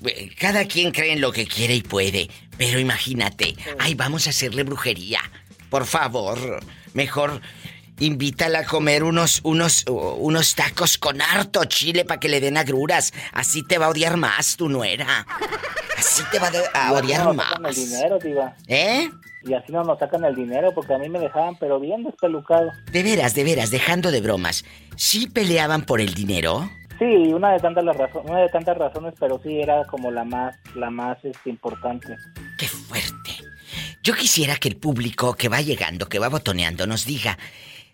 eh, 0.05 0.29
cada 0.37 0.65
quien 0.65 0.91
cree 0.91 1.13
en 1.13 1.21
lo 1.21 1.31
que 1.31 1.47
quiere 1.47 1.75
y 1.75 1.81
puede. 1.81 2.29
Pero 2.57 2.79
imagínate, 2.79 3.55
ay, 3.79 3.95
vamos 3.95 4.27
a 4.27 4.29
hacerle 4.29 4.63
brujería. 4.63 5.19
Por 5.69 5.85
favor, 5.85 6.61
mejor 6.93 7.41
invítala 7.99 8.59
a 8.59 8.65
comer 8.65 9.03
unos, 9.03 9.41
unos, 9.43 9.85
unos 9.87 10.55
tacos 10.55 10.97
con 10.97 11.21
harto 11.21 11.63
chile 11.65 12.05
para 12.05 12.19
que 12.19 12.29
le 12.29 12.39
den 12.41 12.57
agruras. 12.57 13.13
Así 13.31 13.63
te 13.63 13.77
va 13.77 13.87
a 13.87 13.89
odiar 13.89 14.17
más 14.17 14.57
tu 14.57 14.69
nuera. 14.69 15.25
Así 15.97 16.23
te 16.31 16.39
va 16.39 16.51
a 16.73 16.91
odiar 16.93 17.23
no 17.25 17.33
nos 17.33 17.45
sacan 17.45 17.61
más. 17.61 17.77
el 17.77 17.85
dinero, 17.89 18.19
diva. 18.19 18.55
¿Eh? 18.67 19.09
Y 19.43 19.53
así 19.53 19.71
no 19.71 19.83
nos 19.83 19.99
sacan 19.99 20.25
el 20.25 20.35
dinero 20.35 20.73
porque 20.73 20.93
a 20.93 20.97
mí 20.97 21.07
me 21.07 21.19
dejaban 21.19 21.55
pero 21.59 21.79
bien 21.79 22.03
despelucado. 22.03 22.71
De 22.91 23.03
veras, 23.03 23.33
de 23.35 23.43
veras, 23.43 23.69
dejando 23.71 24.11
de 24.11 24.21
bromas. 24.21 24.65
¿Sí 24.95 25.27
peleaban 25.27 25.83
por 25.83 26.01
el 26.01 26.13
dinero? 26.13 26.69
Sí, 26.97 27.05
una 27.33 27.51
de 27.51 27.59
tantas 27.59 27.83
las 27.83 27.95
razo- 27.97 28.23
una 28.23 28.39
de 28.39 28.49
tantas 28.49 28.77
razones, 28.77 29.13
pero 29.19 29.39
sí 29.43 29.59
era 29.61 29.83
como 29.85 30.11
la 30.11 30.23
más 30.23 30.55
la 30.75 30.89
más 30.89 31.17
este, 31.23 31.49
importante. 31.49 32.15
¡Qué 32.57 32.67
fuerte! 32.67 33.31
Yo 34.01 34.13
quisiera 34.15 34.55
que 34.55 34.69
el 34.69 34.77
público 34.77 35.33
que 35.35 35.49
va 35.49 35.61
llegando, 35.61 36.07
que 36.07 36.19
va 36.19 36.29
botoneando, 36.29 36.87
nos 36.87 37.05
diga, 37.05 37.37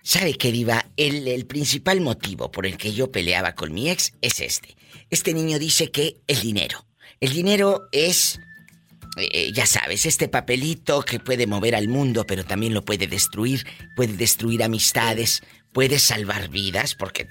¿sabe 0.04 0.36
qué, 0.36 0.52
Diva? 0.52 0.86
El, 0.98 1.28
el 1.28 1.46
principal 1.46 2.02
motivo 2.02 2.52
por 2.52 2.66
el 2.66 2.78
que 2.78 2.94
yo 2.94 3.12
peleaba 3.12 3.56
con 3.56 3.74
mi 3.74 3.90
ex 3.90 4.14
es 4.22 4.40
este. 4.40 4.76
Este 5.10 5.34
niño 5.34 5.60
dice 5.60 5.92
que 5.92 6.22
el 6.28 6.42
dinero. 6.42 6.86
El 7.20 7.34
dinero 7.34 7.88
es 7.92 8.40
eh, 9.18 9.52
ya 9.54 9.66
sabes, 9.66 10.06
este 10.06 10.30
papelito 10.30 11.02
que 11.04 11.20
puede 11.20 11.46
mover 11.46 11.76
al 11.76 11.90
mundo, 11.90 12.26
pero 12.26 12.46
también 12.46 12.74
lo 12.74 12.86
puede 12.86 13.08
destruir, 13.08 13.66
puede 13.96 14.14
destruir 14.14 14.64
amistades, 14.64 15.42
puede 15.74 16.00
salvar 16.00 16.48
vidas, 16.48 16.96
porque 16.96 17.28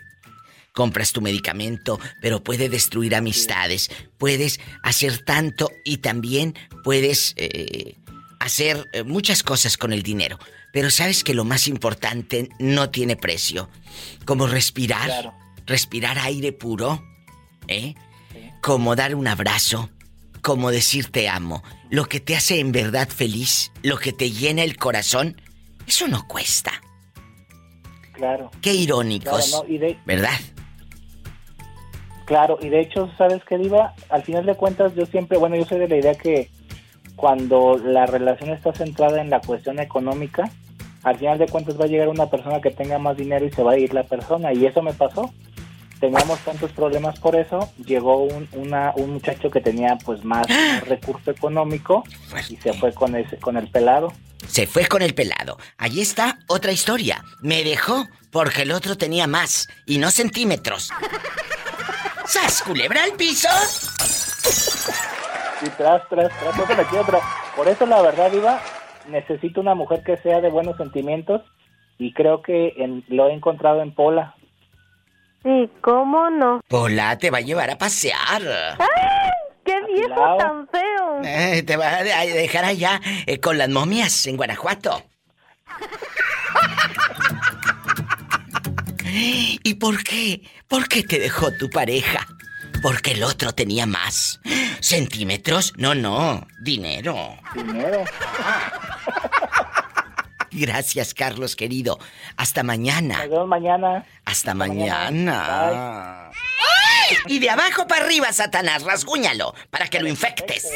compras 0.75 1.13
tu 1.13 1.23
medicamento, 1.23 1.99
pero 2.21 2.45
puede 2.45 2.69
destruir 2.69 3.15
amistades, 3.15 3.91
puedes 4.19 4.61
hacer 4.83 5.25
tanto 5.25 5.71
y 5.85 5.99
también 5.99 6.55
puedes 6.85 7.33
eh, 7.37 7.97
hacer 8.41 8.87
eh, 8.93 9.03
muchas 9.03 9.43
cosas 9.43 9.79
con 9.79 9.95
el 9.95 10.03
dinero. 10.03 10.39
Pero 10.73 10.91
sabes 10.91 11.25
que 11.25 11.35
lo 11.35 11.45
más 11.45 11.67
importante 11.69 12.49
no 12.59 12.91
tiene 12.91 13.17
precio, 13.17 13.69
como 14.25 14.47
respirar, 14.47 15.35
respirar 15.67 16.19
aire 16.19 16.53
puro, 16.53 17.03
¿eh? 17.69 17.95
Como 18.63 18.95
dar 18.95 19.15
un 19.15 19.27
abrazo, 19.27 19.91
como 20.43 20.71
decir 20.71 21.11
te 21.11 21.29
amo, 21.29 21.63
lo 21.91 22.05
que 22.07 22.21
te 22.21 22.37
hace 22.37 22.61
en 22.61 22.73
verdad 22.73 23.09
feliz, 23.09 23.73
lo 23.83 23.99
que 23.99 24.13
te 24.13 24.31
llena 24.31 24.63
el 24.63 24.77
corazón, 24.77 25.41
eso 25.87 26.07
no 26.09 26.27
cuesta. 26.29 26.73
Claro. 28.13 28.51
Qué 28.61 28.75
irónicos, 28.75 29.49
Claro, 29.49 29.65
no, 29.67 29.75
y 29.75 29.79
de- 29.79 29.99
¿verdad? 30.07 30.39
Claro, 32.27 32.59
y 32.63 32.69
de 32.69 32.81
hecho, 32.81 33.11
¿sabes 33.19 33.43
qué, 33.49 33.59
Diva? 33.59 33.95
Al 34.09 34.23
final 34.23 34.47
de 34.47 34.55
cuentas, 34.55 34.95
yo 34.95 35.05
siempre, 35.07 35.37
bueno, 35.37 35.57
yo 35.57 35.65
soy 35.65 35.79
de 35.81 35.89
la 35.89 35.97
idea 35.97 36.15
que 36.15 36.49
cuando 37.17 37.77
la 37.77 38.07
relación 38.07 38.51
está 38.51 38.73
centrada 38.73 39.21
en 39.21 39.31
la 39.31 39.41
cuestión 39.41 39.81
económica, 39.81 40.45
al 41.03 41.19
final 41.19 41.39
de 41.39 41.47
cuentas 41.49 41.79
va 41.81 41.85
a 41.85 41.89
llegar 41.89 42.09
una 42.09 42.27
persona 42.31 42.61
que 42.61 42.71
tenga 42.71 42.99
más 42.99 43.17
dinero 43.17 43.45
y 43.47 43.51
se 43.51 43.63
va 43.63 43.73
a 43.73 43.79
ir 43.79 43.93
la 43.95 44.05
persona, 44.05 44.53
y 44.53 44.67
eso 44.67 44.83
me 44.83 44.93
pasó. 44.93 45.33
Teníamos 46.01 46.39
tantos 46.41 46.73
problemas 46.73 47.19
por 47.19 47.37
eso, 47.37 47.71
llegó 47.85 48.23
un, 48.25 48.49
una- 48.53 48.93
un 48.97 49.11
muchacho 49.13 49.51
que 49.51 49.61
tenía 49.61 49.99
pues 50.03 50.25
más, 50.25 50.49
más 50.49 50.89
recurso 50.89 51.31
económico 51.31 52.05
y 52.49 52.57
se 52.57 52.73
fue 52.73 52.95
con, 52.95 53.15
ese, 53.17 53.37
con 53.37 53.59
el 53.59 53.69
pelado. 53.69 54.11
Se 54.49 54.67
fue 54.67 54.87
con 54.87 55.03
el 55.03 55.15
pelado. 55.15 55.59
Allí 55.77 56.01
está 56.01 56.39
otra 56.47 56.73
historia. 56.73 57.23
Me 57.43 57.63
dejó 57.65 58.09
porque 58.31 58.63
el 58.63 58.73
otro 58.73 58.97
tenía 58.97 59.27
más 59.27 59.69
y 59.85 59.99
no 59.99 60.11
centímetros. 60.11 60.91
¡Sas, 62.25 62.63
culebra 62.63 63.05
al 63.05 63.13
piso! 63.13 63.49
Y 65.63 65.69
tras, 65.71 66.09
tras, 66.09 66.31
tras, 66.41 66.59
otro 66.59 66.77
metí 66.77 66.97
otro. 66.97 67.21
Por 67.55 67.69
eso, 67.69 67.85
la 67.85 68.01
verdad, 68.01 68.31
Diva, 68.31 68.63
necesito 69.11 69.61
una 69.61 69.75
mujer 69.75 70.03
que 70.05 70.17
sea 70.19 70.41
de 70.41 70.51
buenos 70.51 70.77
sentimientos 70.77 71.43
y 71.99 72.13
creo 72.15 72.43
que 72.43 72.75
en- 72.79 73.05
lo 73.09 73.29
he 73.29 73.33
encontrado 73.35 73.83
en 73.83 73.95
Pola. 73.95 74.35
Sí, 75.43 75.71
¿cómo 75.81 76.31
no? 76.31 76.61
Pola 76.69 77.17
te 77.19 77.31
va 77.31 77.39
a 77.39 77.43
llevar 77.43 77.71
a 77.71 77.79
pasear. 77.79 78.43
¡Qué 79.65 79.75
viejo 79.87 80.13
Afilado. 80.13 80.37
tan 80.39 80.69
feo! 80.69 81.21
Eh, 81.25 81.63
te 81.63 81.77
va 81.77 81.97
a 81.97 82.03
de- 82.03 82.13
a 82.13 82.25
dejar 82.25 82.65
allá 82.65 83.01
eh, 83.27 83.41
con 83.41 83.59
las 83.59 83.69
momias 83.69 84.27
en 84.27 84.37
Guanajuato. 84.37 85.03
¿Y 89.13 89.75
por 89.75 90.03
qué? 90.05 90.43
¿Por 90.69 90.89
qué 90.89 91.03
te 91.03 91.19
dejó 91.19 91.51
tu 91.53 91.69
pareja? 91.71 92.27
Porque 92.83 93.13
el 93.13 93.23
otro 93.25 93.53
tenía 93.53 93.87
más. 93.87 94.41
¿Centímetros? 94.81 95.73
No, 95.77 95.95
no. 95.95 96.47
Dinero. 96.63 97.37
Dinero. 97.55 98.05
Gracias, 100.53 101.15
Carlos, 101.15 101.57
querido. 101.57 101.99
Hasta 102.37 102.63
mañana. 102.63 103.19
Nos 103.19 103.31
vemos 103.31 103.49
mañana. 103.49 104.05
Hasta 104.25 104.55
mañana. 104.55 106.31
Y 107.27 107.39
de 107.39 107.51
abajo 107.51 107.87
para 107.87 108.05
arriba, 108.05 108.33
Satanás, 108.33 108.83
rasguñalo 108.83 109.55
para 109.71 109.89
que 109.89 110.01
lo 110.01 110.09
infectes. 110.09 110.69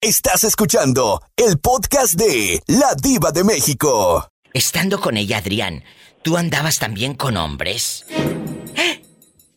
Estás 0.00 0.44
escuchando 0.44 1.22
el 1.36 1.58
podcast 1.58 2.14
de 2.14 2.62
La 2.66 2.94
Diva 2.94 3.32
de 3.32 3.44
México. 3.44 4.28
Estando 4.52 4.98
con 5.00 5.16
ella, 5.16 5.38
Adrián, 5.38 5.84
¿tú 6.22 6.36
andabas 6.36 6.78
también 6.78 7.14
con 7.14 7.36
hombres? 7.36 8.06
¿Eh? 8.76 9.02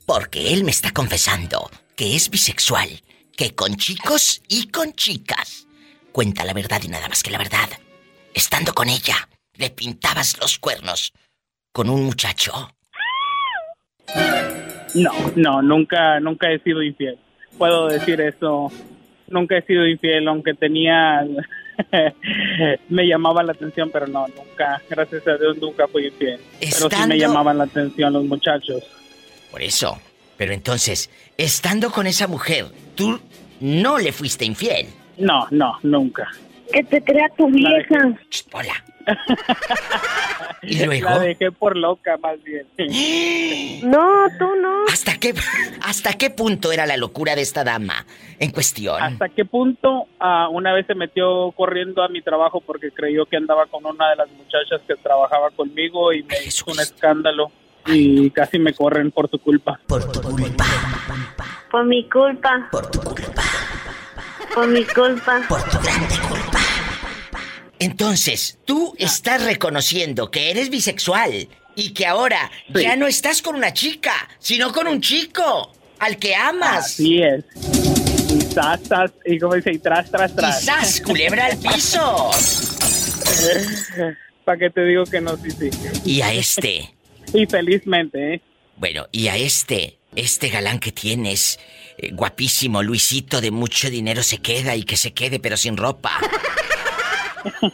Porque 0.06 0.54
él 0.54 0.64
me 0.64 0.72
está 0.72 0.92
confesando 0.92 1.72
que 1.96 2.16
es 2.16 2.30
bisexual, 2.30 3.03
que 3.36 3.56
con 3.56 3.76
chicos 3.76 4.42
y 4.48 4.68
con 4.70 4.94
chicas. 4.94 5.68
Cuenta 6.12 6.46
la 6.46 6.54
verdad 6.54 6.82
y 6.84 6.88
nada 6.88 7.08
más 7.10 7.24
que 7.24 7.32
la 7.32 7.38
verdad. 7.38 7.70
Estando 8.34 8.74
con 8.74 8.90
ella, 8.90 9.28
le 9.56 9.70
pintabas 9.70 10.38
los 10.40 10.60
cuernos 10.60 11.12
con 11.72 11.90
un 11.90 12.04
muchacho. 12.06 12.72
No, 14.96 15.12
no, 15.36 15.62
nunca, 15.62 16.20
nunca 16.20 16.52
he 16.52 16.60
sido 16.60 16.84
infiel. 16.84 17.18
Puedo 17.58 17.88
decir 17.88 18.22
eso. 18.22 18.72
Nunca 19.28 19.58
he 19.58 19.62
sido 19.64 19.88
infiel, 19.88 20.28
aunque 20.28 20.54
tenía, 20.54 21.26
me 22.90 23.08
llamaba 23.08 23.42
la 23.42 23.54
atención, 23.54 23.90
pero 23.92 24.06
no, 24.06 24.28
nunca, 24.28 24.82
gracias 24.90 25.28
a 25.28 25.38
Dios 25.38 25.58
nunca 25.58 25.88
fui 25.88 26.08
infiel. 26.08 26.40
Pero 26.60 26.72
sí 26.72 26.84
Estando- 26.84 27.08
me 27.08 27.18
llamaban 27.18 27.58
la 27.58 27.64
atención 27.64 28.14
los 28.14 28.26
muchachos. 28.26 28.84
Por 29.50 29.62
eso. 29.64 30.00
Pero 30.38 30.52
entonces, 30.54 31.10
estando 31.38 31.92
con 31.92 32.08
esa 32.08 32.28
mujer, 32.28 32.68
tú 32.96 33.20
no 33.60 33.98
le 33.98 34.12
fuiste 34.12 34.46
infiel. 34.46 34.88
No, 35.18 35.48
no, 35.52 35.78
nunca. 35.84 36.30
Que 36.72 36.84
te 36.84 37.02
crea 37.04 37.30
tu 37.38 37.48
vieja. 37.50 38.16
Hola. 38.52 38.84
¿Y 40.62 40.86
luego? 40.86 41.10
La 41.10 41.20
dejé 41.20 41.52
por 41.52 41.76
loca, 41.76 42.18
más 42.18 42.42
bien. 42.44 42.66
No, 43.84 44.28
tú 44.40 44.56
no. 44.62 44.86
¿Hasta 44.86 45.18
qué, 45.18 45.34
¿Hasta 45.82 46.14
qué 46.14 46.30
punto 46.30 46.72
era 46.72 46.86
la 46.86 46.96
locura 46.96 47.36
de 47.36 47.42
esta 47.42 47.66
dama 47.66 48.06
en 48.40 48.52
cuestión? 48.52 49.02
¿Hasta 49.02 49.28
qué 49.28 49.44
punto 49.44 50.08
ah, 50.22 50.48
una 50.50 50.74
vez 50.74 50.88
se 50.88 50.96
metió 50.96 51.52
corriendo 51.52 52.02
a 52.02 52.08
mi 52.08 52.22
trabajo 52.22 52.62
porque 52.62 52.92
creyó 52.92 53.26
que 53.26 53.36
andaba 53.36 53.66
con 53.66 53.86
una 53.86 54.10
de 54.12 54.16
las 54.16 54.30
muchachas 54.32 54.82
que 54.88 54.96
trabajaba 54.96 55.50
conmigo 55.52 56.14
y 56.14 56.24
me 56.24 56.44
hizo 56.46 56.72
un 56.72 56.80
escándalo 56.80 57.52
y 57.88 58.30
casi 58.32 58.60
me 58.60 58.74
corren 58.74 59.12
por 59.12 59.30
su 59.30 59.40
culpa. 59.40 59.80
Por 59.88 60.12
tu 60.12 60.22
culpa. 60.22 60.66
Por 61.72 61.86
mi 61.86 62.08
culpa. 62.10 62.68
Por 62.72 62.92
tu 62.92 63.00
culpa. 63.02 63.44
Por 64.54 64.68
mi 64.68 64.84
culpa. 64.86 65.42
Por 65.48 65.64
tu 65.64 65.80
grande 65.80 66.16
culpa. 66.28 66.60
Entonces, 67.80 68.60
tú 68.66 68.94
estás 68.98 69.44
reconociendo 69.44 70.32
que 70.32 70.52
eres 70.52 70.70
bisexual 70.70 71.50
y 71.76 71.94
que 71.94 72.06
ahora 72.06 72.52
ya 72.70 72.96
no 72.96 73.08
estás 73.08 73.42
con 73.42 73.56
una 73.56 73.74
chica, 73.74 74.14
sino 74.40 74.72
con 74.72 74.88
un 74.88 75.02
chico 75.02 75.74
al 76.00 76.18
que 76.18 76.36
amas. 76.36 76.86
Así 76.86 77.22
es. 77.22 77.44
Y 78.32 78.42
zas, 78.42 78.80
zas, 78.88 79.12
y 79.26 79.38
como 79.40 79.56
dice, 79.56 79.72
y 79.72 79.80
tras, 79.80 80.10
tras, 80.10 80.36
tras. 80.36 80.62
Y 80.62 80.66
zas, 80.66 81.02
culebra 81.02 81.48
al 81.48 81.58
piso. 81.58 82.32
¿Para 84.46 84.58
qué 84.58 84.70
te 84.70 84.86
digo 84.86 85.06
que 85.06 85.22
no? 85.22 85.36
Sí, 85.38 85.52
sí. 85.52 85.70
Y 86.06 86.22
a 86.22 86.34
este. 86.34 86.94
Y 87.42 87.46
felizmente, 87.46 88.36
¿eh? 88.36 88.42
Bueno, 88.78 89.08
y 89.12 89.28
a 89.28 89.38
este, 89.38 89.98
este 90.16 90.50
galán 90.50 90.80
que 90.80 90.92
tienes, 90.92 91.60
eh, 91.98 92.12
guapísimo, 92.12 92.82
Luisito, 92.82 93.42
de 93.42 93.52
mucho 93.52 93.90
dinero 93.90 94.24
se 94.24 94.40
queda 94.40 94.76
y 94.76 94.84
que 94.84 94.98
se 94.98 95.14
quede, 95.14 95.40
pero 95.40 95.58
sin 95.58 95.78
ropa. 95.78 96.12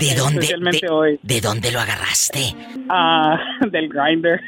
¿De 0.00 0.14
dónde, 0.14 0.46
de, 0.80 0.88
hoy. 0.88 1.20
¿De 1.22 1.40
dónde 1.40 1.70
lo 1.70 1.80
agarraste? 1.80 2.54
Ah, 2.88 3.38
del 3.70 3.88
grinder. 3.88 4.40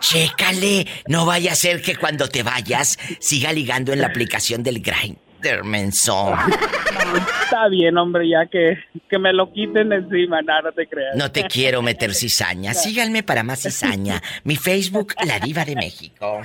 Chécale, 0.00 0.86
no 1.06 1.24
vaya 1.24 1.52
a 1.52 1.56
ser 1.56 1.80
que 1.82 1.96
cuando 1.96 2.28
te 2.28 2.42
vayas 2.42 2.98
siga 3.20 3.52
ligando 3.52 3.92
en 3.92 4.00
la 4.00 4.08
aplicación 4.08 4.62
del 4.62 4.80
Grindr, 5.42 5.64
menso. 5.64 6.32
Está 7.44 7.68
bien, 7.68 7.96
hombre, 7.98 8.28
ya 8.28 8.46
que, 8.46 8.78
que 9.08 9.18
me 9.18 9.32
lo 9.32 9.52
quiten 9.52 9.92
encima, 9.92 10.40
nada, 10.42 10.62
no 10.62 10.72
te 10.72 10.86
creas. 10.86 11.16
No 11.16 11.30
te 11.30 11.44
quiero 11.44 11.82
meter 11.82 12.14
cizaña. 12.14 12.74
Síganme 12.74 13.22
para 13.22 13.42
más 13.42 13.62
cizaña. 13.62 14.20
Mi 14.44 14.56
Facebook, 14.56 15.14
La 15.26 15.38
Diva 15.38 15.64
de 15.64 15.74
México. 15.74 16.40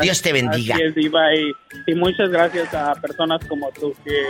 Dios 0.00 0.20
te 0.22 0.32
bendiga. 0.32 0.74
Así 0.74 0.84
es, 0.84 0.94
Diva, 0.94 1.34
y, 1.34 1.52
y 1.86 1.94
muchas 1.94 2.30
gracias 2.30 2.72
a 2.74 2.94
personas 2.94 3.44
como 3.46 3.70
tú 3.72 3.94
que 4.04 4.22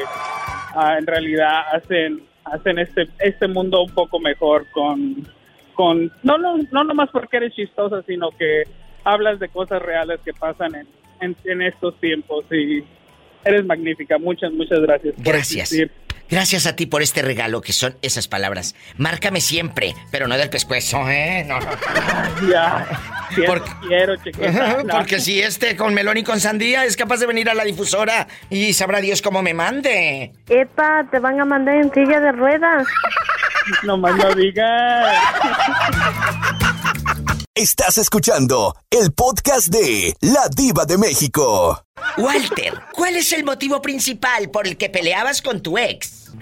ah, 0.74 0.96
en 0.98 1.06
realidad 1.06 1.62
hacen 1.72 2.22
hacen 2.44 2.78
este 2.80 3.08
este 3.20 3.46
mundo 3.46 3.84
un 3.84 3.94
poco 3.94 4.18
mejor 4.18 4.66
con 4.72 5.28
con 5.74 6.10
no 6.24 6.38
no 6.38 6.58
no 6.72 6.84
nomás 6.84 7.08
porque 7.10 7.36
eres 7.36 7.54
chistosa, 7.54 8.02
sino 8.02 8.30
que 8.30 8.64
hablas 9.04 9.38
de 9.38 9.48
cosas 9.48 9.80
reales 9.80 10.20
que 10.24 10.32
pasan 10.32 10.74
en, 10.74 10.88
en, 11.20 11.36
en 11.44 11.62
estos 11.62 11.98
tiempos 12.00 12.44
y 12.50 12.84
eres 13.45 13.64
magnífica. 13.64 14.18
Muchas 14.18 14.53
muchas 14.53 14.80
gracias. 14.80 15.14
Gracias. 15.18 15.74
Gracias 16.32 16.66
a 16.66 16.74
ti 16.74 16.86
por 16.86 17.03
este 17.03 17.20
regalo 17.20 17.61
que 17.61 17.74
son 17.74 17.95
esas 18.01 18.26
palabras. 18.26 18.74
Márcame 18.97 19.43
siempre, 19.43 19.95
pero 20.11 20.26
no 20.28 20.38
del 20.38 20.49
pescuezo, 20.49 21.07
¿eh? 21.11 21.45
No. 21.47 21.59
Ya. 22.51 22.86
Quiero, 23.34 23.62
quiero, 23.86 24.16
chiquita. 24.16 24.82
No. 24.84 24.97
Porque 24.97 25.20
si 25.20 25.40
este 25.40 25.76
con 25.76 25.93
melón 25.93 26.16
y 26.16 26.24
con 26.24 26.40
sandía 26.40 26.86
es 26.86 26.97
capaz 26.97 27.20
de 27.20 27.26
venir 27.26 27.51
a 27.51 27.55
la 27.55 27.64
difusora 27.64 28.28
y 28.49 28.72
sabrá 28.72 29.01
Dios 29.01 29.20
cómo 29.20 29.43
me 29.43 29.53
mande. 29.53 30.32
Epa, 30.49 31.07
te 31.11 31.18
van 31.18 31.38
a 31.38 31.45
mandar 31.45 31.76
en 31.76 31.93
silla 31.93 32.18
de 32.20 32.32
ruedas. 32.32 32.86
No 33.84 33.97
más 33.97 34.16
no 34.16 34.34
digas. 34.34 35.16
Estás 37.55 37.98
escuchando 37.98 38.74
el 38.90 39.12
podcast 39.12 39.68
de 39.68 40.14
La 40.22 40.48
Diva 40.57 40.86
de 40.86 40.96
México. 40.96 41.84
Walter, 42.16 42.72
¿cuál 42.94 43.14
es 43.16 43.30
el 43.34 43.44
motivo 43.44 43.82
principal 43.82 44.50
por 44.50 44.66
el 44.66 44.78
que 44.78 44.88
peleabas 44.88 45.42
con 45.42 45.62
tu 45.62 45.76
ex? 45.76 46.32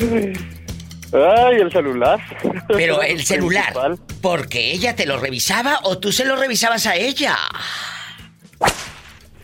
Ay, 1.12 1.56
el 1.56 1.72
celular. 1.72 2.20
Pero 2.68 3.02
el 3.02 3.24
celular, 3.24 3.74
¿porque 4.22 4.70
ella 4.70 4.94
te 4.94 5.04
lo 5.04 5.18
revisaba 5.18 5.80
o 5.82 5.98
tú 5.98 6.12
se 6.12 6.24
lo 6.24 6.36
revisabas 6.36 6.86
a 6.86 6.94
ella? 6.94 7.36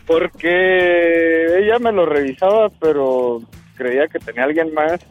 Porque 0.05 1.47
ella 1.59 1.79
me 1.79 1.91
lo 1.91 2.05
revisaba, 2.05 2.69
pero 2.79 3.41
creía 3.75 4.07
que 4.07 4.19
tenía 4.19 4.45
alguien 4.45 4.73
más. 4.73 5.01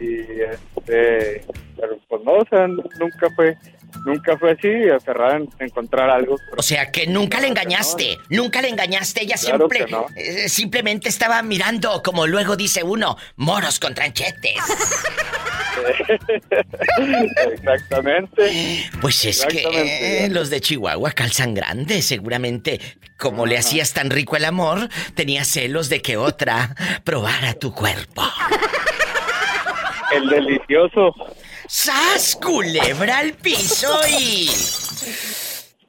Y 0.00 0.18
este, 0.18 1.46
pero 1.76 1.96
pues 2.08 2.24
no, 2.24 2.32
o 2.32 2.46
sea, 2.50 2.66
nunca 2.66 3.30
fue, 3.36 3.56
nunca 4.04 4.36
fue 4.38 4.52
así, 4.52 4.68
aferrada 4.90 5.36
en 5.36 5.48
encontrar 5.58 6.10
algo. 6.10 6.36
O 6.56 6.62
sea, 6.62 6.90
que 6.90 7.06
nunca 7.06 7.40
le 7.40 7.48
engañaste, 7.48 8.18
nunca 8.28 8.60
le 8.62 8.68
engañaste, 8.68 9.22
ella 9.22 9.36
Claro 9.36 9.68
siempre 9.68 9.86
no. 9.90 10.06
eh, 10.16 10.48
simplemente 10.48 11.08
estaba 11.08 11.42
mirando, 11.42 12.02
como 12.02 12.26
luego 12.26 12.56
dice 12.56 12.82
uno, 12.82 13.16
moros 13.36 13.78
con 13.78 13.94
tranchetes. 13.94 14.54
Exactamente. 17.52 18.90
Pues 19.00 19.24
es 19.24 19.44
que 19.46 20.24
eh, 20.24 20.28
los 20.30 20.50
de 20.50 20.60
Chihuahua 20.60 21.12
calzan 21.12 21.54
grande, 21.54 22.02
seguramente. 22.02 22.80
Como 23.16 23.46
le 23.46 23.56
hacías 23.58 23.92
tan 23.92 24.10
rico 24.10 24.36
el 24.36 24.44
amor, 24.44 24.88
tenía 25.14 25.44
celos 25.44 25.88
de 25.88 26.02
que 26.02 26.16
otra 26.16 26.74
probara 27.04 27.54
tu 27.54 27.72
cuerpo. 27.72 28.22
El 30.12 30.28
delicioso. 30.28 31.14
¡Sas, 31.76 32.38
culebra 32.40 33.18
al 33.18 33.32
piso 33.32 33.88
y... 34.08 34.48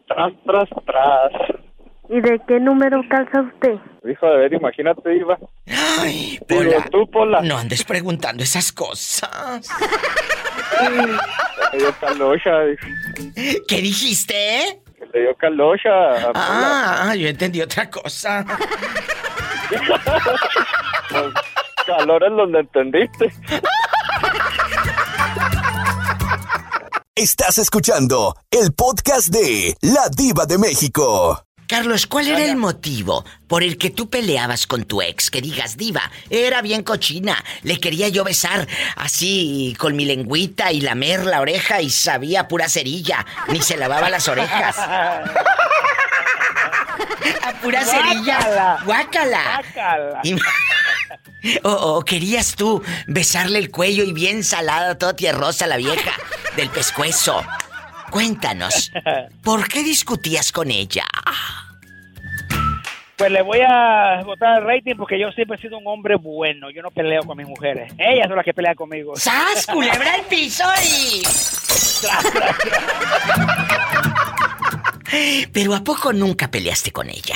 Tras, 0.08 0.34
tras, 0.44 0.68
tras. 0.84 1.32
¿Y 2.10 2.22
de 2.22 2.42
qué 2.48 2.60
número 2.60 3.04
calza 3.08 3.42
usted? 3.42 3.76
Hijo 4.10 4.26
de 4.26 4.38
ver, 4.38 4.54
imagínate, 4.54 5.16
Iba. 5.16 5.38
Ay, 6.00 6.40
Digo, 6.48 6.64
Pola, 6.64 6.90
tú, 6.90 7.12
Pola. 7.12 7.42
no 7.44 7.60
andes 7.60 7.84
preguntando 7.84 8.42
esas 8.42 8.72
cosas. 8.72 9.70
Le 11.72 11.78
dio 11.78 11.94
calocha. 12.02 12.52
¿Qué 13.68 13.76
dijiste? 13.80 14.82
Le 15.14 15.22
dio 15.22 15.36
calocha. 15.36 16.32
Ah, 16.34 17.14
yo 17.16 17.28
entendí 17.28 17.62
otra 17.62 17.92
cosa. 17.92 18.44
Los 21.12 21.32
calores 21.86 22.32
los 22.32 22.52
entendiste. 22.56 23.32
Estás 27.18 27.60
escuchando 27.60 28.36
el 28.52 28.74
podcast 28.74 29.30
de 29.30 29.78
La 29.80 30.10
Diva 30.10 30.46
de 30.46 30.58
México. 30.58 31.46
Carlos, 31.66 32.08
¿cuál 32.08 32.28
era 32.28 32.44
el 32.44 32.58
motivo 32.58 33.24
por 33.48 33.64
el 33.64 33.78
que 33.78 33.90
tú 33.90 34.10
peleabas 34.10 34.68
con 34.68 34.84
tu 34.84 35.02
ex? 35.02 35.32
Que 35.32 35.40
digas, 35.40 35.78
diva, 35.78 36.12
era 36.30 36.62
bien 36.62 36.84
cochina. 36.84 37.42
Le 37.64 37.80
quería 37.80 38.10
yo 38.10 38.26
besar 38.26 38.68
así 38.98 39.78
con 39.80 39.96
mi 39.96 40.04
lengüita 40.04 40.74
y 40.74 40.82
lamer 40.82 41.26
la 41.26 41.40
oreja 41.40 41.82
y 41.82 41.90
sabía 41.90 42.50
pura 42.50 42.68
cerilla. 42.68 43.26
Ni 43.48 43.62
se 43.62 43.78
lavaba 43.78 44.10
las 44.10 44.28
orejas. 44.28 44.76
A 47.44 47.52
pura 47.62 47.84
cerilla. 47.86 48.78
Guácala. 48.86 49.62
Y- 50.24 50.36
O, 51.64 51.70
o 51.98 52.02
querías 52.04 52.56
tú 52.56 52.82
besarle 53.06 53.60
el 53.60 53.70
cuello 53.70 54.04
y 54.04 54.14
bien 54.14 54.44
salada, 54.44 54.98
toda 54.98 55.16
tierrosa 55.16 55.68
la 55.68 55.78
vieja 55.78 56.12
del 56.56 56.70
pescuezo. 56.70 57.44
Cuéntanos, 58.10 58.92
¿por 59.44 59.68
qué 59.68 59.84
discutías 59.84 60.52
con 60.52 60.72
ella? 60.72 61.06
Pues 63.18 63.32
le 63.32 63.42
voy 63.44 63.60
a 63.62 64.22
votar 64.26 64.60
el 64.62 64.68
rating 64.68 64.96
porque 64.98 65.20
yo 65.20 65.30
siempre 65.32 65.58
he 65.58 65.62
sido 65.62 65.78
un 65.78 65.88
hombre 65.88 66.16
bueno. 66.16 66.70
Yo 66.72 66.82
no 66.82 66.90
peleo 66.92 67.22
con 67.24 67.38
mis 67.38 67.48
mujeres. 67.48 67.94
Ellas 67.98 68.26
son 68.28 68.36
las 68.38 68.44
que 68.46 68.54
pelean 68.54 68.76
conmigo. 68.76 69.16
¡Sas, 69.16 69.68
culebra 69.68 70.16
al 70.16 70.22
piso 70.24 70.64
y... 70.84 71.24
Pero 75.54 75.74
¿a 75.76 75.84
poco 75.84 76.14
nunca 76.14 76.50
peleaste 76.50 76.92
con 76.92 77.10
ella? 77.10 77.36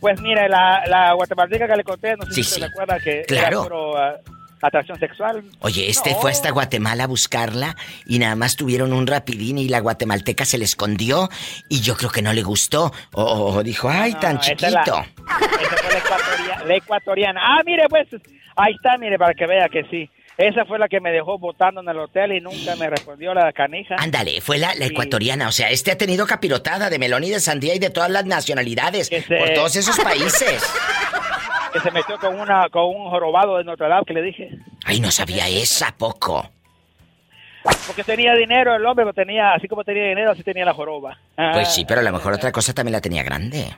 Pues 0.00 0.20
mira, 0.20 0.48
la, 0.48 0.82
la 0.86 1.12
guatemalteca 1.12 1.66
que 1.68 1.76
le 1.76 1.84
conté, 1.84 2.16
no 2.16 2.26
sé 2.26 2.32
Sí, 2.34 2.42
si 2.44 2.50
sí. 2.54 2.60
se 2.60 2.66
recuerda 2.66 2.98
que 2.98 3.22
Claro. 3.28 3.60
era 3.60 3.62
puro, 3.62 3.96
ah, 3.96 4.14
atracción 4.60 4.98
sexual. 4.98 5.42
Oye, 5.60 5.88
este 5.88 6.10
No. 6.10 6.16
fue 6.20 6.30
hasta 6.32 6.50
Guatemala 6.50 7.04
a 7.04 7.06
buscarla 7.06 7.76
y 8.06 8.18
nada 8.18 8.34
más 8.34 8.56
tuvieron 8.56 8.92
un 8.92 9.06
rapidín 9.06 9.58
y 9.58 9.68
la 9.68 9.78
guatemalteca 9.80 10.44
se 10.44 10.58
le 10.58 10.64
escondió 10.64 11.28
y 11.68 11.80
yo 11.82 11.96
creo 11.96 12.10
que 12.10 12.22
no 12.22 12.32
le 12.32 12.42
gustó. 12.42 12.92
O, 13.12 13.22
o 13.54 13.62
dijo, 13.62 13.88
ay, 13.88 14.12
No, 14.14 14.20
tan 14.20 14.40
chiquito. 14.40 14.70
la- 14.70 14.82
Esa 14.82 15.76
fue 15.76 15.92
la 15.92 15.98
ecuatoriana, 15.98 16.64
la 16.64 16.74
ecuatoriana. 16.76 17.40
Ah, 17.44 17.60
mire, 17.64 17.84
pues, 17.88 18.08
ahí 18.56 18.74
está, 18.74 18.98
mire, 18.98 19.18
para 19.18 19.34
que 19.34 19.46
vea 19.46 19.68
que 19.68 19.84
sí. 19.90 20.10
Esa 20.48 20.64
fue 20.64 20.78
la 20.78 20.88
que 20.88 20.98
me 21.00 21.12
dejó 21.12 21.38
votando 21.38 21.80
en 21.82 21.88
el 21.88 21.98
hotel 22.00 22.32
y 22.32 22.40
nunca 22.40 22.74
me 22.76 22.90
respondió 22.90 23.32
la 23.32 23.52
canija. 23.52 23.94
Ándale, 23.98 24.40
fue 24.40 24.58
la, 24.58 24.72
ecuatoriana. 24.72 25.46
O 25.46 25.52
sea, 25.52 25.70
este 25.70 25.92
ha 25.92 25.96
tenido 25.98 26.26
capirotada 26.26 26.90
de 26.90 26.98
melón 26.98 27.22
y 27.22 27.30
de 27.30 27.38
sandía 27.38 27.74
y 27.76 27.78
de 27.78 27.90
todas 27.90 28.10
las 28.10 28.26
nacionalidades. 28.26 29.06
se- 29.06 29.22
Por 29.22 29.50
todos 29.50 29.76
esos 29.76 29.98
países. 30.00 30.62
Que 31.72 31.80
se 31.80 31.90
metió 31.90 32.18
con, 32.18 32.38
una, 32.38 32.68
con 32.68 32.84
un 32.84 33.08
jorobado 33.08 33.56
de 33.56 33.64
Notre 33.64 33.88
Dame 33.88 34.04
que 34.04 34.12
le 34.12 34.20
dije. 34.20 34.50
Ay, 34.84 35.00
no 35.00 35.10
sabía 35.10 35.48
esa 35.48 35.94
poco. 35.96 36.50
Porque 37.86 38.04
tenía 38.04 38.34
dinero 38.34 38.74
el 38.76 38.84
hombre, 38.84 39.06
pero 39.06 39.14
tenía, 39.14 39.54
así 39.54 39.68
como 39.68 39.82
tenía 39.82 40.04
dinero, 40.04 40.32
así 40.32 40.42
tenía 40.42 40.66
la 40.66 40.74
joroba. 40.74 41.16
Ah, 41.38 41.52
Pues 41.54 41.72
sí, 41.72 41.86
pero 41.86 42.00
a 42.00 42.02
lo 42.04 42.12
mejor 42.12 42.34
otra 42.34 42.52
cosa 42.52 42.74
también 42.74 42.92
la 42.92 43.00
tenía 43.00 43.22
grande. 43.22 43.74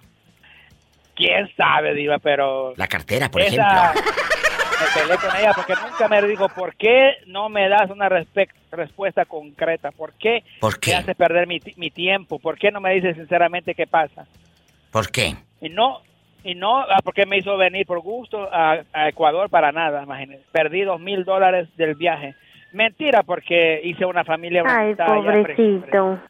Quién 1.15 1.49
sabe, 1.57 1.95
Diva, 1.95 2.19
pero. 2.19 2.75
La 2.77 2.89
cartera, 2.89 3.31
por 3.31 3.43
esa- 3.43 3.93
ejemplo. 3.93 4.03
Me 4.85 5.01
peleé 5.01 5.17
con 5.19 5.37
ella 5.37 5.53
porque 5.55 5.75
nunca 5.83 6.09
me 6.09 6.23
dijo, 6.29 6.49
¿por 6.49 6.75
qué 6.77 7.13
no 7.27 7.49
me 7.49 7.69
das 7.69 7.91
una 7.91 8.09
respuesta 8.09 9.25
concreta? 9.25 9.91
¿Por 9.93 10.13
qué, 10.15 10.45
¿Por 10.61 10.79
qué? 10.79 10.91
me 10.93 10.97
haces 10.99 11.17
perder 11.17 11.47
mi, 11.47 11.61
mi 11.77 11.91
tiempo? 11.91 12.39
¿Por 12.39 12.59
qué 12.59 12.71
no 12.71 12.81
me 12.81 12.93
dices 12.95 13.17
sinceramente 13.17 13.75
qué 13.75 13.87
pasa? 13.87 14.27
¿Por 14.91 15.11
qué? 15.11 15.35
Y 15.61 15.69
no, 15.71 16.01
y 16.43 16.55
no, 16.55 16.81
ah, 16.81 17.01
porque 17.03 17.25
me 17.27 17.39
hizo 17.39 17.57
venir 17.57 17.87
por 17.87 18.01
gusto 18.01 18.49
a, 18.53 18.83
a 18.93 19.09
Ecuador 19.09 19.49
para 19.49 19.73
nada, 19.73 20.03
imagínese. 20.03 20.45
Perdí 20.53 20.83
dos 20.83 21.01
mil 21.01 21.25
dólares 21.25 21.69
del 21.77 21.95
viaje. 21.95 22.35
Mentira, 22.73 23.23
porque 23.23 23.81
hice 23.85 24.05
una 24.05 24.25
familia 24.25 24.63
Ay, 24.67 24.95
bonita 24.95 25.05
allá, 25.07 25.43
pre- 25.43 25.55
pobrecito. 25.55 26.21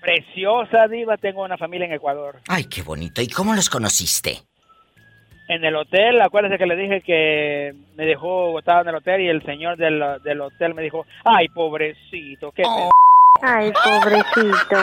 preciosa, 0.00 0.86
Diva. 0.88 1.16
Tengo 1.16 1.42
una 1.44 1.58
familia 1.58 1.86
en 1.86 1.92
Ecuador. 1.92 2.40
Ay, 2.48 2.64
qué 2.64 2.82
bonito. 2.82 3.20
¿Y 3.20 3.28
cómo 3.28 3.54
los 3.54 3.68
conociste? 3.68 4.38
En 5.48 5.64
el 5.64 5.74
hotel, 5.76 6.20
acuérdese 6.20 6.58
que 6.58 6.66
le 6.66 6.76
dije 6.76 7.00
que 7.00 7.74
me 7.96 8.04
dejó 8.04 8.52
botado 8.52 8.82
en 8.82 8.88
el 8.88 8.96
hotel 8.96 9.22
y 9.22 9.28
el 9.28 9.42
señor 9.46 9.78
del, 9.78 9.98
del 10.22 10.42
hotel 10.42 10.74
me 10.74 10.82
dijo, 10.82 11.06
ay, 11.24 11.48
pobrecito, 11.48 12.52
qué 12.52 12.64
Oh. 12.66 12.90
Ay, 13.40 13.72
pobrecito. 13.72 14.76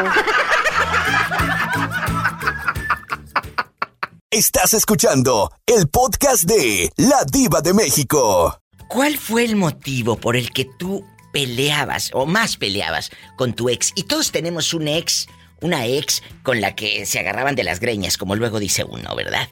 Estás 4.32 4.74
escuchando 4.74 5.51
el 5.68 5.88
podcast 5.88 6.45
de 6.45 6.89
La 6.97 7.24
Diva 7.32 7.61
de 7.61 7.76
México. 7.76 8.59
¿Cuál 8.88 9.18
fue 9.18 9.45
el 9.45 9.55
motivo 9.55 10.16
por 10.16 10.36
el 10.36 10.49
que 10.49 10.66
tú 10.80 11.05
peleabas 11.32 12.09
o 12.13 12.26
más 12.26 12.57
peleabas 12.57 13.11
con 13.38 13.53
tu 13.53 13.70
ex? 13.70 13.93
Y 13.95 14.03
todos 14.03 14.32
tenemos 14.32 14.74
un 14.74 14.88
ex, 14.88 15.28
una 15.61 15.86
ex 15.86 16.24
con 16.41 16.59
la 16.59 16.74
que 16.76 17.05
se 17.05 17.20
agarraban 17.20 17.53
de 17.55 17.63
las 17.63 17.80
greñas, 17.80 18.18
como 18.18 18.36
luego 18.36 18.59
dice 18.59 18.84
uno, 18.84 19.16
¿verdad? 19.16 19.47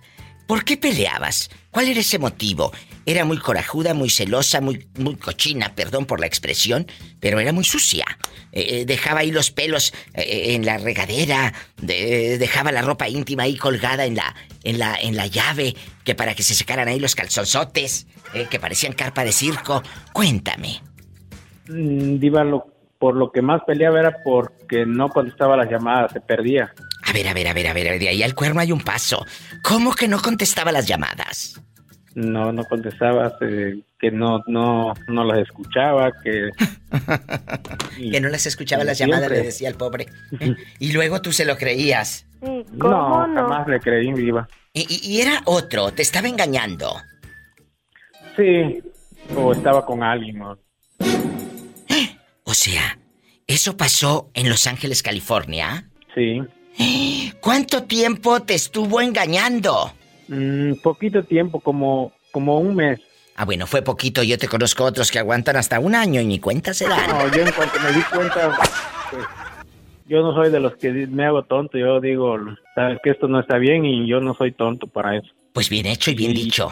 ¿Por 0.47 0.63
qué 0.65 0.77
peleabas? 0.77 1.49
¿Cuál 1.71 1.87
era 1.89 1.99
ese 1.99 2.19
motivo? 2.19 2.71
Era 3.05 3.25
muy 3.25 3.37
corajuda, 3.37 3.93
muy 3.93 4.09
celosa, 4.09 4.61
muy, 4.61 4.87
muy 4.97 5.15
cochina, 5.15 5.73
perdón 5.75 6.05
por 6.05 6.19
la 6.21 6.25
expresión, 6.27 6.87
pero 7.19 7.39
era 7.39 7.51
muy 7.51 7.63
sucia. 7.65 8.05
Eh, 8.51 8.81
eh, 8.81 8.85
dejaba 8.85 9.21
ahí 9.21 9.31
los 9.31 9.51
pelos 9.51 9.93
eh, 10.13 10.53
en 10.55 10.65
la 10.65 10.77
regadera, 10.77 11.53
de- 11.81 12.37
dejaba 12.37 12.71
la 12.71 12.81
ropa 12.81 13.09
íntima 13.09 13.43
ahí 13.43 13.57
colgada 13.57 14.05
en 14.05 14.15
la, 14.15 14.35
en 14.63 14.79
la, 14.79 14.95
en 15.01 15.17
la 15.17 15.27
llave, 15.27 15.75
que 16.05 16.15
para 16.15 16.33
que 16.33 16.43
se 16.43 16.53
secaran 16.55 16.87
ahí 16.87 16.99
los 16.99 17.15
calzonzotes, 17.15 18.07
que 18.49 18.59
parecían 18.59 18.93
carpa 18.93 19.23
de 19.23 19.31
circo. 19.31 19.83
Cuéntame. 20.13 20.81
Mm, 21.67 22.19
Diva, 22.19 22.43
por 22.99 23.15
lo 23.15 23.31
que 23.31 23.41
más 23.41 23.61
peleaba 23.67 23.99
era 23.99 24.15
porque 24.23 24.85
no 24.85 25.09
contestaba 25.09 25.57
las 25.57 25.69
llamadas, 25.69 26.13
se 26.13 26.21
perdía. 26.21 26.73
A 27.13 27.15
ver, 27.15 27.27
a 27.27 27.33
ver, 27.35 27.47
a 27.47 27.53
ver, 27.53 27.67
a 27.67 27.73
ver, 27.73 27.99
de 27.99 28.09
ahí 28.09 28.23
al 28.23 28.33
cuerno 28.33 28.59
hay 28.59 28.71
un 28.71 28.81
paso. 28.81 29.23
¿Cómo 29.61 29.93
que 29.93 30.07
no 30.07 30.19
contestaba 30.19 30.71
las 30.71 30.87
llamadas? 30.87 31.61
No, 32.15 32.51
no 32.51 32.63
contestaba, 32.65 33.31
eh, 33.41 33.83
que 33.99 34.09
no, 34.09 34.41
no, 34.47 34.93
no 35.07 35.23
las 35.23 35.37
escuchaba, 35.47 36.11
que... 36.23 36.49
Que 38.11 38.19
no 38.19 38.29
las 38.29 38.47
escuchaba 38.47 38.83
las 38.83 38.97
llamadas, 38.97 39.29
le 39.29 39.43
decía 39.43 39.69
al 39.69 39.75
pobre. 39.75 40.07
¿eh? 40.39 40.55
Y 40.79 40.91
luego 40.91 41.21
tú 41.21 41.31
se 41.31 41.45
lo 41.45 41.55
creías. 41.55 42.25
No, 42.41 43.27
jamás 43.35 43.67
le 43.67 43.79
creí, 43.79 44.11
Diva. 44.13 44.47
Y, 44.73 44.81
y- 44.81 45.11
y 45.17 45.21
era 45.21 45.41
otro, 45.45 45.91
te 45.91 46.01
estaba 46.01 46.27
engañando. 46.27 46.95
Sí, 48.35 48.81
o 49.35 49.53
estaba 49.53 49.85
con 49.85 50.01
alguien, 50.01 50.39
¿no? 50.39 50.57
O 52.45 52.53
sea, 52.55 52.97
¿eso 53.45 53.77
pasó 53.77 54.31
en 54.33 54.49
Los 54.49 54.65
Ángeles, 54.65 55.03
California? 55.03 55.89
Sí. 56.15 56.41
¿Cuánto 57.39 57.83
tiempo 57.83 58.41
te 58.41 58.55
estuvo 58.55 59.01
engañando? 59.01 59.91
Mm, 60.27 60.75
poquito 60.81 61.23
tiempo, 61.23 61.59
como, 61.59 62.13
como 62.31 62.59
un 62.59 62.75
mes. 62.75 62.99
Ah, 63.35 63.45
bueno, 63.45 63.67
fue 63.67 63.81
poquito. 63.81 64.23
Yo 64.23 64.37
te 64.37 64.47
conozco 64.47 64.83
otros 64.83 65.11
que 65.11 65.19
aguantan 65.19 65.55
hasta 65.55 65.79
un 65.79 65.95
año 65.95 66.21
y 66.21 66.25
ni 66.25 66.39
cuenta 66.39 66.73
se 66.73 66.87
dan. 66.87 67.09
No, 67.09 67.31
yo 67.35 67.41
en 67.41 67.51
cuanto 67.51 67.79
me 67.79 67.91
di 67.91 68.01
cuenta, 68.03 68.57
pues, 69.11 69.23
yo 70.07 70.21
no 70.21 70.33
soy 70.33 70.51
de 70.51 70.59
los 70.59 70.75
que 70.77 70.91
me 71.07 71.25
hago 71.25 71.43
tonto. 71.43 71.77
Yo 71.77 71.99
digo, 71.99 72.37
sabes 72.75 72.99
que 73.03 73.09
esto 73.09 73.27
no 73.27 73.39
está 73.39 73.57
bien 73.57 73.85
y 73.85 74.07
yo 74.07 74.19
no 74.19 74.33
soy 74.35 74.51
tonto 74.51 74.87
para 74.87 75.17
eso. 75.17 75.27
Pues 75.51 75.69
bien 75.69 75.85
hecho 75.85 76.11
y 76.11 76.15
bien 76.15 76.33
dicho. 76.33 76.71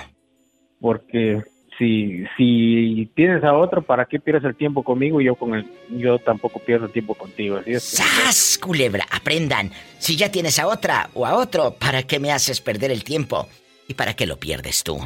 Porque 0.80 1.44
si, 1.82 2.26
si 2.38 3.10
tienes 3.16 3.44
a 3.44 3.54
otro, 3.54 3.82
¿para 3.82 4.06
qué 4.06 4.20
pierdes 4.20 4.44
el 4.44 4.56
tiempo 4.56 4.84
conmigo? 4.84 5.20
Y 5.20 5.26
yo 5.26 5.36
con 5.36 5.56
el, 5.56 5.66
yo 5.90 6.20
tampoco 6.20 6.60
pierdo 6.60 6.86
el 6.86 6.92
tiempo 6.92 7.16
contigo. 7.16 7.58
Así 7.58 7.72
es. 7.72 7.84
¡Sas, 7.84 8.60
culebra! 8.62 9.08
Aprendan. 9.10 9.72
Si 9.98 10.16
ya 10.16 10.32
tienes 10.32 10.60
a 10.60 10.68
otra 10.68 11.10
o 11.16 11.26
a 11.26 11.34
otro, 11.36 11.74
¿para 11.74 12.04
qué 12.04 12.20
me 12.20 12.32
haces 12.32 12.62
perder 12.62 12.92
el 12.92 13.04
tiempo? 13.04 13.48
¿Y 13.88 13.96
para 13.96 14.14
qué 14.16 14.28
lo 14.28 14.38
pierdes 14.38 14.84
tú? 14.84 15.00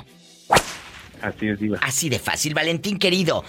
Así 1.21 1.47
es, 1.47 1.59
Diva. 1.59 1.79
Así 1.81 2.09
de 2.09 2.19
fácil, 2.19 2.53
Valentín 2.53 2.99
querido. 2.99 3.45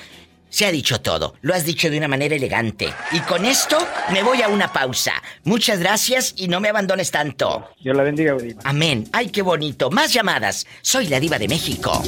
Se 0.48 0.64
ha 0.64 0.70
dicho 0.70 1.00
todo, 1.00 1.34
lo 1.42 1.52
has 1.52 1.64
dicho 1.64 1.90
de 1.90 1.98
una 1.98 2.06
manera 2.06 2.36
elegante. 2.36 2.88
Y 3.10 3.18
con 3.20 3.44
esto 3.44 3.76
me 4.12 4.22
voy 4.22 4.40
a 4.42 4.48
una 4.48 4.72
pausa. 4.72 5.14
Muchas 5.42 5.80
gracias 5.80 6.32
y 6.36 6.46
no 6.46 6.60
me 6.60 6.68
abandones 6.68 7.10
tanto. 7.10 7.68
Dios 7.80 7.96
la 7.96 8.04
bendiga, 8.04 8.36
Diva. 8.36 8.60
Amén. 8.64 9.08
Ay, 9.12 9.30
qué 9.30 9.42
bonito. 9.42 9.90
Más 9.90 10.12
llamadas. 10.12 10.64
Soy 10.80 11.08
la 11.08 11.18
diva 11.18 11.40
de 11.40 11.48
México. 11.48 12.00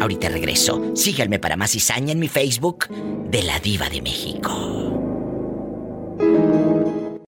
Ahorita 0.00 0.28
regreso. 0.28 0.92
Síganme 0.94 1.38
para 1.38 1.56
más 1.56 1.72
cizaña 1.72 2.12
en 2.12 2.18
mi 2.18 2.28
Facebook 2.28 2.88
de 2.88 3.42
la 3.42 3.58
diva 3.60 3.88
de 3.88 4.02
México. 4.02 4.78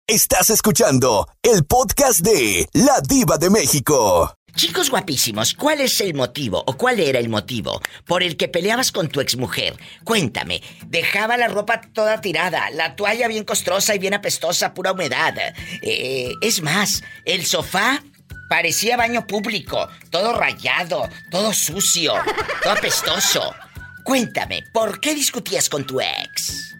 Estás 0.07 0.51
escuchando 0.51 1.29
el 1.41 1.65
podcast 1.65 2.21
de 2.21 2.67
La 2.73 3.01
Diva 3.01 3.39
de 3.39 3.49
México. 3.49 4.35
Chicos 4.57 4.91
guapísimos, 4.91 5.55
¿cuál 5.55 5.81
es 5.81 6.01
el 6.01 6.15
motivo 6.15 6.65
o 6.67 6.77
cuál 6.77 6.99
era 6.99 7.21
el 7.21 7.29
motivo 7.29 7.81
por 8.07 8.25
el 8.25 8.37
que 8.37 8.49
peleabas 8.49 8.91
con 8.91 9.09
tu 9.09 9.21
exmujer? 9.21 9.77
Cuéntame, 10.03 10.63
dejaba 10.89 11.37
la 11.37 11.47
ropa 11.47 11.81
toda 11.93 12.21
tirada, 12.21 12.71
la 12.71 12.97
toalla 12.97 13.29
bien 13.29 13.45
costrosa 13.45 13.95
y 13.95 14.01
bien 14.01 14.15
apestosa, 14.15 14.75
pura 14.75 14.91
humedad. 14.91 15.35
Eh, 15.83 16.33
es 16.43 16.61
más, 16.61 17.05
el 17.25 17.47
sofá 17.47 18.03
parecía 18.51 18.97
baño 18.97 19.25
público, 19.29 19.89
todo 20.11 20.37
rayado, 20.37 21.09
todo 21.31 21.53
sucio, 21.53 22.15
todo 22.61 22.73
apestoso. 22.73 23.55
Cuéntame, 24.03 24.65
¿por 24.73 24.99
qué 24.99 25.15
discutías 25.15 25.69
con 25.69 25.87
tu 25.87 26.01
ex? 26.01 26.75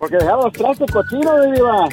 Porque 0.00 0.16
dejaba 0.16 0.42
los 0.44 0.52
trastos 0.52 0.90
cochinos, 0.90 1.52
Diva. 1.54 1.88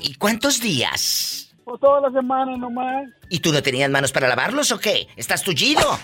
¿Y 0.00 0.14
cuántos 0.14 0.58
días? 0.58 1.52
Pues 1.66 1.78
toda 1.80 2.00
la 2.00 2.10
semana 2.10 2.56
nomás. 2.56 3.04
¿Y 3.28 3.40
tú 3.40 3.52
no 3.52 3.62
tenías 3.62 3.90
manos 3.90 4.10
para 4.10 4.26
lavarlos 4.26 4.72
o 4.72 4.78
qué? 4.78 5.06
¿Estás 5.16 5.42
tullido? 5.42 5.98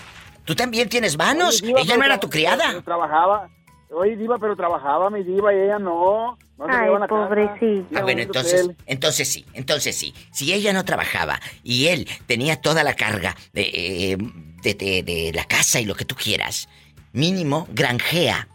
¿Tú 0.45 0.53
también 0.55 0.89
tienes 0.89 1.17
manos? 1.17 1.55
Oye, 1.63 1.67
Diva, 1.67 1.81
¿Ella 1.81 1.97
no 1.97 2.05
era 2.05 2.19
tu 2.19 2.29
criada? 2.29 2.65
pero 2.67 2.83
Trabajaba. 2.83 3.49
Oye, 3.89 4.15
Diva, 4.17 4.37
pero 4.37 4.55
trabajaba 4.55 5.09
mi 5.09 5.23
Diva 5.23 5.53
y 5.53 5.57
ella 5.59 5.79
no. 5.79 6.37
Ay, 6.59 6.89
la 6.91 6.99
casa. 7.01 7.07
pobrecito. 7.07 7.87
Ah, 7.99 8.01
bueno, 8.01 8.21
entonces, 8.21 8.67
entonces 8.85 9.27
sí, 9.31 9.45
entonces 9.53 9.95
sí. 9.95 10.13
Si 10.31 10.51
ella 10.53 10.73
no 10.73 10.83
trabajaba 10.85 11.39
y 11.63 11.87
él 11.87 12.07
tenía 12.25 12.59
toda 12.61 12.83
la 12.83 12.95
carga 12.95 13.35
de, 13.53 13.61
eh, 13.73 14.17
de, 14.63 14.73
de- 14.73 15.03
de 15.03 15.31
la 15.33 15.45
casa 15.45 15.79
y 15.79 15.85
lo 15.85 15.95
que 15.95 16.03
tú 16.05 16.15
quieras, 16.15 16.67
mínimo 17.13 17.67
granjea, 17.71 18.47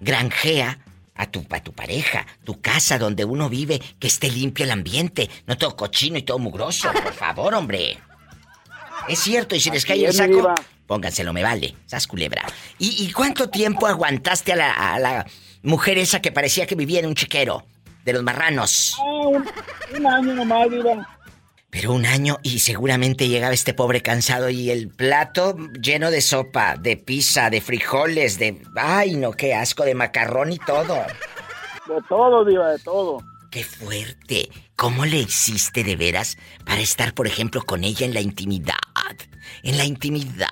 granjea 0.00 0.78
a 1.14 1.26
tu, 1.30 1.44
a 1.50 1.60
tu 1.62 1.72
pareja, 1.72 2.26
tu 2.44 2.60
casa 2.60 2.98
donde 2.98 3.24
uno 3.24 3.48
vive, 3.48 3.80
que 3.98 4.06
esté 4.06 4.30
limpio 4.30 4.64
el 4.64 4.70
ambiente, 4.70 5.28
no 5.46 5.56
todo 5.58 5.76
cochino 5.76 6.16
y 6.18 6.22
todo 6.22 6.38
mugroso, 6.38 6.90
por 6.92 7.12
favor, 7.12 7.54
hombre. 7.54 7.98
Es 9.08 9.18
cierto, 9.18 9.54
y 9.54 9.60
si 9.60 9.70
les 9.70 9.84
Así 9.84 9.88
cae 9.92 10.04
el 10.06 10.12
saco, 10.12 10.34
diva. 10.34 10.54
Pónganselo, 10.90 11.32
me 11.32 11.44
vale, 11.44 11.76
sas 11.86 12.08
culebra. 12.08 12.42
¿Y, 12.76 13.04
y 13.04 13.12
cuánto 13.12 13.48
tiempo 13.48 13.86
aguantaste 13.86 14.54
a 14.54 14.56
la, 14.56 14.72
a 14.72 14.98
la 14.98 15.24
mujer 15.62 15.98
esa 15.98 16.20
que 16.20 16.32
parecía 16.32 16.66
que 16.66 16.74
vivía 16.74 16.98
en 16.98 17.06
un 17.06 17.14
chiquero? 17.14 17.64
De 18.04 18.12
los 18.12 18.24
marranos. 18.24 18.96
Ah, 18.98 19.28
un, 19.28 20.06
año 20.06 20.34
nomás, 20.34 20.68
Diva. 20.68 21.08
Pero 21.70 21.92
un 21.92 22.06
año 22.06 22.38
y 22.42 22.58
seguramente 22.58 23.28
llegaba 23.28 23.54
este 23.54 23.72
pobre 23.72 24.02
cansado 24.02 24.50
y 24.50 24.72
el 24.72 24.88
plato 24.88 25.56
lleno 25.80 26.10
de 26.10 26.22
sopa, 26.22 26.74
de 26.76 26.96
pizza, 26.96 27.50
de 27.50 27.60
frijoles, 27.60 28.40
de... 28.40 28.60
Ay, 28.74 29.14
no, 29.14 29.30
qué 29.30 29.54
asco, 29.54 29.84
de 29.84 29.94
macarrón 29.94 30.52
y 30.52 30.58
todo. 30.58 30.96
De 31.86 32.02
todo, 32.08 32.44
Diva, 32.44 32.68
de 32.68 32.78
todo. 32.80 33.22
Qué 33.52 33.62
fuerte. 33.62 34.48
¿Cómo 34.74 35.04
le 35.04 35.18
hiciste 35.18 35.84
de 35.84 35.94
veras 35.94 36.36
para 36.64 36.80
estar, 36.80 37.14
por 37.14 37.28
ejemplo, 37.28 37.62
con 37.62 37.84
ella 37.84 38.06
en 38.06 38.14
la 38.14 38.20
intimidad? 38.20 38.74
En 39.62 39.78
la 39.78 39.84
intimidad. 39.84 40.48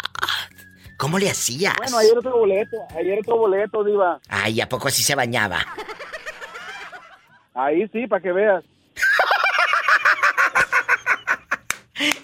¿Cómo 0.97 1.19
le 1.19 1.31
hacías? 1.31 1.77
Bueno, 1.77 1.99
ayer 1.99 2.19
otro 2.19 2.39
boleto, 2.39 2.77
ayer 2.97 3.19
otro 3.21 3.37
boleto, 3.37 3.85
Diva. 3.85 4.21
Ay, 4.29 4.61
¿a 4.61 4.69
poco 4.69 4.89
así 4.89 5.03
se 5.03 5.15
bañaba? 5.15 5.65
Ahí 7.55 7.89
sí, 7.93 8.07
para 8.07 8.23
que 8.23 8.33
veas. 8.33 8.65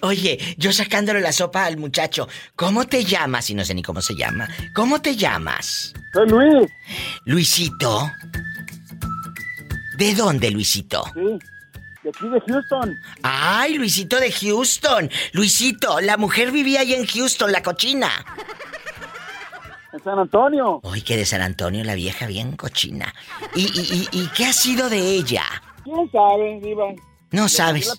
Oye, 0.01 0.55
yo 0.57 0.71
sacándole 0.71 1.19
la 1.21 1.31
sopa 1.31 1.65
al 1.65 1.77
muchacho. 1.77 2.27
¿Cómo 2.55 2.85
te 2.85 3.03
llamas? 3.03 3.49
Y 3.49 3.55
no 3.55 3.65
sé 3.65 3.73
ni 3.73 3.81
cómo 3.81 4.01
se 4.01 4.15
llama. 4.15 4.47
¿Cómo 4.73 5.01
te 5.01 5.15
llamas? 5.15 5.93
Soy 6.13 6.29
Luis. 6.29 6.71
Luisito. 7.25 8.09
¿De 9.97 10.13
dónde, 10.13 10.51
Luisito? 10.51 11.03
Sí, 11.13 11.39
de 12.05 12.11
aquí 12.11 12.29
de 12.29 12.39
Houston. 12.41 12.99
Ay, 13.23 13.73
Luisito 13.73 14.19
de 14.19 14.31
Houston. 14.31 15.09
Luisito, 15.33 15.99
la 15.99 16.17
mujer 16.17 16.51
vivía 16.51 16.81
ahí 16.81 16.93
en 16.93 17.05
Houston, 17.05 17.51
la 17.51 17.63
cochina. 17.63 18.09
En 19.91 20.03
San 20.03 20.19
Antonio. 20.19 20.81
Ay, 20.83 21.01
que 21.01 21.17
de 21.17 21.25
San 21.25 21.41
Antonio, 21.41 21.83
la 21.83 21.95
vieja 21.95 22.27
bien 22.27 22.55
cochina. 22.55 23.13
¿Y, 23.55 23.63
y, 23.63 24.09
y, 24.11 24.23
y 24.23 24.27
qué 24.29 24.45
ha 24.45 24.53
sido 24.53 24.89
de 24.89 24.99
ella? 24.99 25.43
¿Quién 25.83 26.09
sabe, 26.11 26.59
Diva? 26.61 26.93
No 27.31 27.49
sabes. 27.49 27.91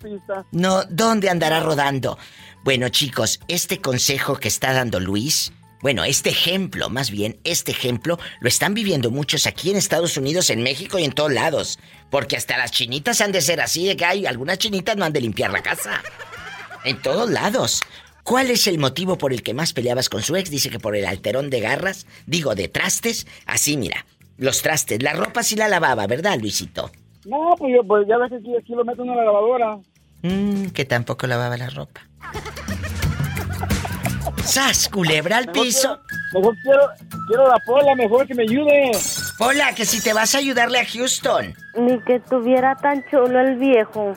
No, 0.53 0.85
¿dónde 0.85 1.29
andará 1.29 1.61
rodando? 1.61 2.17
Bueno, 2.63 2.89
chicos, 2.89 3.41
este 3.49 3.81
consejo 3.81 4.37
que 4.37 4.49
está 4.49 4.73
dando 4.73 5.01
Luis, 5.01 5.53
bueno, 5.83 6.05
este 6.05 6.31
ejemplo, 6.31 6.89
más 6.89 7.11
bien, 7.11 7.39
este 7.45 7.73
ejemplo, 7.73 8.19
lo 8.41 8.49
están 8.49 8.75
viviendo 8.75 9.11
muchos 9.11 9.47
aquí 9.47 9.71
en 9.71 9.77
Estados 9.77 10.17
Unidos, 10.17 10.51
en 10.51 10.63
México 10.63 10.99
y 10.99 11.05
en 11.05 11.13
todos 11.13 11.33
lados. 11.33 11.79
Porque 12.11 12.37
hasta 12.37 12.57
las 12.57 12.71
chinitas 12.71 13.21
han 13.21 13.33
de 13.33 13.43
ser 13.43 13.61
así, 13.61 13.87
de 13.87 13.97
que 13.97 14.05
hay 14.05 14.27
algunas 14.27 14.59
chinitas 14.59 14.97
no 14.97 15.05
han 15.05 15.13
de 15.13 15.21
limpiar 15.21 15.51
la 15.51 15.63
casa. 15.63 16.03
En 16.85 17.01
todos 17.03 17.31
lados. 17.31 17.83
¿Cuál 18.23 18.51
es 18.51 18.67
el 18.67 18.79
motivo 18.79 19.19
por 19.19 19.33
el 19.33 19.43
que 19.43 19.55
más 19.55 19.73
peleabas 19.73 20.09
con 20.09 20.23
su 20.23 20.35
ex? 20.35 20.51
Dice 20.51 20.69
que 20.69 20.81
por 20.81 20.97
el 20.97 21.07
alterón 21.07 21.49
de 21.49 21.61
garras, 21.61 22.07
digo, 22.27 22.57
de 22.57 22.67
trastes. 22.67 23.27
Así, 23.47 23.77
mira, 23.77 24.05
los 24.37 24.63
trastes, 24.63 25.01
la 25.03 25.13
ropa 25.13 25.45
sí 25.45 25.55
la 25.55 25.69
lavaba, 25.69 26.07
¿verdad, 26.09 26.37
Luisito? 26.41 26.91
No, 27.25 27.55
pues, 27.57 27.75
yo, 27.75 27.87
pues 27.87 28.09
ya 28.09 28.19
ves 28.19 28.31
que 28.31 28.37
aquí, 28.37 28.57
aquí 28.57 28.73
lo 28.75 28.85
meto 28.85 29.03
en 29.03 29.09
la 29.09 29.25
lavadora. 29.25 29.79
Mmm, 30.23 30.67
que 30.71 30.85
tampoco 30.85 31.27
lavaba 31.27 31.57
la 31.57 31.71
ropa. 31.71 32.09
¡Sas, 34.47 34.89
culebra 34.89 35.39
al 35.39 35.47
Mejor 35.47 35.63
piso! 35.65 35.81
quiero- 36.09 36.17
Mejor 36.35 36.55
quiero, 36.63 36.89
quiero 37.29 37.49
la 37.49 37.59
pola, 37.67 37.95
mejor 37.97 38.27
que 38.27 38.35
me 38.35 38.43
ayude. 38.45 38.91
Hola, 39.41 39.75
que 39.75 39.85
si 39.85 40.01
te 40.01 40.13
vas 40.13 40.35
a 40.35 40.39
ayudarle 40.39 40.79
a 40.81 40.87
Houston. 40.87 41.55
Ni 41.77 42.01
que 42.05 42.21
tuviera 42.21 42.75
tan 42.77 43.05
chulo 43.11 43.41
el 43.41 43.57
viejo. 43.57 44.15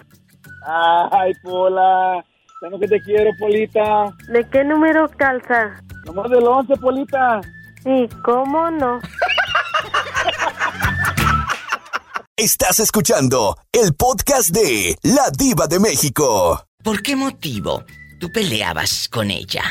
Ay, 1.11 1.33
Pola. 1.43 2.23
Tengo 2.61 2.79
que 2.79 2.87
te 2.87 3.01
quiero, 3.01 3.31
Polita. 3.39 4.13
¿De 4.27 4.47
qué 4.49 4.63
número 4.63 5.09
calza? 5.17 5.81
Nomás 6.05 6.29
del 6.29 6.43
11, 6.43 6.75
Polita. 6.77 7.39
¿Y 7.85 8.07
cómo 8.23 8.69
no? 8.69 8.99
Estás 12.35 12.79
escuchando 12.79 13.57
el 13.71 13.93
podcast 13.95 14.49
de 14.49 14.95
La 15.03 15.29
Diva 15.37 15.67
de 15.67 15.79
México. 15.79 16.65
¿Por 16.83 17.01
qué 17.01 17.15
motivo 17.15 17.83
tú 18.19 18.31
peleabas 18.31 19.07
con 19.09 19.31
ella? 19.31 19.61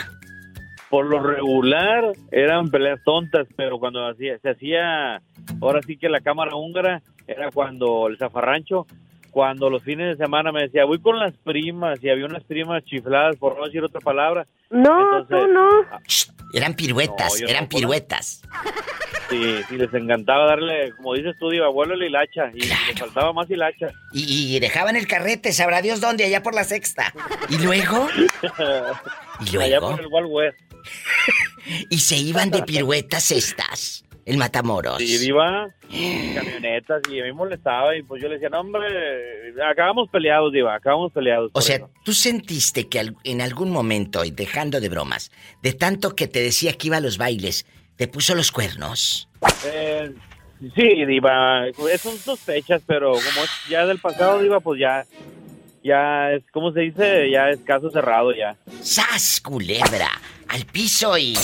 Por 0.90 1.06
lo 1.06 1.22
regular 1.22 2.12
eran 2.30 2.70
peleas 2.70 3.00
tontas, 3.04 3.46
pero 3.56 3.78
cuando 3.78 4.06
hacía, 4.06 4.38
se 4.38 4.50
hacía, 4.50 5.20
ahora 5.60 5.80
sí 5.86 5.96
que 5.96 6.08
la 6.08 6.20
cámara 6.20 6.56
húngara, 6.56 7.02
era 7.26 7.50
cuando 7.50 8.08
el 8.08 8.16
zafarrancho, 8.16 8.86
cuando 9.30 9.68
los 9.68 9.82
fines 9.82 10.16
de 10.16 10.24
semana 10.24 10.50
me 10.50 10.62
decía, 10.62 10.84
voy 10.84 11.00
con 11.00 11.18
las 11.18 11.34
primas, 11.36 12.02
y 12.02 12.08
había 12.08 12.24
unas 12.24 12.42
primas 12.44 12.82
chifladas, 12.84 13.36
por 13.36 13.58
no 13.58 13.66
decir 13.66 13.84
otra 13.84 14.00
palabra. 14.00 14.46
No, 14.70 15.18
Entonces, 15.18 15.46
tú 15.46 15.52
no. 15.52 15.68
Eran 16.54 16.74
piruetas, 16.74 17.40
No, 17.40 17.48
eran 17.48 17.64
no, 17.64 17.68
piruetas. 17.68 18.42
Sí, 19.28 19.56
sí, 19.68 19.76
les 19.76 19.92
encantaba 19.92 20.46
darle, 20.46 20.92
como 20.96 21.12
dices 21.12 21.36
tú, 21.38 21.50
diva, 21.50 21.66
abuelo 21.66 21.94
la 21.94 22.06
hilacha, 22.06 22.50
y 22.54 22.60
les 22.60 22.98
faltaba 22.98 23.34
más 23.34 23.50
hilacha. 23.50 23.88
Y, 24.12 24.56
y 24.56 24.58
dejaban 24.60 24.96
el 24.96 25.06
carrete, 25.06 25.52
sabrá 25.52 25.82
Dios 25.82 26.00
dónde, 26.00 26.24
allá 26.24 26.42
por 26.42 26.54
la 26.54 26.64
sexta. 26.64 27.12
Y 27.50 27.58
luego, 27.58 28.08
y 29.40 29.56
Allá 29.58 29.78
luego, 29.80 29.90
por 29.90 30.00
el 30.00 30.06
Wild 30.10 30.28
West. 30.30 30.58
y 31.90 31.98
se 31.98 32.16
iban 32.16 32.50
de 32.50 32.62
piruetas 32.62 33.30
estas. 33.30 34.04
el 34.24 34.36
Matamoros. 34.36 34.98
Sí, 34.98 35.18
Diva. 35.18 35.68
Camionetas 36.34 37.02
y 37.10 37.20
a 37.20 37.24
mí 37.24 37.32
molestaba 37.32 37.96
y 37.96 38.02
pues 38.02 38.22
yo 38.22 38.28
le 38.28 38.34
decía, 38.34 38.50
no, 38.50 38.60
hombre, 38.60 38.86
acabamos 39.70 40.08
peleados, 40.10 40.52
Diva, 40.52 40.74
acabamos 40.74 41.12
peleados. 41.12 41.50
O 41.54 41.62
sea, 41.62 41.76
eso. 41.76 41.90
¿tú 42.04 42.12
sentiste 42.12 42.88
que 42.88 43.10
en 43.24 43.40
algún 43.40 43.70
momento, 43.70 44.24
y 44.24 44.30
dejando 44.30 44.80
de 44.80 44.88
bromas, 44.90 45.30
de 45.62 45.72
tanto 45.72 46.14
que 46.14 46.28
te 46.28 46.42
decía 46.42 46.74
que 46.74 46.88
iba 46.88 46.98
a 46.98 47.00
los 47.00 47.16
bailes, 47.16 47.64
te 47.96 48.06
puso 48.06 48.34
los 48.34 48.52
cuernos? 48.52 49.28
Eh, 49.64 50.12
sí, 50.74 51.04
Diva, 51.06 51.64
son 51.98 52.16
sospechas, 52.18 52.82
pero 52.86 53.12
como 53.12 53.44
es 53.44 53.50
ya 53.70 53.86
del 53.86 53.98
pasado, 53.98 54.40
Diva, 54.42 54.60
pues 54.60 54.78
ya, 54.78 55.06
ya 55.88 56.32
es, 56.32 56.44
¿cómo 56.52 56.72
se 56.72 56.80
dice? 56.80 57.30
Ya 57.30 57.50
es 57.50 57.60
caso 57.60 57.90
cerrado 57.90 58.32
ya. 58.32 58.56
¡Sas, 58.82 59.40
culebra! 59.40 60.10
Al 60.48 60.64
piso 60.66 61.16
y... 61.18 61.34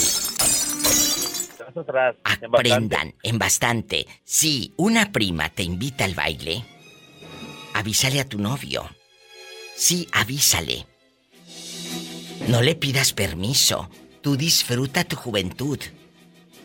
Atrás. 1.77 2.15
en 2.41 2.51
bastante. 2.53 2.73
Aprendan 2.73 3.15
en 3.23 3.39
bastante. 3.39 4.07
Si 4.23 4.73
una 4.77 5.11
prima 5.11 5.49
te 5.49 5.65
invita 5.65 6.05
al 6.05 6.15
baile, 6.15 6.63
avísale 7.75 8.21
a 8.21 8.29
tu 8.29 8.39
novio. 8.39 8.89
Sí, 9.75 10.07
avísale. 10.13 10.87
No 12.47 12.63
le 12.63 12.77
pidas 12.77 13.13
permiso. 13.13 13.91
Tú 14.21 14.37
disfruta 14.37 15.03
tu 15.03 15.17
juventud. 15.17 15.81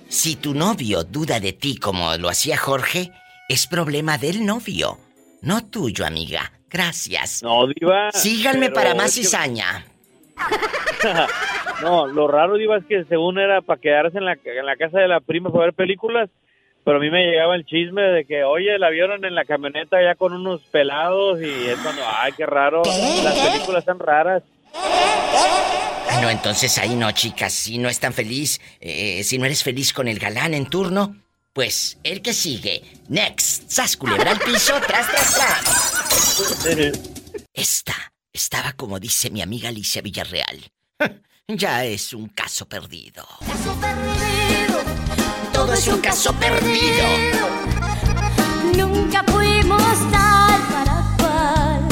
Si 0.10 0.36
tu 0.36 0.54
novio 0.54 1.04
duda 1.04 1.40
de 1.40 1.54
ti 1.54 1.78
como 1.78 2.16
lo 2.18 2.30
hacía 2.30 2.58
Jorge, 2.58 3.12
es 3.48 3.66
problema 3.66 4.20
del 4.20 4.46
novio, 4.46 5.00
no 5.42 5.66
tuyo, 5.66 6.06
amiga. 6.06 6.59
Gracias. 6.70 7.42
No, 7.44 7.68
Diva. 7.68 8.12
Síganme 8.12 8.68
pero 8.70 8.74
para 8.74 8.96
más 8.96 9.08
es 9.08 9.16
que- 9.16 9.22
cizaña. 9.24 9.86
no, 11.82 12.08
lo 12.08 12.28
raro, 12.28 12.56
Diva, 12.56 12.78
es 12.78 12.86
que 12.86 13.04
según 13.06 13.40
era 13.40 13.62
para 13.62 13.80
quedarse 13.82 14.18
en 14.18 14.26
la, 14.26 14.34
en 14.44 14.66
la 14.66 14.76
casa 14.78 15.00
de 15.00 15.08
la 15.08 15.20
prima 15.20 15.52
para 15.52 15.66
ver 15.66 15.74
películas, 15.74 16.30
pero 16.86 16.98
a 16.98 17.00
mí 17.02 17.10
me 17.10 17.26
llegaba 17.26 17.56
el 17.56 17.66
chisme 17.66 18.02
de 18.02 18.26
que, 18.26 18.44
oye, 18.44 18.78
la 18.80 18.90
vieron 18.90 19.24
en 19.26 19.36
la 19.36 19.46
camioneta 19.46 20.02
ya 20.02 20.16
con 20.16 20.34
unos 20.34 20.62
pelados 20.72 21.42
y 21.42 21.46
es 21.68 21.78
cuando, 21.80 22.02
ay, 22.06 22.32
qué 22.38 22.46
raro, 22.46 22.82
las 23.24 23.38
películas 23.38 23.80
están 23.82 24.00
raras. 24.00 24.44
No, 26.22 26.30
entonces 26.30 26.78
ahí 26.78 26.96
no, 26.96 27.12
chicas. 27.12 27.54
Si 27.54 27.78
no 27.78 27.88
es 27.90 28.00
tan 28.00 28.14
feliz, 28.14 28.60
eh, 28.82 29.24
si 29.24 29.38
no 29.38 29.46
eres 29.46 29.64
feliz 29.64 29.94
con 29.94 30.08
el 30.08 30.20
galán 30.20 30.54
en 30.54 30.66
turno, 30.66 31.16
pues 31.60 31.98
el 32.04 32.22
que 32.22 32.34
sigue. 32.34 32.82
Next. 33.10 33.70
Sas 33.70 33.98
culebra 33.98 34.32
al 34.32 34.40
piso, 34.40 34.80
tras, 34.88 35.06
tras, 35.12 35.34
tras. 35.34 37.00
Esta 37.54 38.14
estaba 38.32 38.72
como 38.72 38.98
dice 38.98 39.30
mi 39.30 39.42
amiga 39.42 39.68
Alicia 39.68 40.02
Villarreal. 40.02 40.72
Ya 41.50 41.84
es 41.84 42.14
un 42.14 42.30
caso 42.30 42.66
perdido. 42.70 43.28
Todo 45.52 45.74
es 45.74 45.88
un 45.88 46.00
caso 46.00 46.32
perdido. 46.36 47.08
Nunca 48.78 49.24
fuimos 49.24 50.12
tal 50.12 50.62
para 50.70 51.16
cual, 51.18 51.88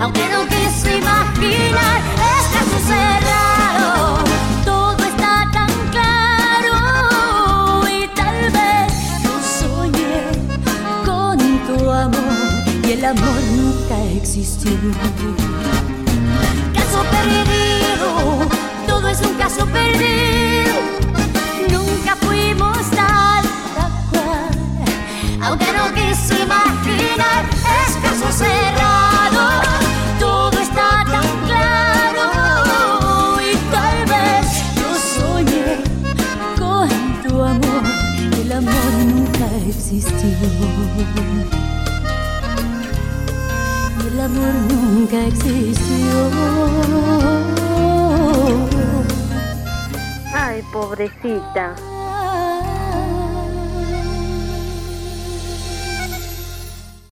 aunque 0.00 0.28
no 0.28 0.48
quise 0.48 0.96
imaginar, 0.96 2.02
es 2.16 2.46
caso 2.48 3.53
el 13.04 13.10
amor 13.10 13.42
nunca 13.54 14.02
existió. 14.16 14.72
Caso 16.72 17.04
perdido, 17.10 18.48
todo 18.86 19.08
es 19.08 19.20
un 19.20 19.34
caso 19.34 19.66
perdido. 19.66 20.72
Nunca 21.70 22.16
fuimos 22.16 22.78
tal 22.90 23.44
cual, 24.10 24.54
aunque 25.42 25.66
no 25.72 25.92
quise 25.92 26.44
imaginar, 26.44 27.44
es 27.86 27.94
caso 27.96 28.32
cerrado. 28.32 29.60
Todo 30.18 30.58
está 30.58 31.04
tan 31.04 31.28
claro 31.46 32.26
y 33.42 33.54
tal 33.70 33.98
vez 34.06 34.46
yo 34.76 34.88
soñé 35.18 35.82
con 36.58 36.88
tu 37.22 37.42
amor 37.42 37.84
el 38.40 38.52
amor 38.52 38.92
nunca 39.06 39.46
existió. 39.68 40.14
El 44.14 44.20
amor 44.20 44.54
nunca 44.70 45.26
existió. 45.26 46.30
Ay, 50.32 50.62
pobrecita. 50.72 51.74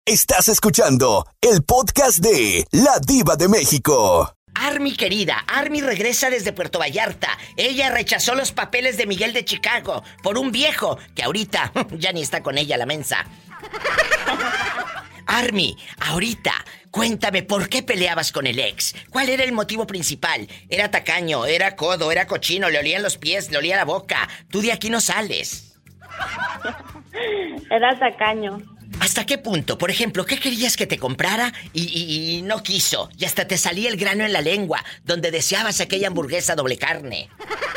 Estás 0.06 0.48
escuchando 0.48 1.26
el 1.40 1.64
podcast 1.64 2.18
de 2.18 2.68
La 2.70 3.00
Diva 3.04 3.34
de 3.34 3.48
México. 3.48 4.36
Army 4.54 4.94
querida, 4.94 5.38
Army 5.48 5.80
regresa 5.80 6.30
desde 6.30 6.52
Puerto 6.52 6.78
Vallarta. 6.78 7.36
Ella 7.56 7.90
rechazó 7.90 8.36
los 8.36 8.52
papeles 8.52 8.96
de 8.96 9.08
Miguel 9.08 9.32
de 9.32 9.44
Chicago 9.44 10.04
por 10.22 10.38
un 10.38 10.52
viejo 10.52 10.98
que 11.16 11.24
ahorita 11.24 11.72
ya 11.98 12.12
ni 12.12 12.22
está 12.22 12.44
con 12.44 12.58
ella 12.58 12.76
la 12.76 12.86
mensa. 12.86 13.26
Army, 15.26 15.76
ahorita, 15.98 16.52
cuéntame 16.92 17.42
por 17.42 17.68
qué 17.68 17.82
peleabas 17.82 18.30
con 18.30 18.46
el 18.46 18.60
ex. 18.60 18.94
¿Cuál 19.10 19.28
era 19.30 19.42
el 19.42 19.50
motivo 19.52 19.84
principal? 19.88 20.46
¿Era 20.68 20.92
tacaño? 20.92 21.46
¿Era 21.46 21.74
codo? 21.74 22.12
¿Era 22.12 22.26
cochino? 22.28 22.70
¿Le 22.70 22.78
olían 22.78 23.02
los 23.02 23.18
pies? 23.18 23.50
¿Le 23.50 23.58
olía 23.58 23.74
la 23.76 23.84
boca? 23.84 24.28
Tú 24.50 24.60
de 24.62 24.70
aquí 24.70 24.88
no 24.90 25.00
sales. 25.00 25.74
Era 27.70 27.98
tacaño. 27.98 28.62
¿Hasta 29.00 29.24
qué 29.26 29.38
punto? 29.38 29.78
Por 29.78 29.90
ejemplo, 29.90 30.24
¿qué 30.26 30.38
querías 30.38 30.76
que 30.76 30.86
te 30.86 30.98
comprara 30.98 31.52
y, 31.72 31.82
y- 31.82 32.36
y 32.38 32.42
no 32.42 32.62
quiso? 32.62 33.08
Y 33.18 33.24
hasta 33.24 33.48
te 33.48 33.56
salía 33.56 33.88
el 33.88 33.96
grano 33.96 34.24
en 34.24 34.32
la 34.32 34.40
lengua, 34.42 34.84
donde 35.04 35.30
deseabas 35.30 35.80
aquella 35.80 36.08
hamburguesa 36.08 36.54
doble 36.54 36.76
carne. 36.76 37.28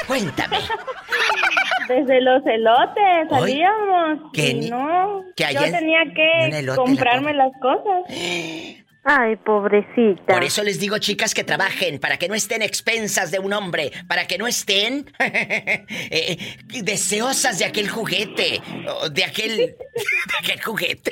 Cuéntame. 0.08 0.60
Desde 1.88 2.20
los 2.22 2.46
elotes 2.46 3.30
salíamos. 3.30 4.32
que 4.34 4.50
y 4.50 4.70
no, 4.70 5.24
que 5.36 5.54
yo 5.54 5.62
en- 5.62 5.72
tenía 5.72 6.04
que 6.16 6.66
comprarme 6.76 7.34
las 7.34 7.52
cosas. 7.62 8.04
Ay, 9.08 9.36
pobrecita. 9.36 10.34
Por 10.34 10.44
eso 10.44 10.64
les 10.64 10.80
digo, 10.80 10.98
chicas, 10.98 11.36
que 11.36 11.44
trabajen, 11.44 12.00
para 12.00 12.18
que 12.18 12.28
no 12.28 12.34
estén 12.34 12.64
expensas 12.64 13.30
de 13.30 13.38
un 13.38 13.54
hombre, 13.54 13.92
para 14.08 14.26
que 14.26 14.40
no 14.40 14.48
estén 14.48 15.06
eh, 15.20 16.58
deseosas 16.82 17.60
de 17.60 17.66
aquel 17.66 17.88
juguete, 17.88 18.62
de 19.12 19.24
aquel, 19.24 19.58
de 19.58 20.38
aquel 20.40 20.60
juguete. 20.60 21.12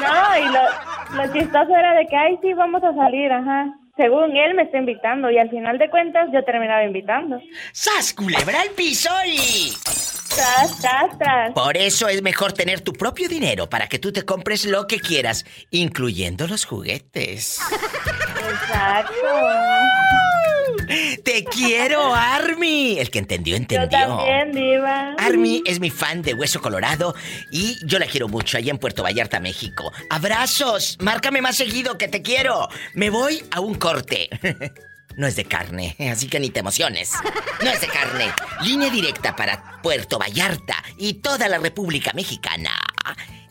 No, 0.00 0.38
y 0.38 0.44
lo, 0.50 1.22
lo 1.22 1.32
chistoso 1.34 1.76
era 1.76 1.92
de 1.94 2.06
que, 2.06 2.16
ay, 2.16 2.38
sí, 2.40 2.54
vamos 2.54 2.82
a 2.82 2.94
salir, 2.94 3.30
ajá. 3.30 3.66
Según 3.96 4.36
él 4.36 4.54
me 4.54 4.64
está 4.64 4.78
invitando 4.78 5.30
y 5.30 5.38
al 5.38 5.48
final 5.48 5.78
de 5.78 5.88
cuentas 5.88 6.28
yo 6.32 6.44
terminaba 6.44 6.84
invitando. 6.84 7.40
¡Sas, 7.72 8.12
culebra 8.12 8.60
al 8.60 8.70
piso 8.70 9.10
y... 9.26 9.72
Tras, 10.34 10.78
tras, 10.80 11.18
tras. 11.18 11.52
Por 11.52 11.78
eso 11.78 12.08
es 12.08 12.20
mejor 12.20 12.52
tener 12.52 12.82
tu 12.82 12.92
propio 12.92 13.26
dinero 13.26 13.70
para 13.70 13.88
que 13.88 13.98
tú 13.98 14.12
te 14.12 14.26
compres 14.26 14.66
lo 14.66 14.86
que 14.86 15.00
quieras, 15.00 15.46
incluyendo 15.70 16.46
los 16.46 16.66
juguetes. 16.66 17.58
Exacto. 18.50 19.14
¡Te 21.24 21.44
quiero, 21.44 22.14
Army! 22.14 22.98
El 22.98 23.10
que 23.10 23.18
entendió, 23.18 23.52
Yo 23.56 23.62
entendió. 23.62 23.88
también, 23.90 24.52
diva. 24.52 25.14
Army 25.18 25.62
es 25.66 25.80
mi 25.80 25.90
fan 25.90 26.22
de 26.22 26.34
Hueso 26.34 26.60
Colorado 26.60 27.14
y 27.50 27.76
yo 27.86 27.98
la 27.98 28.06
quiero 28.06 28.28
mucho 28.28 28.56
allá 28.58 28.70
en 28.70 28.78
Puerto 28.78 29.02
Vallarta, 29.02 29.40
México. 29.40 29.92
¡Abrazos! 30.10 30.96
Márcame 31.00 31.42
más 31.42 31.56
seguido 31.56 31.98
que 31.98 32.08
te 32.08 32.22
quiero. 32.22 32.68
Me 32.94 33.10
voy 33.10 33.42
a 33.50 33.60
un 33.60 33.74
corte. 33.74 34.28
No 35.18 35.26
es 35.26 35.34
de 35.34 35.46
carne, 35.46 35.96
así 36.12 36.28
que 36.28 36.38
ni 36.38 36.50
te 36.50 36.60
emociones. 36.60 37.12
No 37.64 37.70
es 37.70 37.80
de 37.80 37.86
carne. 37.86 38.26
Línea 38.62 38.90
directa 38.90 39.34
para 39.34 39.80
Puerto 39.80 40.18
Vallarta 40.18 40.76
y 40.98 41.14
toda 41.14 41.48
la 41.48 41.56
República 41.56 42.12
Mexicana. 42.14 42.72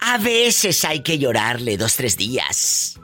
A 0.00 0.18
veces 0.18 0.84
hay 0.84 1.00
que 1.00 1.18
llorarle 1.18 1.76
dos, 1.76 1.96
tres 1.96 2.16
días. 2.16 3.00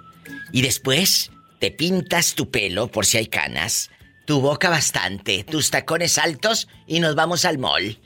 Y 0.53 0.63
después 0.63 1.31
te 1.59 1.71
pintas 1.71 2.35
tu 2.35 2.51
pelo 2.51 2.89
por 2.89 3.07
si 3.07 3.17
hay 3.17 3.29
canas, 3.29 3.91
tu 4.27 4.41
boca 4.41 4.69
bastante, 4.69 5.45
tus 5.45 5.71
tacones 5.71 6.19
altos 6.19 6.69
y 6.87 7.01
nos 7.01 7.15
vamos 7.15 7.45
al 7.45 7.59
mall. 7.59 7.99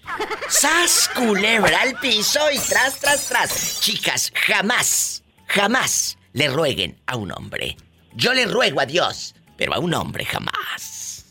¡Sas 0.49 1.11
culebra 1.15 1.81
al 1.81 1.99
piso 1.99 2.41
y 2.53 2.59
tras, 2.59 3.01
tras, 3.01 3.29
tras! 3.29 3.81
Chicas, 3.81 4.33
jamás, 4.35 5.25
jamás 5.47 6.17
le 6.33 6.49
rueguen 6.49 7.01
a 7.07 7.17
un 7.17 7.33
hombre. 7.33 7.77
Yo 8.15 8.33
le 8.33 8.47
ruego 8.47 8.81
a 8.81 8.87
Dios, 8.87 9.35
pero 9.57 9.75
a 9.75 9.79
un 9.79 9.95
hombre 9.95 10.25
jamás. 10.25 11.25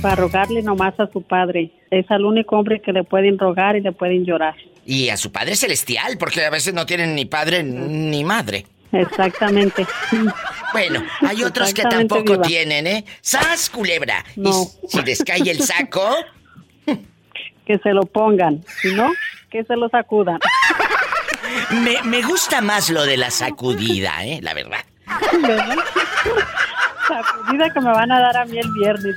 Para 0.00 0.16
rogarle 0.16 0.62
nomás 0.62 0.98
a 0.98 1.06
su 1.12 1.22
padre. 1.22 1.70
Es 1.90 2.10
al 2.10 2.24
único 2.24 2.56
hombre 2.56 2.80
que 2.80 2.92
le 2.92 3.04
pueden 3.04 3.38
rogar 3.38 3.76
y 3.76 3.80
le 3.80 3.92
pueden 3.92 4.24
llorar. 4.24 4.54
Y 4.84 5.10
a 5.10 5.16
su 5.16 5.30
Padre 5.30 5.54
Celestial, 5.54 6.18
porque 6.18 6.44
a 6.44 6.50
veces 6.50 6.74
no 6.74 6.86
tienen 6.86 7.14
ni 7.14 7.24
padre 7.24 7.62
ni 7.62 8.24
madre. 8.24 8.66
Exactamente. 8.92 9.86
Bueno, 10.72 11.04
hay 11.20 11.44
otros 11.44 11.74
que 11.74 11.82
tampoco 11.82 12.40
tienen, 12.40 12.86
¿eh? 12.86 13.04
¡Sas, 13.20 13.68
culebra! 13.68 14.24
No. 14.36 14.62
Y 14.82 14.88
si 14.88 15.02
les 15.02 15.22
cae 15.22 15.50
el 15.50 15.60
saco, 15.60 16.16
Que 17.66 17.78
se 17.78 17.92
lo 17.92 18.02
pongan. 18.06 18.64
Si 18.80 18.94
no, 18.94 19.12
que 19.50 19.64
se 19.64 19.76
lo 19.76 19.90
sacudan. 19.90 20.40
me, 21.84 22.02
me 22.04 22.22
gusta 22.22 22.62
más 22.62 22.90
lo 22.90 23.04
de 23.04 23.18
la 23.18 23.30
sacudida, 23.30 24.24
¿eh? 24.24 24.40
La 24.42 24.54
verdad. 24.54 24.84
¿Verdad? 25.42 25.76
Sacudida 27.08 27.70
que 27.70 27.80
me 27.80 27.90
van 27.90 28.12
a 28.12 28.20
dar 28.20 28.36
a 28.36 28.44
mí 28.44 28.58
el 28.58 28.72
viernes. 28.72 29.16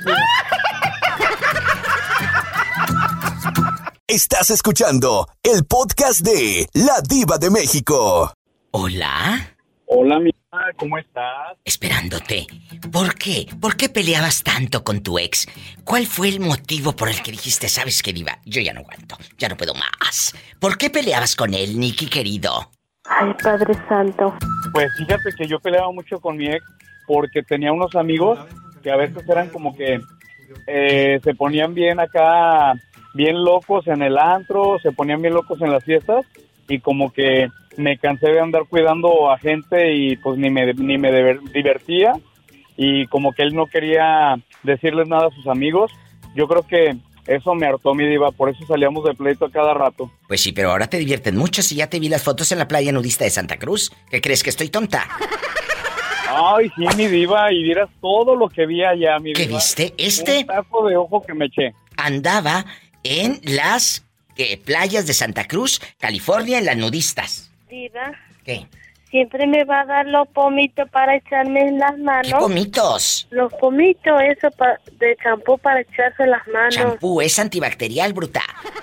Estás 4.06 4.50
escuchando 4.50 5.28
el 5.42 5.64
podcast 5.66 6.20
de 6.20 6.66
La 6.74 7.00
Diva 7.06 7.38
de 7.38 7.50
México. 7.50 8.32
¿Hola? 8.70 9.56
Hola, 9.86 10.18
mi 10.18 10.30
¿cómo 10.78 10.98
estás? 10.98 11.58
Esperándote. 11.64 12.46
¿Por 12.92 13.14
qué? 13.14 13.46
¿Por 13.60 13.76
qué 13.76 13.88
peleabas 13.88 14.42
tanto 14.42 14.82
con 14.82 15.02
tu 15.02 15.18
ex? 15.18 15.46
¿Cuál 15.84 16.06
fue 16.06 16.28
el 16.28 16.40
motivo 16.40 16.94
por 16.94 17.08
el 17.08 17.22
que 17.22 17.30
dijiste, 17.30 17.68
sabes 17.68 18.02
qué, 18.02 18.12
Diva? 18.12 18.38
Yo 18.44 18.60
ya 18.60 18.72
no 18.72 18.80
aguanto, 18.80 19.16
ya 19.38 19.48
no 19.48 19.56
puedo 19.56 19.74
más. 19.74 20.34
¿Por 20.60 20.78
qué 20.78 20.90
peleabas 20.90 21.36
con 21.36 21.54
él, 21.54 21.78
Nicky 21.78 22.08
querido? 22.08 22.70
Ay, 23.04 23.32
Padre 23.42 23.74
Santo. 23.88 24.34
Pues 24.72 24.88
fíjate 24.96 25.30
que 25.38 25.46
yo 25.46 25.60
peleaba 25.60 25.92
mucho 25.92 26.20
con 26.20 26.36
mi 26.36 26.46
ex 26.46 26.64
porque 27.06 27.42
tenía 27.42 27.72
unos 27.72 27.94
amigos 27.94 28.38
que 28.82 28.90
a 28.90 28.96
veces 28.96 29.22
eran 29.28 29.48
como 29.50 29.74
que 29.76 30.00
eh, 30.66 31.20
se 31.22 31.34
ponían 31.34 31.74
bien 31.74 32.00
acá, 32.00 32.74
bien 33.14 33.42
locos 33.44 33.86
en 33.86 34.02
el 34.02 34.18
antro, 34.18 34.78
se 34.82 34.92
ponían 34.92 35.22
bien 35.22 35.34
locos 35.34 35.60
en 35.60 35.70
las 35.72 35.84
fiestas 35.84 36.24
y 36.68 36.80
como 36.80 37.12
que 37.12 37.48
me 37.76 37.98
cansé 37.98 38.28
de 38.30 38.40
andar 38.40 38.62
cuidando 38.68 39.30
a 39.30 39.38
gente 39.38 39.94
y 39.94 40.16
pues 40.16 40.38
ni 40.38 40.50
me, 40.50 40.72
ni 40.74 40.98
me 40.98 41.10
diver- 41.10 41.40
divertía 41.52 42.12
y 42.76 43.06
como 43.06 43.32
que 43.32 43.42
él 43.42 43.54
no 43.54 43.66
quería 43.66 44.36
decirles 44.62 45.08
nada 45.08 45.28
a 45.28 45.34
sus 45.34 45.46
amigos. 45.46 45.90
Yo 46.34 46.46
creo 46.48 46.66
que 46.66 46.96
eso 47.26 47.54
me 47.54 47.66
hartó 47.66 47.94
mi 47.94 48.06
diva, 48.06 48.30
por 48.30 48.48
eso 48.50 48.64
salíamos 48.66 49.04
de 49.04 49.14
pleito 49.14 49.46
a 49.46 49.50
cada 49.50 49.74
rato. 49.74 50.10
Pues 50.28 50.40
sí, 50.42 50.52
pero 50.52 50.70
ahora 50.70 50.86
te 50.86 50.96
divierten 50.98 51.36
mucho 51.36 51.60
si 51.62 51.74
ya 51.76 51.88
te 51.88 51.98
vi 51.98 52.08
las 52.08 52.22
fotos 52.22 52.52
en 52.52 52.58
la 52.58 52.68
playa 52.68 52.92
nudista 52.92 53.24
de 53.24 53.30
Santa 53.30 53.58
Cruz. 53.58 53.90
¿Qué 54.10 54.20
crees 54.20 54.42
que 54.42 54.50
estoy 54.50 54.68
tonta? 54.68 55.06
Ay, 56.28 56.70
sí, 56.76 56.84
mi 56.96 57.06
diva, 57.06 57.52
y 57.52 57.62
vieras 57.62 57.88
todo 58.00 58.34
lo 58.34 58.48
que 58.48 58.66
vi 58.66 58.82
allá, 58.84 59.18
mi 59.18 59.32
¿Qué 59.32 59.46
diva. 59.46 59.58
viste? 59.58 59.94
Este- 59.96 60.38
Un 60.40 60.46
taco 60.46 60.86
de 60.88 60.96
ojo 60.96 61.22
que 61.22 61.34
me 61.34 61.46
eché. 61.46 61.72
Andaba 61.96 62.64
en 63.04 63.40
las 63.44 64.04
eh, 64.36 64.58
playas 64.58 65.06
de 65.06 65.14
Santa 65.14 65.46
Cruz, 65.46 65.80
California, 65.98 66.58
en 66.58 66.66
las 66.66 66.76
nudistas. 66.76 67.50
Diva, 67.70 68.12
¿Qué? 68.44 68.66
siempre 69.10 69.46
me 69.46 69.64
va 69.64 69.80
a 69.80 69.84
dar 69.86 70.06
los 70.06 70.28
pomitos 70.28 70.90
para 70.90 71.16
echarme 71.16 71.60
en 71.60 71.78
las 71.78 71.96
manos. 71.98 72.26
¿Qué 72.32 72.38
pomitos? 72.38 73.26
Los 73.30 73.50
pomitos, 73.54 74.20
eso 74.22 74.50
pa- 74.50 74.78
de 74.98 75.16
champú 75.22 75.56
para 75.58 75.80
echarse 75.80 76.24
en 76.24 76.30
las 76.32 76.46
manos. 76.48 76.74
Champú 76.74 77.20
es 77.22 77.38
antibacterial, 77.38 78.12
bruta. 78.12 78.42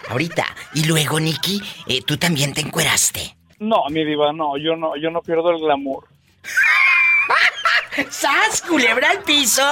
Ahorita. 0.10 0.46
Y 0.74 0.86
luego, 0.86 1.20
Nicky, 1.20 1.62
eh, 1.88 2.02
tú 2.08 2.18
también 2.18 2.54
te 2.54 2.62
encueraste. 2.62 3.36
No, 3.60 3.84
mi 3.92 4.04
diva, 4.04 4.34
no, 4.34 4.58
yo 4.58 4.76
no, 4.76 4.96
yo 4.96 5.12
no 5.12 5.22
pierdo 5.22 5.52
el 5.52 5.60
glamour. 5.60 6.06
¡Sas, 8.10 8.62
culebra 8.62 9.10
al 9.12 9.20
piso! 9.20 9.64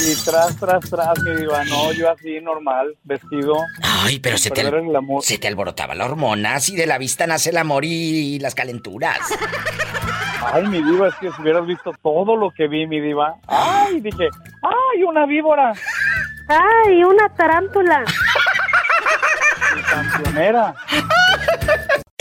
Y 0.00 0.14
tras, 0.24 0.56
tras, 0.56 0.88
tras, 0.88 1.22
mi 1.22 1.36
diva, 1.36 1.64
no, 1.64 1.92
yo 1.92 2.10
así 2.10 2.40
normal, 2.40 2.96
vestido. 3.04 3.54
Ay, 3.82 4.18
pero 4.20 4.38
se 4.38 4.50
te, 4.50 4.62
el 4.62 4.72
se 5.20 5.38
te 5.38 5.48
alborotaba 5.48 5.94
la 5.94 6.06
hormona. 6.06 6.58
Si 6.60 6.74
de 6.76 6.86
la 6.86 6.98
vista 6.98 7.26
nace 7.26 7.50
el 7.50 7.58
amor 7.58 7.84
y 7.84 8.38
las 8.38 8.54
calenturas. 8.54 9.18
Ay, 10.52 10.66
mi 10.66 10.82
diva, 10.82 11.08
es 11.08 11.14
que 11.16 11.30
si 11.30 11.42
hubieras 11.42 11.66
visto 11.66 11.92
todo 12.02 12.36
lo 12.36 12.50
que 12.50 12.68
vi, 12.68 12.86
mi 12.86 13.00
diva. 13.00 13.36
Ay, 13.46 14.00
dije, 14.00 14.28
ay, 14.62 15.02
una 15.04 15.26
víbora. 15.26 15.72
¡Ay, 16.48 17.04
una 17.04 17.28
tarántula! 17.30 18.04
Campeonera. 19.88 20.74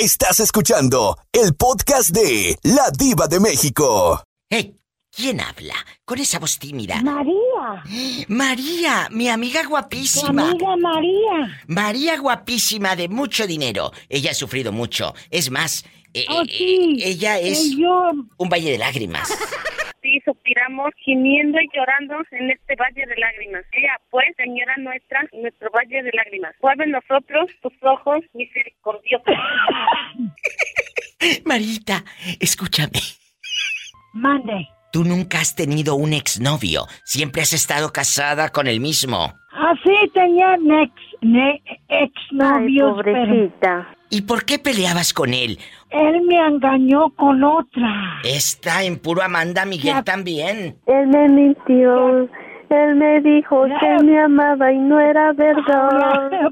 Estás 0.01 0.39
escuchando 0.39 1.15
el 1.31 1.53
podcast 1.53 2.09
de 2.09 2.57
La 2.63 2.89
Diva 2.89 3.27
de 3.27 3.39
México. 3.39 4.23
Hey, 4.49 4.75
¿quién 5.15 5.39
habla? 5.39 5.75
Con 6.05 6.17
esa 6.17 6.39
voz 6.39 6.57
tímida. 6.57 6.99
María. 7.03 7.83
María, 8.27 9.07
mi 9.11 9.29
amiga 9.29 9.61
guapísima. 9.63 10.49
amiga 10.49 10.75
María. 10.77 11.61
María 11.67 12.17
guapísima 12.19 12.95
de 12.95 13.09
mucho 13.09 13.45
dinero. 13.45 13.91
Ella 14.09 14.31
ha 14.31 14.33
sufrido 14.33 14.71
mucho. 14.71 15.13
Es 15.29 15.51
más, 15.51 15.85
eh, 16.15 16.25
Oh, 16.29 16.41
eh, 16.49 16.95
ella 16.97 17.37
es 17.37 17.59
Eh, 17.59 17.75
yo. 17.77 18.11
un 18.37 18.49
valle 18.49 18.71
de 18.71 18.79
lágrimas. 18.79 19.29
Sí, 20.01 20.19
suspiramos 20.25 20.91
gimiendo 20.97 21.59
y 21.59 21.69
llorando 21.75 22.15
en 22.31 22.49
este 22.49 22.75
valle 22.75 23.05
de 23.05 23.15
lágrimas. 23.17 23.63
Ella, 23.71 23.99
pues, 24.09 24.25
Señora 24.35 24.75
nuestra, 24.77 25.21
nuestro 25.33 25.69
valle 25.71 26.01
de 26.01 26.11
lágrimas. 26.13 26.55
Vuelve 26.59 26.87
nosotros 26.87 27.51
tus 27.61 27.73
ojos 27.81 28.21
misericordiosos. 28.33 29.27
Marita, 31.45 32.03
escúchame. 32.39 32.99
Mande. 34.13 34.67
Tú 34.91 35.03
nunca 35.03 35.39
has 35.39 35.55
tenido 35.55 35.95
un 35.95 36.13
exnovio. 36.13 36.87
Siempre 37.05 37.43
has 37.43 37.53
estado 37.53 37.93
casada 37.93 38.49
con 38.49 38.67
el 38.67 38.79
mismo. 38.79 39.33
Así 39.53 40.09
tenía 40.13 40.55
ex, 40.55 40.93
ne, 41.21 41.61
Ay, 41.65 41.77
exnovios, 41.87 42.99
pero 43.03 43.25
pobrecita. 43.25 43.95
¿Y 44.09 44.23
por 44.23 44.43
qué 44.43 44.59
peleabas 44.59 45.13
con 45.13 45.33
él? 45.33 45.59
Él 45.91 46.21
me 46.23 46.37
engañó 46.47 47.09
con 47.15 47.43
otra. 47.43 48.19
Está 48.23 48.83
en 48.83 48.97
puro 48.99 49.21
Amanda 49.21 49.65
Miguel 49.65 49.95
Ya. 49.95 50.03
también. 50.03 50.77
Él 50.85 51.07
me 51.07 51.27
mintió. 51.29 52.27
Él 52.69 52.95
me 52.95 53.19
dijo 53.21 53.67
Ya. 53.67 53.79
que 53.79 54.03
me 54.03 54.19
amaba 54.19 54.71
y 54.71 54.77
no 54.79 54.99
era 54.99 55.33
verdad. 55.33 56.31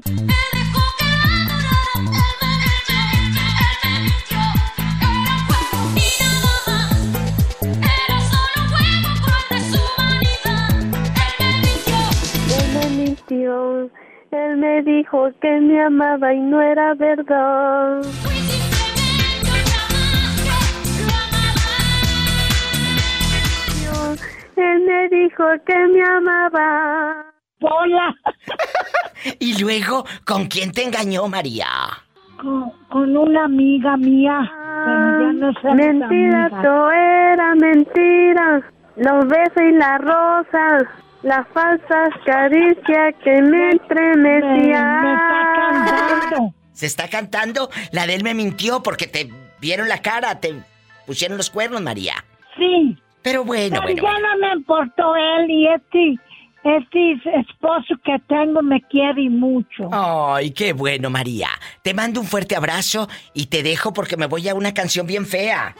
Él 12.58 12.74
me 12.74 13.04
mintió. 13.04 13.90
Él 14.30 14.56
me 14.58 14.82
dijo 14.82 15.30
que 15.40 15.60
me 15.60 15.82
amaba 15.82 16.32
y 16.34 16.40
no 16.40 16.60
era 16.62 16.94
verdad. 16.94 18.02
Él 24.60 24.84
me 24.86 25.08
dijo 25.08 25.44
que 25.66 25.78
me 25.88 26.02
amaba. 26.02 27.26
Hola. 27.60 28.14
y 29.38 29.60
luego, 29.60 30.04
¿con 30.24 30.46
quién 30.46 30.72
te 30.72 30.84
engañó, 30.84 31.28
María? 31.28 31.66
Con, 32.40 32.70
con 32.88 33.16
una 33.16 33.44
amiga 33.44 33.96
mía. 33.96 34.40
ya 34.44 35.32
no 35.32 35.52
Mentira, 35.74 36.50
todo 36.62 36.90
era 36.90 37.54
mentira. 37.54 38.62
Los 38.96 39.26
besos 39.28 39.62
y 39.62 39.72
las 39.72 40.00
rosas, 40.00 40.82
las 41.22 41.46
falsas 41.48 42.08
caricias 42.24 43.14
que 43.22 43.42
me 43.42 43.70
estremecían. 43.70 45.06
Se 46.72 46.86
está 46.86 47.08
cantando. 47.08 47.68
La 47.92 48.06
de 48.06 48.14
él 48.14 48.24
me 48.24 48.34
mintió 48.34 48.82
porque 48.82 49.06
te 49.06 49.30
vieron 49.60 49.88
la 49.88 50.00
cara, 50.02 50.40
te 50.40 50.62
pusieron 51.06 51.36
los 51.36 51.50
cuernos, 51.50 51.82
María. 51.82 52.14
Sí. 52.56 52.96
Pero 53.22 53.44
bueno, 53.44 53.80
Pero 53.84 54.00
bueno. 54.00 54.02
ya 54.02 54.18
no 54.18 54.38
me 54.38 54.52
importó 54.54 55.14
él 55.14 55.50
y 55.50 55.66
este, 55.68 56.14
este 56.64 57.12
esposo 57.40 57.94
que 58.04 58.18
tengo 58.28 58.62
me 58.62 58.80
quiere 58.82 59.28
mucho. 59.28 59.88
Ay, 59.92 60.50
qué 60.52 60.72
bueno, 60.72 61.10
María. 61.10 61.48
Te 61.82 61.92
mando 61.94 62.20
un 62.20 62.26
fuerte 62.26 62.56
abrazo 62.56 63.08
y 63.34 63.46
te 63.46 63.62
dejo 63.62 63.92
porque 63.92 64.16
me 64.16 64.26
voy 64.26 64.48
a 64.48 64.54
una 64.54 64.72
canción 64.74 65.06
bien 65.06 65.26
fea. 65.26 65.74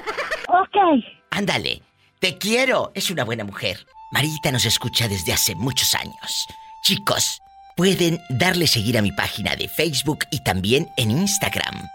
Ok. 0.49 1.05
Ándale. 1.31 1.83
Te 2.19 2.37
quiero. 2.37 2.93
Es 2.95 3.11
una 3.11 3.25
buena 3.25 3.45
mujer. 3.45 3.79
Marita 4.13 4.51
nos 4.53 4.67
escucha 4.67 5.09
desde 5.09 5.33
hace 5.33 5.55
muchos 5.55 5.95
años. 5.95 6.47
Chicos, 6.83 7.41
pueden 7.77 8.19
darle 8.29 8.67
seguir 8.67 8.99
a 8.99 9.03
mi 9.03 9.13
página 9.13 9.57
de 9.57 9.69
Facebook 9.69 10.21
y 10.31 10.43
también 10.43 10.89
en 10.97 11.11
Instagram. 11.13 11.89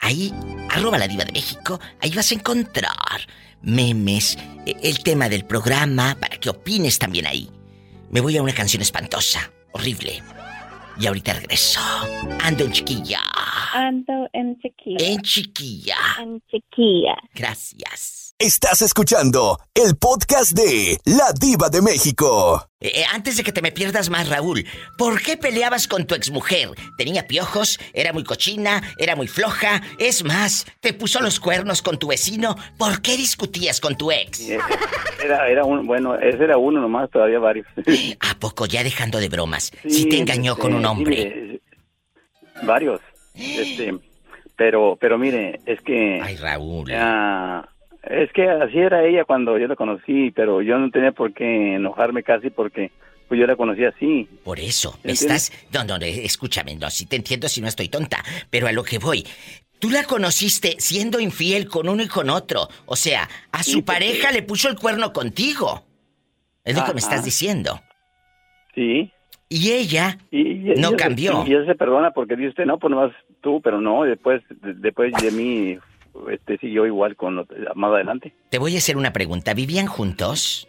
Ahí, 0.00 0.32
arroba 0.70 0.98
la 0.98 1.06
diva 1.08 1.24
de 1.24 1.32
México, 1.32 1.78
ahí 2.00 2.10
vas 2.12 2.30
a 2.30 2.34
encontrar 2.34 2.90
memes, 3.62 4.38
e- 4.66 4.76
el 4.82 5.02
tema 5.02 5.28
del 5.28 5.44
programa, 5.44 6.16
para 6.18 6.38
que 6.38 6.48
opines 6.50 6.98
también 6.98 7.26
ahí. 7.26 7.50
Me 8.10 8.20
voy 8.20 8.36
a 8.36 8.42
una 8.42 8.54
canción 8.54 8.82
espantosa, 8.82 9.52
horrible. 9.72 10.22
Y 10.98 11.06
ahorita 11.06 11.34
regreso. 11.34 11.80
Ando 12.42 12.64
en 12.64 12.72
chiquilla. 12.72 13.20
Ando 13.72 14.28
en 14.32 14.58
chiquilla. 14.60 15.06
En 15.06 15.20
chiquilla. 15.22 15.96
En 16.18 16.42
chiquilla. 16.50 17.14
Gracias. 17.34 18.19
Estás 18.42 18.80
escuchando 18.80 19.58
el 19.74 19.96
podcast 19.96 20.52
de 20.52 20.96
La 21.04 21.30
Diva 21.38 21.68
de 21.68 21.82
México. 21.82 22.66
Eh, 22.80 22.90
eh, 22.94 23.04
antes 23.12 23.36
de 23.36 23.42
que 23.42 23.52
te 23.52 23.60
me 23.60 23.70
pierdas 23.70 24.08
más, 24.08 24.30
Raúl, 24.30 24.64
¿por 24.96 25.20
qué 25.20 25.36
peleabas 25.36 25.86
con 25.86 26.06
tu 26.06 26.14
exmujer? 26.14 26.70
¿Tenía 26.96 27.26
piojos? 27.26 27.78
¿Era 27.92 28.14
muy 28.14 28.24
cochina? 28.24 28.82
¿Era 28.96 29.14
muy 29.14 29.28
floja? 29.28 29.82
Es 29.98 30.24
más, 30.24 30.64
¿te 30.80 30.94
puso 30.94 31.20
los 31.20 31.38
cuernos 31.38 31.82
con 31.82 31.98
tu 31.98 32.08
vecino? 32.08 32.56
¿Por 32.78 33.02
qué 33.02 33.18
discutías 33.18 33.78
con 33.78 33.94
tu 33.98 34.10
ex? 34.10 34.40
Era, 35.22 35.46
era 35.46 35.66
un, 35.66 35.86
bueno, 35.86 36.14
ese 36.14 36.42
era 36.42 36.56
uno 36.56 36.80
nomás, 36.80 37.10
todavía 37.10 37.40
varios. 37.40 37.66
¿A 38.20 38.38
poco 38.38 38.64
ya 38.64 38.82
dejando 38.82 39.18
de 39.18 39.28
bromas? 39.28 39.70
si 39.86 40.08
te 40.08 40.16
engañó 40.16 40.52
este, 40.52 40.62
con 40.62 40.72
un 40.72 40.80
sí, 40.80 40.86
hombre. 40.86 41.14
mire, 41.14 41.60
varios. 42.62 43.02
Este, 43.34 43.98
pero, 44.56 44.96
pero 44.98 45.18
mire, 45.18 45.60
es 45.66 45.82
que. 45.82 46.22
Ay, 46.22 46.36
Raúl. 46.36 46.90
Es 48.02 48.32
que 48.32 48.48
así 48.48 48.78
era 48.78 49.04
ella 49.04 49.24
cuando 49.24 49.58
yo 49.58 49.66
la 49.68 49.76
conocí, 49.76 50.30
pero 50.30 50.62
yo 50.62 50.78
no 50.78 50.90
tenía 50.90 51.12
por 51.12 51.32
qué 51.32 51.74
enojarme 51.76 52.22
casi 52.22 52.50
porque 52.50 52.90
pues 53.28 53.38
yo 53.38 53.46
la 53.46 53.54
conocí 53.56 53.84
así. 53.84 54.28
Por 54.42 54.58
eso, 54.58 54.98
me 55.04 55.12
estás... 55.12 55.52
No, 55.72 55.84
no, 55.84 55.96
escúchame, 56.04 56.74
no, 56.76 56.90
si 56.90 57.06
te 57.06 57.16
entiendo 57.16 57.48
si 57.48 57.60
no 57.60 57.68
estoy 57.68 57.88
tonta, 57.88 58.18
pero 58.50 58.66
a 58.66 58.72
lo 58.72 58.82
que 58.82 58.98
voy. 58.98 59.24
Tú 59.78 59.88
la 59.90 60.02
conociste 60.04 60.74
siendo 60.78 61.20
infiel 61.20 61.68
con 61.68 61.88
uno 61.88 62.02
y 62.02 62.08
con 62.08 62.28
otro. 62.28 62.68
O 62.86 62.96
sea, 62.96 63.28
a 63.52 63.62
su 63.62 63.70
Sí, 63.70 63.82
porque- 63.82 63.92
pareja 64.00 64.32
le 64.32 64.42
puso 64.42 64.68
el 64.68 64.76
cuerno 64.76 65.12
contigo. 65.12 65.84
Es 66.64 66.76
lo 66.76 66.84
que 66.84 66.92
me 66.92 66.98
estás 67.00 67.24
diciendo. 67.24 67.80
Sí. 68.74 69.10
Y 69.48 69.72
ella 69.72 70.18
Y, 70.30 70.40
y- 70.72 70.74
no 70.76 70.92
y- 70.92 70.96
cambió. 70.96 71.44
Y, 71.46 71.52
ella 71.54 71.64
se 71.66 71.74
perdona 71.74 72.10
porque 72.12 72.36
dice 72.36 72.50
usted, 72.50 72.66
no, 72.66 72.78
pues 72.78 72.90
nomás 72.90 73.12
tú, 73.40 73.60
pero 73.62 73.80
no, 73.80 74.02
después, 74.04 74.42
de- 74.60 74.74
después 74.74 75.12
de 75.22 75.30
mí, 75.30 75.78
este 76.32 76.58
siguió 76.58 76.86
igual 76.86 77.16
con 77.16 77.36
lo- 77.36 77.46
más 77.74 77.92
adelante. 77.92 78.32
Te 78.50 78.58
voy 78.58 78.74
a 78.74 78.78
hacer 78.78 78.96
una 78.96 79.12
pregunta. 79.12 79.54
¿Vivían 79.54 79.86
juntos? 79.86 80.68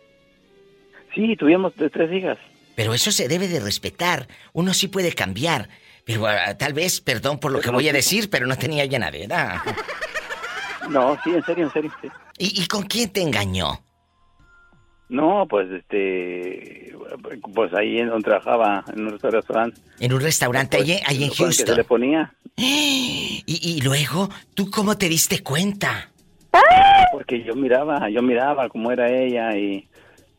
Sí, 1.16 1.36
tuvimos 1.36 1.74
tres 1.76 2.12
hijas. 2.14 2.38
Pero 2.76 2.94
eso 2.94 3.12
se 3.12 3.28
debe 3.28 3.48
de 3.48 3.60
respetar. 3.60 4.28
Uno 4.54 4.74
sí 4.74 4.88
puede 4.88 5.12
cambiar. 5.14 5.70
Pero 6.06 6.26
ah, 6.28 6.58
tal 6.58 6.74
vez, 6.74 7.00
perdón 7.02 7.39
por 7.39 7.52
lo 7.52 7.60
que 7.60 7.70
voy 7.70 7.88
a 7.89 7.94
decir, 7.94 8.30
pero 8.30 8.48
no 8.48 8.58
tenía 8.58 8.86
llenadera. 8.86 9.64
No, 10.89 11.16
sí, 11.24 11.30
en 11.30 11.44
serio, 11.46 11.66
en 11.66 11.72
serio, 11.72 11.92
sí. 12.02 12.08
¿Y, 12.39 12.64
y 12.64 12.68
con 12.68 12.84
quién 12.84 13.10
te 13.14 13.22
engañó? 13.22 13.84
No, 15.12 15.45
pues 15.49 15.70
este, 15.70 16.93
pues 17.53 17.74
ahí 17.74 17.99
en 17.99 18.07
donde 18.07 18.24
trabajaba, 18.24 18.84
en 18.95 19.07
un 19.07 19.20
restaurante. 19.20 19.80
En 19.99 20.14
un 20.14 20.22
restaurante 20.22 20.78
Pues, 20.78 20.89
allí, 20.89 20.99
allí 21.05 21.24
en 21.26 21.30
con 21.30 21.32
el 21.32 21.38
que 21.38 21.43
Houston. 21.43 21.68
se 21.68 21.76
le 21.76 21.84
ponía, 21.84 22.34
Y, 22.55 23.43
y 23.45 23.82
luego, 23.82 24.30
¿tú 24.53 24.70
cómo 24.72 24.97
te 24.97 25.09
diste 25.09 25.43
cuenta? 25.43 26.07
porque 27.12 27.43
yo 27.43 27.55
miraba, 27.55 28.09
yo 28.09 28.22
miraba 28.22 28.70
cómo 28.70 28.91
era 28.91 29.09
ella 29.12 29.55
y 29.57 29.88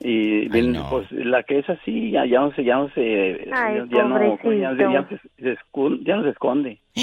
y 0.04 0.48
bien, 0.48 0.76
pues 0.90 1.06
la 1.12 1.42
que 1.44 1.60
es 1.60 1.68
así 1.70 2.10
ya, 2.10 2.24
ya 2.26 2.40
no 2.40 2.52
se 2.54 2.64
ya 2.64 2.76
no 2.76 2.88
se 2.94 3.46
Ay, 3.52 3.76
ya, 3.76 3.86
ya 3.98 4.02
no 4.04 4.18
ya, 4.18 4.36
pobrecito. 4.42 4.52
ya 4.76 5.00
no 5.00 5.08
se, 5.08 5.16
se 5.44 5.58
ya 6.04 6.16
no 6.16 6.22
se 6.24 6.30
esconde. 6.30 6.80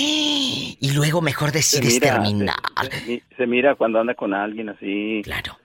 Y 0.82 0.92
luego 0.96 1.22
mejor 1.22 1.52
decides 1.52 1.94
mira, 2.02 2.14
terminar. 2.16 2.56
Se, 2.82 3.00
se- 3.06 3.24
se 3.38 3.48
mira 3.48 3.76
cuando 3.76 4.00
anda 4.00 4.16
con 4.16 4.34
alguien 4.34 4.70
así. 4.70 5.22
Claro. 5.24 5.58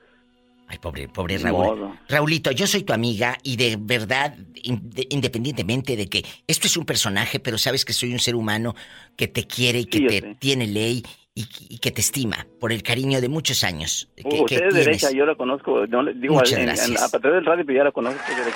Ay, 0.66 0.78
pobre, 0.78 1.08
pobre 1.08 1.38
Raúl. 1.38 1.66
modo. 1.78 1.96
Raulito, 2.08 2.50
yo 2.50 2.66
soy 2.66 2.82
tu 2.84 2.92
amiga 2.92 3.36
y 3.42 3.56
de 3.56 3.76
verdad, 3.78 4.34
in- 4.62 4.80
de- 4.90 5.06
independientemente 5.10 5.94
de 5.96 6.08
que 6.08 6.24
esto 6.46 6.66
es 6.66 6.76
un 6.76 6.84
personaje, 6.86 7.38
pero 7.38 7.58
sabes 7.58 7.84
que 7.84 7.92
soy 7.92 8.12
un 8.12 8.18
ser 8.18 8.34
humano 8.34 8.74
que 9.16 9.28
te 9.28 9.46
quiere 9.46 9.80
y 9.80 9.84
que 9.86 9.98
Sí, 9.98 10.06
te 10.06 10.20
sé. 10.20 10.36
tiene 10.38 10.66
ley 10.66 11.04
y, 11.34 11.46
y 11.68 11.78
que 11.78 11.90
te 11.90 12.00
estima 12.00 12.46
por 12.60 12.72
el 12.72 12.82
cariño 12.82 13.20
de 13.20 13.28
muchos 13.28 13.62
años 13.62 14.08
que, 14.16 14.22
Uh, 14.24 14.30
que 14.30 14.36
usted 14.40 14.56
es 14.56 14.60
tienes. 14.68 14.74
derecha, 14.86 15.10
yo 15.10 15.26
la 15.26 15.34
conozco, 15.34 15.86
no 15.86 16.02
le 16.02 16.14
digo 16.14 16.34
Muchas 16.34 16.52
en- 16.54 16.60
en- 16.60 16.66
gracias. 16.66 17.02
a 17.14 17.18
través 17.18 17.36
del 17.38 17.44
radio, 17.44 17.64
pero 17.66 17.78
ya 17.78 17.84
la 17.84 17.92
conozco. 17.92 18.20
es. 18.32 18.54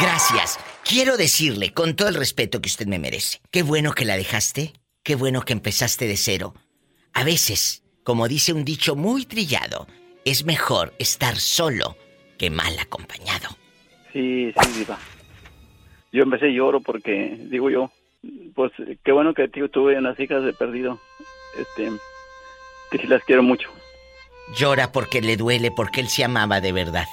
Gracias. 0.00 0.58
Quiero 0.84 1.16
decirle, 1.16 1.72
con 1.72 1.94
todo 1.94 2.08
el 2.08 2.14
respeto 2.14 2.60
que 2.60 2.68
usted 2.68 2.86
me 2.86 2.98
merece, 2.98 3.40
qué 3.50 3.62
bueno 3.62 3.92
que 3.92 4.04
la 4.04 4.16
dejaste, 4.16 4.72
qué 5.02 5.14
bueno 5.14 5.42
que 5.42 5.52
empezaste 5.52 6.06
de 6.06 6.16
cero. 6.16 6.54
A 7.12 7.24
veces, 7.24 7.82
como 8.02 8.26
dice 8.28 8.52
un 8.52 8.64
dicho 8.64 8.96
muy 8.96 9.26
trillado, 9.26 9.86
es 10.24 10.44
mejor 10.44 10.92
estar 10.98 11.36
solo 11.36 11.96
que 12.38 12.50
mal 12.50 12.78
acompañado. 12.78 13.50
Sí, 14.12 14.52
sí, 14.52 14.78
diva. 14.78 14.98
Yo 16.12 16.22
empecé 16.22 16.52
lloro 16.52 16.80
porque, 16.80 17.36
digo 17.50 17.70
yo, 17.70 17.90
pues 18.54 18.72
qué 19.02 19.12
bueno 19.12 19.34
que 19.34 19.48
tío 19.48 19.68
tuve 19.70 19.96
unas 19.96 20.18
hijas 20.20 20.44
de 20.44 20.52
perdido, 20.52 21.00
este, 21.58 21.90
que 22.90 22.98
sí 22.98 23.06
las 23.06 23.24
quiero 23.24 23.42
mucho. 23.42 23.70
Llora 24.54 24.92
porque 24.92 25.22
le 25.22 25.36
duele, 25.36 25.70
porque 25.70 26.00
él 26.00 26.08
se 26.08 26.24
amaba 26.24 26.60
de 26.60 26.72
verdad. 26.72 27.06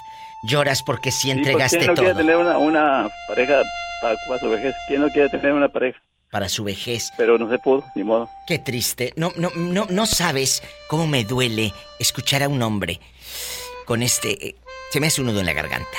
Lloras 0.44 0.84
porque 0.84 1.12
sí 1.12 1.22
Sí, 1.22 1.28
pues, 1.28 1.38
entregaste 1.38 1.78
¿Quién 1.78 1.88
no 1.88 1.94
quiere 1.94 2.10
todo 2.12 2.22
tener 2.22 2.38
una, 2.38 2.58
una 2.58 3.10
pareja 3.28 3.62
para, 4.02 4.16
para 4.28 4.40
su 4.40 4.50
vejez? 4.50 4.76
¿Quién 4.88 5.02
no 5.02 5.10
quiere 5.10 5.30
tener 5.30 5.54
una 5.54 5.70
pareja? 5.70 6.02
Para 6.32 6.50
su 6.50 6.64
vejez. 6.64 7.10
Pero 7.18 7.38
no 7.38 7.50
se 7.50 7.58
pudo, 7.60 7.84
ni 7.96 8.04
modo. 8.04 8.30
Qué 8.48 8.60
triste. 8.60 9.14
No, 9.16 9.32
no, 9.36 9.50
no, 9.56 9.88
no 9.90 10.06
sabes 10.06 10.62
cómo 10.88 11.08
me 11.08 11.24
duele 11.24 11.74
escuchar 12.00 12.44
a 12.44 12.48
un 12.50 12.62
hombre 12.62 13.00
con 13.86 14.04
este. 14.04 14.48
eh, 14.50 14.56
Se 14.92 15.00
me 15.00 15.08
hace 15.08 15.22
un 15.22 15.28
nudo 15.28 15.40
en 15.40 15.46
la 15.48 15.54
garganta. 15.54 15.98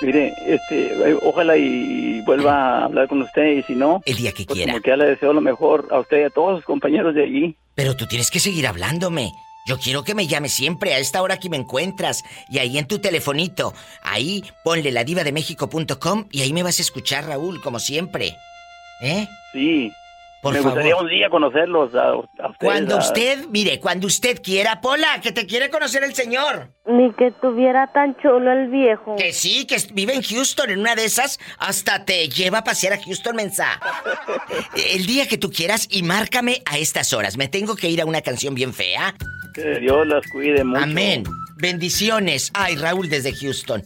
Mire, 0.00 0.32
este, 0.46 1.10
eh, 1.10 1.18
ojalá 1.22 1.56
y 1.56 2.20
vuelva 2.20 2.52
a 2.80 2.84
hablar 2.84 3.08
con 3.08 3.20
usted 3.22 3.46
y 3.58 3.62
si 3.64 3.74
no, 3.74 4.00
el 4.06 4.16
día 4.16 4.30
que 4.32 4.44
pues 4.44 4.56
quiera. 4.56 4.72
como 4.72 4.82
que 4.82 4.90
ya 4.90 4.96
le 4.96 5.06
deseo 5.06 5.32
lo 5.32 5.40
mejor 5.40 5.88
a 5.90 5.98
usted 5.98 6.20
y 6.20 6.22
a 6.24 6.30
todos 6.30 6.58
sus 6.58 6.64
compañeros 6.64 7.16
de 7.16 7.24
allí. 7.24 7.56
Pero 7.74 7.96
tú 7.96 8.06
tienes 8.06 8.30
que 8.30 8.38
seguir 8.38 8.68
hablándome. 8.68 9.32
Yo 9.68 9.78
quiero 9.78 10.02
que 10.02 10.14
me 10.14 10.26
llames 10.26 10.54
siempre 10.54 10.94
a 10.94 10.98
esta 10.98 11.20
hora 11.20 11.38
que 11.38 11.50
me 11.50 11.58
encuentras. 11.58 12.24
Y 12.48 12.58
ahí 12.58 12.78
en 12.78 12.86
tu 12.86 12.98
telefonito. 13.00 13.74
Ahí 14.02 14.42
ponle 14.64 14.90
ladivademéxico.com 14.90 16.26
y 16.32 16.40
ahí 16.40 16.54
me 16.54 16.62
vas 16.62 16.78
a 16.78 16.82
escuchar, 16.82 17.26
Raúl, 17.26 17.60
como 17.60 17.78
siempre. 17.78 18.34
¿Eh? 19.02 19.28
Sí. 19.52 19.92
Por 20.40 20.52
Me 20.54 20.60
favor. 20.60 20.74
gustaría 20.74 20.96
un 20.96 21.08
día 21.08 21.28
conocerlos 21.30 21.92
a, 21.96 22.10
a 22.10 22.16
ustedes. 22.16 22.56
Cuando 22.60 22.94
a- 22.94 22.98
usted, 23.00 23.46
mire, 23.50 23.80
cuando 23.80 24.06
usted 24.06 24.40
quiera, 24.40 24.80
Pola, 24.80 25.20
que 25.20 25.32
te 25.32 25.46
quiere 25.46 25.68
conocer 25.68 26.04
el 26.04 26.14
señor. 26.14 26.72
Ni 26.86 27.12
que 27.14 27.32
tuviera 27.42 27.88
tan 27.92 28.16
chulo 28.22 28.52
el 28.52 28.68
viejo. 28.70 29.16
Que 29.16 29.32
sí, 29.32 29.66
que 29.66 29.76
vive 29.92 30.14
en 30.14 30.22
Houston, 30.22 30.70
en 30.70 30.78
una 30.78 30.94
de 30.94 31.04
esas, 31.06 31.40
hasta 31.58 32.04
te 32.04 32.28
lleva 32.28 32.58
a 32.58 32.64
pasear 32.64 32.92
a 32.92 33.02
Houston, 33.02 33.34
mensa. 33.34 33.80
El 34.94 35.06
día 35.06 35.26
que 35.26 35.38
tú 35.38 35.50
quieras 35.50 35.88
y 35.90 36.04
márcame 36.04 36.62
a 36.66 36.78
estas 36.78 37.12
horas. 37.12 37.36
Me 37.36 37.48
tengo 37.48 37.74
que 37.74 37.90
ir 37.90 38.00
a 38.00 38.06
una 38.06 38.20
canción 38.22 38.54
bien 38.54 38.72
fea. 38.72 39.14
Que 39.62 39.80
Dios 39.80 40.06
las 40.06 40.26
cuide 40.28 40.62
mucho. 40.62 40.82
Amén. 40.82 41.24
Bendiciones. 41.56 42.52
Ay, 42.54 42.76
Raúl 42.76 43.08
desde 43.08 43.34
Houston. 43.34 43.82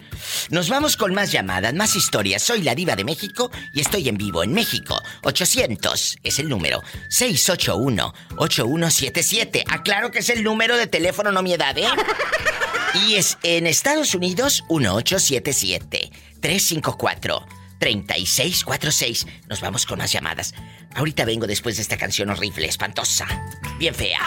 Nos 0.51 0.69
vamos 0.69 0.99
con 0.99 1.15
más 1.15 1.33
llamadas, 1.33 1.73
más 1.73 1.97
historias. 1.97 2.43
Soy 2.43 2.61
la 2.61 2.75
diva 2.75 2.97
de 2.97 3.05
México 3.05 3.51
y 3.73 3.81
estoy 3.81 4.11
en 4.11 4.19
vivo 4.19 4.43
en 4.43 4.53
México. 4.53 5.01
800 5.23 6.19
es 6.23 6.39
el 6.39 6.51
número. 6.51 6.83
681-8177. 7.09 9.65
Aclaro 9.71 10.11
que 10.11 10.19
es 10.19 10.29
el 10.29 10.45
número 10.45 10.77
de 10.77 10.87
teléfono, 10.87 11.33
no 11.33 11.43
mi 11.43 11.55
edad, 11.55 11.79
¿eh? 11.79 11.87
Y 13.07 13.15
es 13.15 13.39
en 13.43 13.67
Estados 13.67 14.15
Unidos 14.15 14.65
1877 14.69 16.11
354-3646. 17.83 19.27
Nos 19.49 19.61
vamos 19.61 19.85
con 19.87 19.99
más 19.99 20.13
llamadas. 20.13 20.55
Ahorita 20.95 21.25
vengo 21.25 21.47
después 21.47 21.77
de 21.77 21.83
esta 21.83 21.97
canción 21.97 22.31
horrible, 22.31 22.67
espantosa, 22.67 23.27
bien 23.79 23.95
fea. 23.95 24.21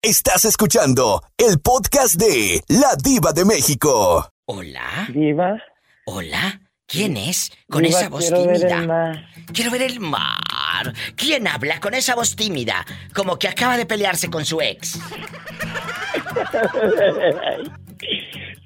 Estás 0.00 0.44
escuchando 0.44 1.22
el 1.36 1.58
podcast 1.58 2.14
de 2.14 2.62
La 2.68 2.94
Diva 3.02 3.32
de 3.32 3.44
México. 3.44 4.30
Hola. 4.46 5.08
Diva. 5.12 5.56
Hola. 6.04 6.60
¿Quién 6.86 7.16
es? 7.16 7.50
Con 7.68 7.84
esa 7.84 8.08
voz 8.08 8.32
tímida. 8.32 9.26
Quiero 9.52 9.72
ver 9.72 9.82
el 9.82 9.98
mar. 9.98 10.94
¿Quién 11.16 11.48
habla 11.48 11.80
con 11.80 11.94
esa 11.94 12.14
voz 12.14 12.36
tímida? 12.36 12.86
Como 13.12 13.36
que 13.36 13.48
acaba 13.48 13.76
de 13.76 13.86
pelearse 13.86 14.30
con 14.30 14.44
su 14.44 14.60
ex. 14.60 14.96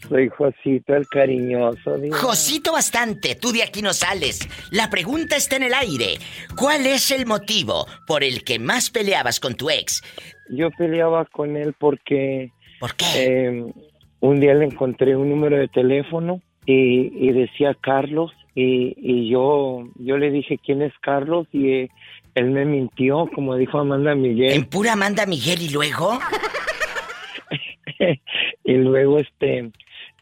Soy 0.09 0.29
Josito 0.29 0.95
el 0.97 1.07
cariñoso. 1.09 1.97
Josito 2.11 2.73
bastante, 2.73 3.35
tú 3.35 3.53
de 3.53 3.63
aquí 3.63 3.83
no 3.83 3.93
sales. 3.93 4.49
La 4.71 4.91
pregunta 4.91 5.37
está 5.37 5.57
en 5.57 5.65
el 5.65 5.75
aire. 5.75 6.19
¿Cuál 6.57 6.87
es 6.87 7.11
el 7.11 7.27
motivo 7.27 7.87
por 8.07 8.25
el 8.25 8.43
que 8.43 8.59
más 8.59 8.91
peleabas 8.91 9.41
con 9.41 9.55
tu 9.55 9.71
ex? 9.71 10.03
Yo 10.49 10.71
peleaba 10.71 11.25
con 11.27 11.57
él 11.57 11.75
porque... 11.79 12.51
¿Por 12.81 12.95
qué? 12.95 13.05
eh, 13.17 13.73
un 14.21 14.41
día 14.41 14.55
le 14.55 14.67
encontré 14.67 15.17
un 15.17 15.31
número 15.31 15.57
de 15.57 15.69
teléfono 15.69 16.41
y, 16.67 17.29
y 17.29 17.33
decía 17.33 17.75
Carlos 17.81 18.33
y, 18.55 18.95
y 18.99 19.31
yo 19.31 19.85
yo 19.97 20.19
le 20.19 20.31
dije 20.31 20.59
quién 20.65 20.83
es 20.83 20.93
Carlos 21.01 21.47
y 21.53 21.71
eh, 21.71 21.91
él 22.35 22.51
me 22.51 22.65
mintió 22.65 23.29
como 23.35 23.57
dijo 23.57 23.79
Amanda 23.79 24.15
Miguel. 24.15 24.53
¿En 24.53 24.65
pura 24.67 24.93
Amanda 24.93 25.25
Miguel 25.27 25.63
y 25.63 25.71
luego? 25.71 26.19
y 28.65 28.73
luego 28.75 29.19
este 29.19 29.71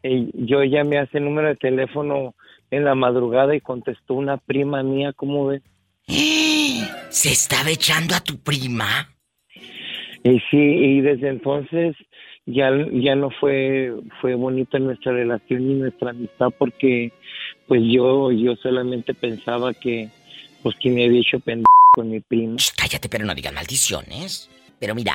eh, 0.03 0.29
yo 0.35 0.63
llamé 0.65 0.99
a 0.99 1.03
ese 1.03 1.21
número 1.21 1.49
de 1.49 1.57
teléfono 1.57 2.35
en 2.71 2.85
la 2.85 2.95
madrugada 2.95 3.55
y 3.55 3.61
contestó 3.61 4.15
una 4.15 4.37
prima 4.37 4.83
mía, 4.83 5.13
¿cómo 5.15 5.47
ves? 5.47 5.63
¿Se 6.07 7.31
estaba 7.31 7.71
echando 7.71 8.15
a 8.15 8.21
tu 8.21 8.39
prima? 8.39 9.09
Y 10.25 10.41
sí, 10.51 10.57
y 10.57 11.01
desde 11.01 11.29
entonces 11.29 11.97
ya, 12.47 12.71
ya 12.93 13.15
no 13.15 13.31
fue, 13.31 13.93
fue 14.21 14.35
bonita 14.35 14.79
nuestra 14.79 15.13
relación 15.13 15.63
y 15.63 15.75
nuestra 15.75 16.11
amistad 16.11 16.49
porque 16.59 17.13
pues 17.67 17.83
yo, 17.85 18.33
yo 18.33 18.57
solamente 18.57 19.15
pensaba 19.15 19.75
que 19.75 20.09
pues 20.63 20.77
que 20.77 20.91
me 20.91 21.05
había 21.05 21.21
hecho 21.21 21.41
pendejo 21.41 21.69
con 21.93 22.11
mi 22.11 22.21
prima. 22.21 22.57
Cállate, 22.77 23.09
pero 23.09 23.25
no 23.25 23.35
digas 23.35 23.53
maldiciones. 23.53 24.51
Pero 24.79 24.95
mira, 24.95 25.15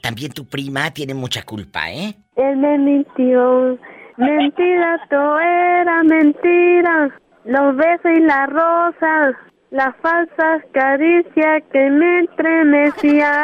también 0.00 0.32
tu 0.32 0.46
prima 0.46 0.92
tiene 0.92 1.14
mucha 1.14 1.42
culpa, 1.42 1.90
¿eh? 1.92 2.14
Él 2.36 2.56
me 2.56 2.78
mintió. 2.78 3.78
Mentira, 4.16 5.00
todo 5.10 5.38
era 5.40 6.02
mentira. 6.04 7.10
Los 7.44 7.76
besos 7.76 8.10
y 8.16 8.20
las 8.20 8.48
rosas. 8.50 9.34
Las 9.70 9.94
falsas 9.96 10.62
caricias 10.72 11.62
que 11.72 11.90
me 11.90 12.20
estremecían. 12.20 13.34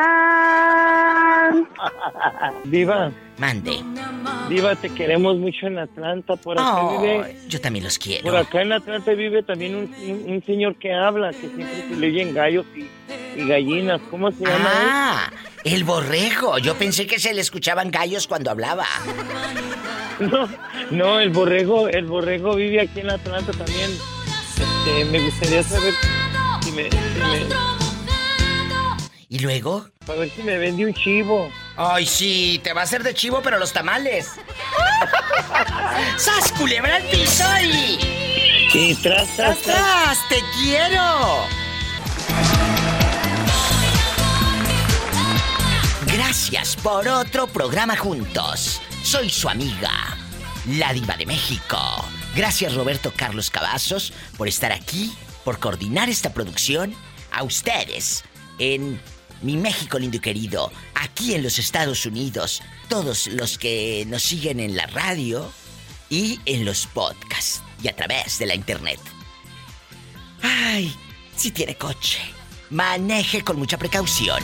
Diva. 2.64 3.10
Mande. 3.38 3.72
Diva, 4.48 4.76
te 4.76 4.90
queremos 4.90 5.36
mucho 5.38 5.66
en 5.66 5.78
Atlanta. 5.78 6.36
Por 6.36 6.58
acá 6.58 6.76
Ay, 6.76 6.98
vive. 6.98 7.36
yo 7.48 7.60
también 7.60 7.84
los 7.84 7.98
quiero. 7.98 8.22
Por 8.24 8.36
acá 8.36 8.62
en 8.62 8.72
Atlanta 8.72 9.12
vive 9.12 9.42
también 9.42 9.74
un, 9.74 9.92
un- 10.08 10.32
un 10.34 10.42
señor 10.44 10.76
que 10.76 10.92
habla, 10.94 11.30
que 11.30 11.48
siempre 11.48 11.66
se 11.88 11.96
le 11.96 12.06
oyen 12.08 12.32
gallos 12.34 12.66
y, 12.76 12.86
y 13.40 13.48
gallinas. 13.48 14.00
¿Cómo 14.10 14.30
se 14.30 14.44
llama 14.44 14.68
Ah, 14.72 15.30
el 15.64 15.84
borrego. 15.84 16.58
Yo 16.58 16.74
pensé 16.76 17.06
que 17.06 17.18
se 17.18 17.32
le 17.34 17.40
escuchaban 17.40 17.90
gallos 17.90 18.26
cuando 18.26 18.50
hablaba. 18.50 18.86
No, 20.18 20.48
no, 20.90 21.20
el 21.20 21.30
borrego, 21.30 21.88
el 21.88 22.04
borrego 22.04 22.54
vive 22.54 22.80
aquí 22.82 23.00
en 23.00 23.10
Atlanta 23.10 23.52
también. 23.52 23.90
Este, 24.86 25.04
me 25.06 25.20
gustaría 25.20 25.62
saber 25.62 25.94
si 26.62 26.72
me, 26.72 26.90
si 26.90 26.96
me- 26.98 27.70
¿Y 29.28 29.38
luego? 29.38 29.88
Para 30.06 30.20
ver 30.20 30.30
si 30.30 30.42
me 30.42 30.58
vende 30.58 30.84
un 30.84 30.92
chivo. 30.94 31.50
Ay, 31.76 32.04
sí, 32.04 32.60
te 32.64 32.72
va 32.72 32.80
a 32.80 32.84
hacer 32.84 33.02
de 33.04 33.14
chivo, 33.14 33.40
pero 33.42 33.58
los 33.58 33.72
tamales. 33.72 34.32
¡Sas, 36.16 36.50
culebra 36.52 36.96
al 36.96 37.02
piso 37.04 37.44
y... 37.62 37.98
Y 38.72 38.94
tras, 38.96 39.28
tras, 39.36 39.58
tras! 39.62 40.28
¡Te 40.28 40.40
quiero! 40.60 41.46
Gracias 46.50 46.82
por 46.82 47.06
otro 47.06 47.46
programa 47.46 47.96
juntos. 47.96 48.80
Soy 49.04 49.30
su 49.30 49.48
amiga, 49.48 50.18
la 50.66 50.92
diva 50.92 51.16
de 51.16 51.24
México. 51.24 51.78
Gracias 52.34 52.74
Roberto 52.74 53.12
Carlos 53.14 53.50
Cavazos 53.50 54.12
por 54.36 54.48
estar 54.48 54.72
aquí, 54.72 55.14
por 55.44 55.60
coordinar 55.60 56.08
esta 56.08 56.34
producción. 56.34 56.92
A 57.30 57.44
ustedes, 57.44 58.24
en 58.58 59.00
mi 59.42 59.56
México 59.56 60.00
lindo 60.00 60.16
y 60.16 60.20
querido, 60.20 60.72
aquí 60.96 61.34
en 61.34 61.44
los 61.44 61.60
Estados 61.60 62.04
Unidos, 62.04 62.62
todos 62.88 63.28
los 63.28 63.56
que 63.56 64.04
nos 64.08 64.22
siguen 64.22 64.58
en 64.58 64.74
la 64.74 64.86
radio 64.86 65.52
y 66.08 66.40
en 66.46 66.64
los 66.64 66.88
podcasts 66.88 67.62
y 67.80 67.86
a 67.86 67.94
través 67.94 68.40
de 68.40 68.46
la 68.46 68.56
internet. 68.56 68.98
Ay, 70.42 70.92
si 71.36 71.52
tiene 71.52 71.76
coche, 71.76 72.18
maneje 72.70 73.42
con 73.42 73.56
mucha 73.56 73.78
precaución. 73.78 74.42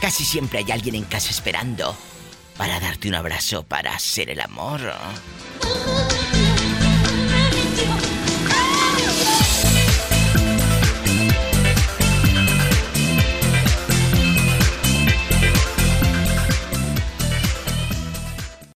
Casi 0.00 0.24
siempre 0.24 0.60
hay 0.60 0.70
alguien 0.70 0.94
en 0.94 1.04
casa 1.04 1.30
esperando 1.30 1.96
para 2.56 2.78
darte 2.80 3.08
un 3.08 3.14
abrazo 3.14 3.64
para 3.64 3.94
hacer 3.94 4.30
el 4.30 4.40
amor. 4.40 4.80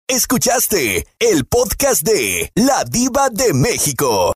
Escuchaste 0.08 1.08
el 1.20 1.46
podcast 1.46 2.02
de 2.02 2.52
La 2.56 2.84
Diva 2.84 3.30
de 3.30 3.54
México. 3.54 4.30